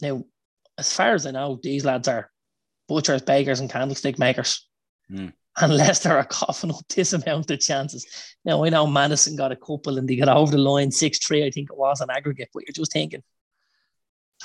Now, 0.01 0.25
as 0.77 0.93
far 0.93 1.15
as 1.15 1.27
I 1.27 1.33
know, 1.33 1.59
these 1.61 1.85
lads 1.85 2.07
are 2.07 2.31
butchers, 2.89 3.23
bakers, 3.23 3.61
and 3.61 3.71
candlestick 3.71 4.19
makers. 4.19 4.67
Mm. 5.11 5.33
And 5.61 5.77
Leicester 5.77 6.17
are 6.17 6.25
coughing 6.25 6.71
up 6.71 6.87
this 6.89 7.13
amount 7.13 7.51
of 7.51 7.61
chances. 7.61 8.07
Now 8.45 8.65
I 8.65 8.69
know 8.69 8.87
Maddison 8.87 9.37
got 9.37 9.53
a 9.53 9.57
couple 9.57 9.99
and 9.99 10.09
they 10.09 10.17
got 10.17 10.29
over 10.29 10.53
the 10.53 10.59
line 10.59 10.91
six 10.91 11.19
three, 11.19 11.45
I 11.45 11.51
think 11.51 11.71
it 11.71 11.77
was 11.79 12.01
an 12.01 12.11
aggregate, 12.11 12.51
but 12.55 12.65
you're 12.67 12.73
just 12.73 12.93
thinking 12.93 13.23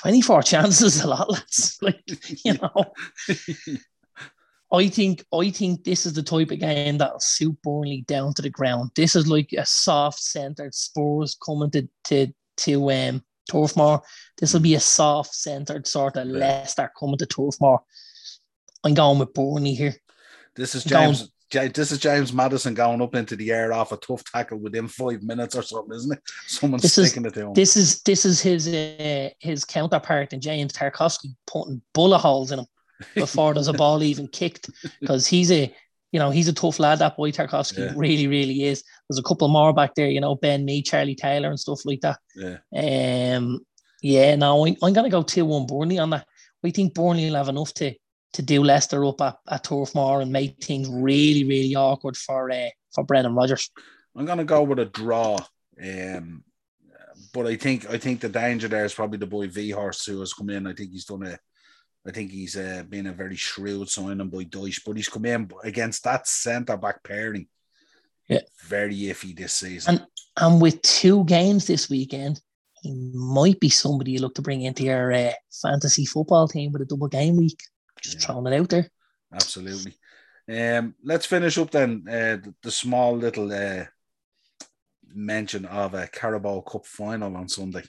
24 0.00 0.42
chances 0.44 1.00
a 1.02 1.08
lot, 1.08 1.30
lads. 1.30 1.78
Like, 1.82 2.02
you 2.44 2.54
know. 2.54 2.92
I 4.72 4.88
think 4.88 5.24
I 5.32 5.50
think 5.50 5.84
this 5.84 6.04
is 6.04 6.14
the 6.14 6.22
type 6.22 6.50
of 6.50 6.58
game 6.58 6.98
that'll 6.98 7.20
suit 7.20 7.56
Burnley 7.62 8.02
down 8.08 8.34
to 8.34 8.42
the 8.42 8.50
ground. 8.50 8.90
This 8.96 9.14
is 9.14 9.28
like 9.28 9.52
a 9.52 9.64
soft 9.64 10.18
centered 10.18 10.74
Spurs 10.74 11.36
coming 11.36 11.70
to 11.70 11.88
to 12.04 12.34
to 12.56 12.90
um 12.90 13.22
Turf 13.48 13.76
Moor. 13.76 14.02
This 14.38 14.52
will 14.52 14.60
be 14.60 14.74
a 14.74 14.80
soft 14.80 15.32
centered 15.32 15.86
sort 15.86 16.16
of 16.16 16.26
Leicester 16.26 16.90
coming 16.98 17.18
to 17.18 17.26
Turf 17.26 17.54
Moor. 17.60 17.82
I'm 18.84 18.94
going 18.94 19.18
with 19.18 19.34
Burnley 19.34 19.74
here. 19.74 19.94
This 20.54 20.74
is 20.74 20.84
James 20.84 21.30
this 21.50 21.92
is 21.92 21.98
James 21.98 22.32
Maddison 22.32 22.74
going 22.74 23.00
up 23.00 23.14
into 23.14 23.36
the 23.36 23.52
air 23.52 23.72
off 23.72 23.92
a 23.92 23.96
tough 23.96 24.24
tackle 24.24 24.58
within 24.58 24.88
five 24.88 25.22
minutes 25.22 25.54
or 25.54 25.62
something, 25.62 25.96
isn't 25.96 26.12
it? 26.12 26.22
Someone's 26.46 26.82
this 26.82 26.92
sticking 26.92 27.24
is, 27.24 27.32
it 27.32 27.34
to 27.34 27.46
him. 27.46 27.54
This 27.54 27.76
is 27.76 28.02
this 28.02 28.24
is 28.24 28.40
his 28.40 28.68
uh, 28.68 29.30
his 29.38 29.64
counterpart 29.64 30.32
in 30.32 30.40
James 30.40 30.72
Tarkowski 30.72 31.34
putting 31.46 31.80
bullet 31.92 32.18
holes 32.18 32.50
in 32.50 32.60
him 32.60 32.66
before 33.14 33.54
there's 33.54 33.68
a 33.68 33.72
ball 33.72 34.02
even 34.02 34.26
kicked 34.28 34.70
because 35.00 35.26
he's 35.26 35.52
a 35.52 35.72
you 36.12 36.18
know 36.18 36.30
he's 36.30 36.48
a 36.48 36.52
tough 36.52 36.78
lad. 36.78 36.98
That 36.98 37.16
boy 37.16 37.30
Tarkowski 37.30 37.78
yeah. 37.78 37.92
really 37.94 38.26
really 38.26 38.64
is. 38.64 38.82
There's 39.08 39.18
a 39.18 39.22
couple 39.22 39.48
more 39.48 39.72
back 39.72 39.94
there, 39.94 40.08
you 40.08 40.20
know 40.20 40.34
Ben 40.34 40.64
Mee, 40.64 40.82
Charlie 40.82 41.14
Taylor, 41.14 41.50
and 41.50 41.60
stuff 41.60 41.84
like 41.84 42.00
that. 42.00 42.18
Yeah. 42.34 43.36
Um. 43.36 43.60
Yeah. 44.02 44.34
No, 44.36 44.66
I'm, 44.66 44.76
I'm 44.82 44.92
gonna 44.92 45.10
go 45.10 45.22
two 45.22 45.44
one 45.44 45.66
Burnley 45.66 45.98
on 45.98 46.10
that. 46.10 46.26
I 46.64 46.70
think 46.70 46.94
Burnley 46.94 47.26
will 47.26 47.36
have 47.36 47.48
enough 47.48 47.74
to 47.74 47.94
to 48.34 48.42
do 48.42 48.62
Leicester 48.62 49.04
up 49.04 49.20
at, 49.20 49.38
at 49.48 49.64
Turf 49.64 49.94
Moor 49.94 50.20
and 50.20 50.32
make 50.32 50.62
things 50.62 50.88
really, 50.88 51.44
really 51.44 51.74
awkward 51.74 52.16
for 52.16 52.50
uh, 52.50 52.68
for 52.92 53.04
Brendan 53.04 53.34
Rodgers. 53.34 53.70
I'm 54.16 54.26
gonna 54.26 54.44
go 54.44 54.62
with 54.62 54.78
a 54.78 54.84
draw. 54.84 55.38
Um, 55.82 56.44
but 57.32 57.46
I 57.46 57.56
think 57.56 57.88
I 57.90 57.98
think 57.98 58.20
the 58.20 58.28
danger 58.28 58.68
there 58.68 58.84
is 58.84 58.94
probably 58.94 59.18
the 59.18 59.26
boy 59.26 59.48
Weghorst 59.48 60.06
who 60.06 60.20
has 60.20 60.32
come 60.32 60.50
in. 60.50 60.66
I 60.66 60.72
think 60.72 60.92
he's 60.92 61.04
done 61.04 61.26
a 61.26 61.38
I 62.06 62.10
think 62.10 62.30
he's 62.30 62.56
uh, 62.56 62.84
been 62.88 63.06
a 63.06 63.12
very 63.12 63.36
shrewd 63.36 63.88
signing 63.88 64.28
by 64.28 64.44
Dyche, 64.44 64.82
but 64.84 64.96
he's 64.96 65.08
come 65.08 65.24
in 65.24 65.50
against 65.62 66.04
that 66.04 66.28
centre 66.28 66.76
back 66.76 67.02
pairing. 67.02 67.48
Yeah, 68.28 68.40
very 68.66 68.94
iffy 68.94 69.36
this 69.36 69.54
season. 69.54 69.96
And 69.96 70.06
and 70.36 70.60
with 70.60 70.82
two 70.82 71.24
games 71.24 71.66
this 71.66 71.88
weekend, 71.88 72.40
he 72.82 72.92
might 73.14 73.60
be 73.60 73.68
somebody 73.68 74.12
you 74.12 74.20
look 74.20 74.34
to 74.34 74.42
bring 74.42 74.62
into 74.62 74.84
your 74.84 75.12
uh, 75.12 75.32
fantasy 75.62 76.04
football 76.04 76.48
team 76.48 76.72
with 76.72 76.82
a 76.82 76.86
double 76.86 77.08
game 77.08 77.36
week. 77.36 77.58
Just 78.04 78.20
yeah. 78.20 78.26
throwing 78.26 78.52
it 78.52 78.60
out 78.60 78.68
there. 78.68 78.90
Absolutely. 79.32 79.94
Um, 80.48 80.94
let's 81.02 81.24
finish 81.24 81.56
up 81.56 81.70
then. 81.70 82.04
Uh, 82.06 82.36
the, 82.36 82.54
the 82.62 82.70
small 82.70 83.16
little 83.16 83.50
uh, 83.50 83.84
mention 85.06 85.64
of 85.64 85.94
a 85.94 86.06
Carabao 86.06 86.60
Cup 86.60 86.84
final 86.84 87.34
on 87.34 87.48
Sunday. 87.48 87.82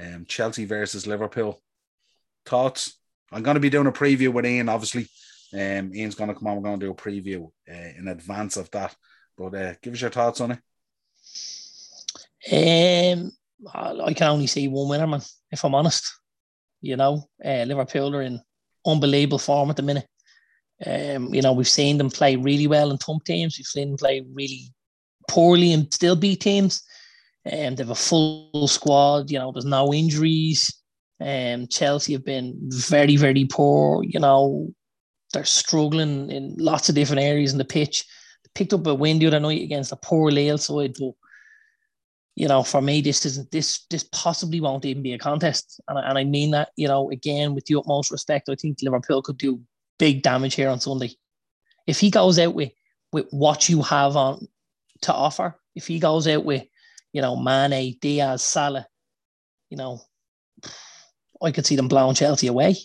Um, 0.00 0.26
Chelsea 0.26 0.64
versus 0.64 1.06
Liverpool. 1.06 1.62
Thoughts? 2.44 2.98
I'm 3.30 3.44
going 3.44 3.54
to 3.54 3.60
be 3.60 3.70
doing 3.70 3.86
a 3.86 3.92
preview 3.92 4.32
with 4.32 4.44
Ian, 4.44 4.68
obviously. 4.68 5.06
Um, 5.52 5.94
Ian's 5.94 6.16
going 6.16 6.28
to 6.28 6.34
come 6.34 6.48
on. 6.48 6.56
We're 6.56 6.62
going 6.62 6.80
to 6.80 6.86
do 6.86 6.92
a 6.92 6.96
preview 6.96 7.50
uh, 7.70 7.98
in 7.98 8.08
advance 8.08 8.56
of 8.56 8.68
that. 8.72 8.94
But 9.38 9.54
uh, 9.54 9.74
give 9.80 9.94
us 9.94 10.00
your 10.00 10.10
thoughts 10.10 10.40
on 10.40 10.50
it. 10.50 10.58
Um, 12.52 13.30
I 13.72 14.12
can 14.14 14.28
only 14.28 14.48
see 14.48 14.66
one 14.66 14.88
winner, 14.88 15.06
man. 15.06 15.22
If 15.50 15.64
I'm 15.64 15.74
honest, 15.76 16.12
you 16.80 16.96
know, 16.96 17.24
uh, 17.44 17.64
Liverpool 17.64 18.16
are 18.16 18.22
in 18.22 18.40
unbelievable 18.86 19.38
form 19.38 19.70
at 19.70 19.76
the 19.76 19.82
minute. 19.82 20.06
Um, 20.84 21.32
you 21.32 21.40
know, 21.40 21.52
we've 21.52 21.68
seen 21.68 21.98
them 21.98 22.10
play 22.10 22.36
really 22.36 22.66
well 22.66 22.90
in 22.90 22.98
top 22.98 23.24
teams. 23.24 23.56
We've 23.58 23.66
seen 23.66 23.90
them 23.90 23.96
play 23.96 24.24
really 24.32 24.72
poorly 25.28 25.72
and 25.72 25.92
still 25.92 26.16
beat 26.16 26.40
teams. 26.40 26.82
And 27.44 27.68
um, 27.68 27.74
they 27.76 27.82
have 27.82 27.90
a 27.90 27.94
full 27.94 28.68
squad. 28.68 29.30
You 29.30 29.38
know, 29.38 29.52
there's 29.52 29.64
no 29.64 29.92
injuries. 29.92 30.72
Um, 31.20 31.68
Chelsea 31.68 32.12
have 32.12 32.24
been 32.24 32.58
very, 32.64 33.16
very 33.16 33.44
poor. 33.44 34.02
You 34.02 34.20
know, 34.20 34.74
they're 35.32 35.44
struggling 35.44 36.30
in 36.30 36.54
lots 36.58 36.88
of 36.88 36.94
different 36.94 37.22
areas 37.22 37.52
in 37.52 37.58
the 37.58 37.64
pitch. 37.64 38.04
They 38.42 38.50
picked 38.54 38.72
up 38.72 38.86
a 38.86 38.94
win 38.94 39.18
the 39.18 39.26
other 39.26 39.40
night 39.40 39.62
against 39.62 39.92
a 39.92 39.96
poor 39.96 40.30
Lille 40.30 40.58
side, 40.58 40.96
but 40.98 41.12
you 42.36 42.48
know, 42.48 42.62
for 42.62 42.82
me, 42.82 43.00
this 43.00 43.24
isn't 43.26 43.50
this 43.50 43.86
this 43.90 44.04
possibly 44.04 44.60
won't 44.60 44.84
even 44.84 45.02
be 45.02 45.12
a 45.12 45.18
contest, 45.18 45.80
and 45.88 45.98
I, 45.98 46.08
and 46.08 46.18
I 46.18 46.24
mean 46.24 46.50
that. 46.50 46.70
You 46.76 46.88
know, 46.88 47.10
again 47.10 47.54
with 47.54 47.66
the 47.66 47.76
utmost 47.76 48.10
respect, 48.10 48.48
I 48.48 48.56
think 48.56 48.78
Liverpool 48.82 49.22
could 49.22 49.38
do 49.38 49.60
big 49.98 50.22
damage 50.22 50.54
here 50.54 50.68
on 50.68 50.80
Sunday. 50.80 51.12
If 51.86 52.00
he 52.00 52.10
goes 52.10 52.38
out 52.38 52.54
with 52.54 52.72
with 53.12 53.26
what 53.30 53.68
you 53.68 53.82
have 53.82 54.16
on 54.16 54.48
to 55.02 55.14
offer, 55.14 55.56
if 55.76 55.86
he 55.86 56.00
goes 56.00 56.26
out 56.26 56.44
with, 56.44 56.64
you 57.12 57.22
know, 57.22 57.36
Mane, 57.36 57.96
Diaz, 58.00 58.42
Salah, 58.42 58.86
you 59.70 59.76
know, 59.76 60.00
I 61.40 61.52
could 61.52 61.66
see 61.66 61.76
them 61.76 61.88
blowing 61.88 62.16
Chelsea 62.16 62.48
away. 62.48 62.76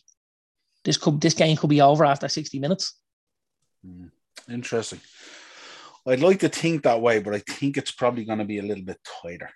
This 0.84 0.98
could 0.98 1.20
this 1.22 1.34
game 1.34 1.58
could 1.58 1.72
be 1.72 1.82
over 1.82 2.06
after 2.06 2.28
60 2.28 2.60
minutes. 2.60 2.94
Hmm. 3.84 4.08
Interesting. 4.48 5.00
I'd 6.10 6.22
like 6.22 6.40
to 6.40 6.50
think 6.50 6.84
that 6.84 7.02
way, 7.02 7.20
but 7.20 7.36
I 7.36 7.40
think 7.40 7.78
it's 7.78 7.92
probably 7.92 8.26
going 8.26 8.40
to 8.40 8.46
be 8.46 8.60
a 8.60 8.64
little 8.64 8.84
bit 8.84 9.00
tighter. 9.22 9.50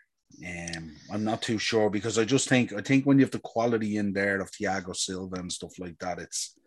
Um, 0.45 0.95
I'm 1.11 1.23
not 1.23 1.41
too 1.41 1.57
sure 1.57 1.89
because 1.89 2.17
I 2.17 2.25
just 2.25 2.49
think 2.49 2.73
I 2.73 2.81
think 2.81 3.05
when 3.05 3.19
you 3.19 3.25
have 3.25 3.31
the 3.31 3.39
quality 3.39 3.97
in 3.97 4.13
there 4.13 4.41
of 4.41 4.51
Thiago 4.51 4.95
Silva 4.95 5.35
and 5.35 5.51
stuff 5.51 5.77
like 5.79 5.97
that, 5.99 6.19
it's 6.19 6.57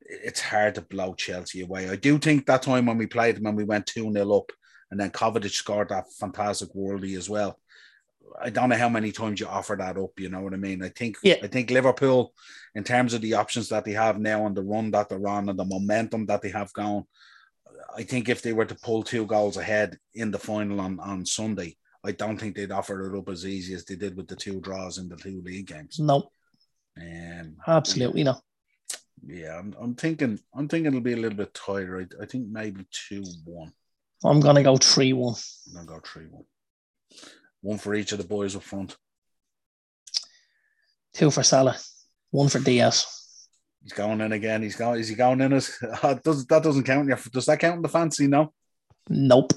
it's 0.00 0.40
hard 0.40 0.74
to 0.74 0.82
blow 0.82 1.14
Chelsea 1.14 1.62
away. 1.62 1.88
I 1.88 1.96
do 1.96 2.18
think 2.18 2.46
that 2.46 2.62
time 2.62 2.86
when 2.86 2.98
we 2.98 3.06
played 3.06 3.36
them 3.36 3.46
and 3.46 3.56
we 3.56 3.64
went 3.64 3.86
2 3.86 4.12
0 4.12 4.32
up 4.32 4.50
and 4.90 4.98
then 4.98 5.10
Kovacic 5.10 5.52
scored 5.52 5.90
that 5.90 6.12
fantastic 6.18 6.70
worldie 6.74 7.16
as 7.16 7.30
well. 7.30 7.58
I 8.40 8.50
don't 8.50 8.70
know 8.70 8.76
how 8.76 8.88
many 8.88 9.12
times 9.12 9.40
you 9.40 9.46
offer 9.46 9.76
that 9.76 9.98
up, 9.98 10.18
you 10.18 10.28
know 10.28 10.40
what 10.40 10.54
I 10.54 10.56
mean? 10.56 10.82
I 10.82 10.88
think 10.88 11.16
yeah. 11.22 11.36
I 11.42 11.46
think 11.46 11.70
Liverpool, 11.70 12.32
in 12.74 12.84
terms 12.84 13.14
of 13.14 13.20
the 13.20 13.34
options 13.34 13.68
that 13.68 13.84
they 13.84 13.92
have 13.92 14.18
now 14.18 14.46
and 14.46 14.56
the 14.56 14.62
run 14.62 14.90
that 14.92 15.08
they're 15.08 15.28
on 15.28 15.48
and 15.48 15.58
the 15.58 15.64
momentum 15.64 16.26
that 16.26 16.42
they 16.42 16.50
have 16.50 16.72
going, 16.72 17.04
I 17.96 18.02
think 18.02 18.28
if 18.28 18.42
they 18.42 18.52
were 18.52 18.64
to 18.64 18.74
pull 18.74 19.02
two 19.02 19.26
goals 19.26 19.56
ahead 19.56 19.98
in 20.14 20.30
the 20.30 20.38
final 20.38 20.80
on, 20.80 21.00
on 21.00 21.26
Sunday, 21.26 21.76
I 22.04 22.12
don't 22.12 22.38
think 22.38 22.56
they'd 22.56 22.70
offer 22.70 23.14
it 23.14 23.18
up 23.18 23.28
as 23.28 23.46
easy 23.46 23.74
as 23.74 23.84
they 23.84 23.96
did 23.96 24.16
with 24.16 24.28
the 24.28 24.36
two 24.36 24.60
draws 24.60 24.98
in 24.98 25.08
the 25.08 25.16
two 25.16 25.42
league 25.44 25.66
games. 25.66 25.98
No. 25.98 26.30
Um, 27.00 27.56
Absolutely 27.66 28.22
yeah. 28.22 28.32
no. 28.32 28.40
Yeah, 29.26 29.58
I'm, 29.58 29.74
I'm 29.78 29.94
thinking 29.94 30.38
I'm 30.54 30.66
thinking 30.66 30.86
it'll 30.86 31.00
be 31.00 31.12
a 31.12 31.16
little 31.16 31.36
bit 31.36 31.52
tighter. 31.52 32.00
I, 32.00 32.22
I 32.22 32.26
think 32.26 32.48
maybe 32.48 32.86
two 32.90 33.22
one. 33.44 33.72
I'm 34.24 34.40
gonna 34.40 34.62
go 34.62 34.76
three 34.76 35.12
one. 35.12 35.34
I'm 35.68 35.74
gonna 35.74 35.86
go 35.86 36.00
three 36.04 36.26
one. 36.26 36.44
One 37.60 37.78
for 37.78 37.94
each 37.94 38.12
of 38.12 38.18
the 38.18 38.24
boys 38.24 38.56
up 38.56 38.62
front. 38.62 38.96
Two 41.12 41.30
for 41.30 41.42
Salah, 41.42 41.76
one 42.30 42.48
for 42.48 42.60
Diaz. 42.60 43.19
He's 43.82 43.92
going 43.92 44.20
in 44.20 44.32
again. 44.32 44.62
He's 44.62 44.76
going. 44.76 45.00
Is 45.00 45.08
he 45.08 45.14
going 45.14 45.40
in? 45.40 45.52
As 45.52 45.76
uh, 46.02 46.14
does 46.14 46.46
that 46.46 46.62
doesn't 46.62 46.84
count? 46.84 47.10
Does 47.32 47.46
that 47.46 47.58
count 47.58 47.76
in 47.76 47.82
the 47.82 47.88
fancy? 47.88 48.26
No. 48.26 48.52
Nope. 49.08 49.52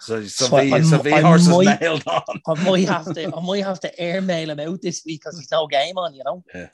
So 0.00 0.24
Sevilla, 0.24 0.82
so 0.82 0.96
Sevilla 0.96 1.22
horse 1.22 1.46
is 1.46 1.80
nailed 1.80 2.02
on. 2.08 2.22
I 2.48 2.64
might 2.64 2.88
have 2.88 3.14
to. 3.14 3.36
I 3.36 3.40
might 3.40 3.64
have 3.64 3.78
to 3.80 4.00
airmail 4.00 4.50
him 4.50 4.58
out 4.58 4.82
this 4.82 5.02
week 5.06 5.20
because 5.20 5.36
there's 5.36 5.52
no 5.52 5.68
game 5.68 5.96
on. 5.96 6.14
You 6.14 6.22
know. 6.24 6.44
Yeah. 6.52 6.68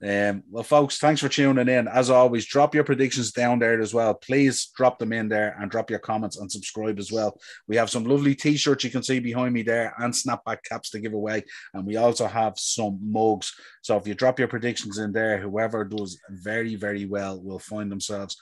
Um, 0.00 0.44
well, 0.48 0.62
folks, 0.62 0.98
thanks 0.98 1.20
for 1.20 1.28
tuning 1.28 1.68
in. 1.68 1.88
As 1.88 2.08
always, 2.08 2.46
drop 2.46 2.74
your 2.74 2.84
predictions 2.84 3.32
down 3.32 3.58
there 3.58 3.80
as 3.80 3.92
well. 3.92 4.14
Please 4.14 4.70
drop 4.76 4.98
them 4.98 5.12
in 5.12 5.28
there 5.28 5.56
and 5.60 5.70
drop 5.70 5.90
your 5.90 5.98
comments 5.98 6.38
and 6.38 6.50
subscribe 6.50 6.98
as 7.00 7.10
well. 7.10 7.36
We 7.66 7.76
have 7.76 7.90
some 7.90 8.04
lovely 8.04 8.36
t-shirts 8.36 8.84
you 8.84 8.90
can 8.90 9.02
see 9.02 9.18
behind 9.18 9.54
me 9.54 9.62
there 9.62 9.94
and 9.98 10.14
snapback 10.14 10.58
caps 10.64 10.90
to 10.90 11.00
give 11.00 11.14
away. 11.14 11.44
And 11.74 11.84
we 11.84 11.96
also 11.96 12.28
have 12.28 12.58
some 12.58 12.98
mugs. 13.02 13.52
So 13.82 13.96
if 13.96 14.06
you 14.06 14.14
drop 14.14 14.38
your 14.38 14.48
predictions 14.48 14.98
in 14.98 15.12
there, 15.12 15.38
whoever 15.40 15.84
does 15.84 16.20
very, 16.30 16.76
very 16.76 17.04
well 17.04 17.42
will 17.42 17.58
find 17.58 17.90
themselves 17.90 18.36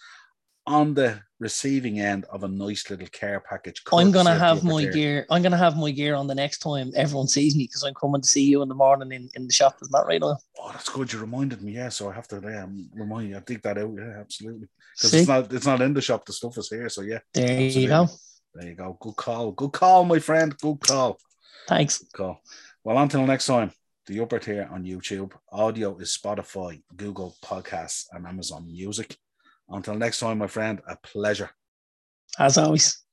on 0.66 0.94
the 0.94 1.20
receiving 1.38 2.00
end 2.00 2.24
of 2.30 2.42
a 2.44 2.48
nice 2.48 2.88
little 2.90 3.06
care 3.08 3.40
package. 3.40 3.82
I'm 3.92 4.10
gonna 4.10 4.34
have 4.34 4.64
my 4.64 4.84
gear. 4.86 5.26
I'm 5.30 5.42
gonna 5.42 5.56
have 5.56 5.76
my 5.76 5.90
gear 5.90 6.14
on 6.14 6.26
the 6.26 6.34
next 6.34 6.58
time 6.58 6.90
everyone 6.96 7.28
sees 7.28 7.54
me 7.54 7.64
because 7.64 7.84
I'm 7.84 7.94
coming 7.94 8.22
to 8.22 8.28
see 8.28 8.44
you 8.44 8.62
in 8.62 8.68
the 8.68 8.74
morning 8.74 9.12
in, 9.12 9.28
in 9.34 9.46
the 9.46 9.52
shop. 9.52 9.76
Is 9.80 9.88
that 9.88 10.06
right? 10.06 10.20
now? 10.20 10.38
Oh, 10.58 10.70
that's 10.72 10.88
good. 10.88 11.12
You 11.12 11.20
reminded 11.20 11.62
me. 11.62 11.72
Yeah, 11.72 11.90
so 11.90 12.10
I 12.10 12.14
have 12.14 12.28
to 12.28 12.38
um, 12.62 12.88
remind 12.94 13.28
you. 13.28 13.36
I 13.36 13.40
dig 13.40 13.62
that 13.62 13.78
out. 13.78 13.94
Yeah, 13.96 14.20
absolutely. 14.20 14.68
Because 14.96 15.14
it's 15.14 15.28
not 15.28 15.52
it's 15.52 15.66
not 15.66 15.82
in 15.82 15.94
the 15.94 16.00
shop. 16.00 16.24
The 16.24 16.32
stuff 16.32 16.58
is 16.58 16.68
here. 16.68 16.88
So 16.88 17.02
yeah. 17.02 17.18
There 17.32 17.44
absolutely. 17.44 17.82
you 17.82 17.88
go. 17.88 18.08
There 18.54 18.68
you 18.68 18.74
go. 18.74 18.96
Good 19.00 19.16
call. 19.16 19.52
Good 19.52 19.72
call, 19.72 20.04
my 20.04 20.18
friend. 20.18 20.56
Good 20.58 20.80
call. 20.80 21.18
Thanks. 21.68 21.98
Good 21.98 22.12
call. 22.12 22.40
Well, 22.82 22.98
until 22.98 23.26
next 23.26 23.46
time. 23.46 23.72
The 24.08 24.20
Upper 24.20 24.38
Tier 24.38 24.68
on 24.70 24.84
YouTube. 24.84 25.32
Audio 25.50 25.98
is 25.98 26.16
Spotify, 26.16 26.80
Google 26.94 27.34
Podcasts, 27.44 28.04
and 28.12 28.24
Amazon 28.24 28.64
Music. 28.64 29.16
Until 29.68 29.94
next 29.94 30.20
time, 30.20 30.38
my 30.38 30.46
friend, 30.46 30.80
a 30.88 30.96
pleasure. 30.96 31.50
As 32.38 32.58
always. 32.58 33.05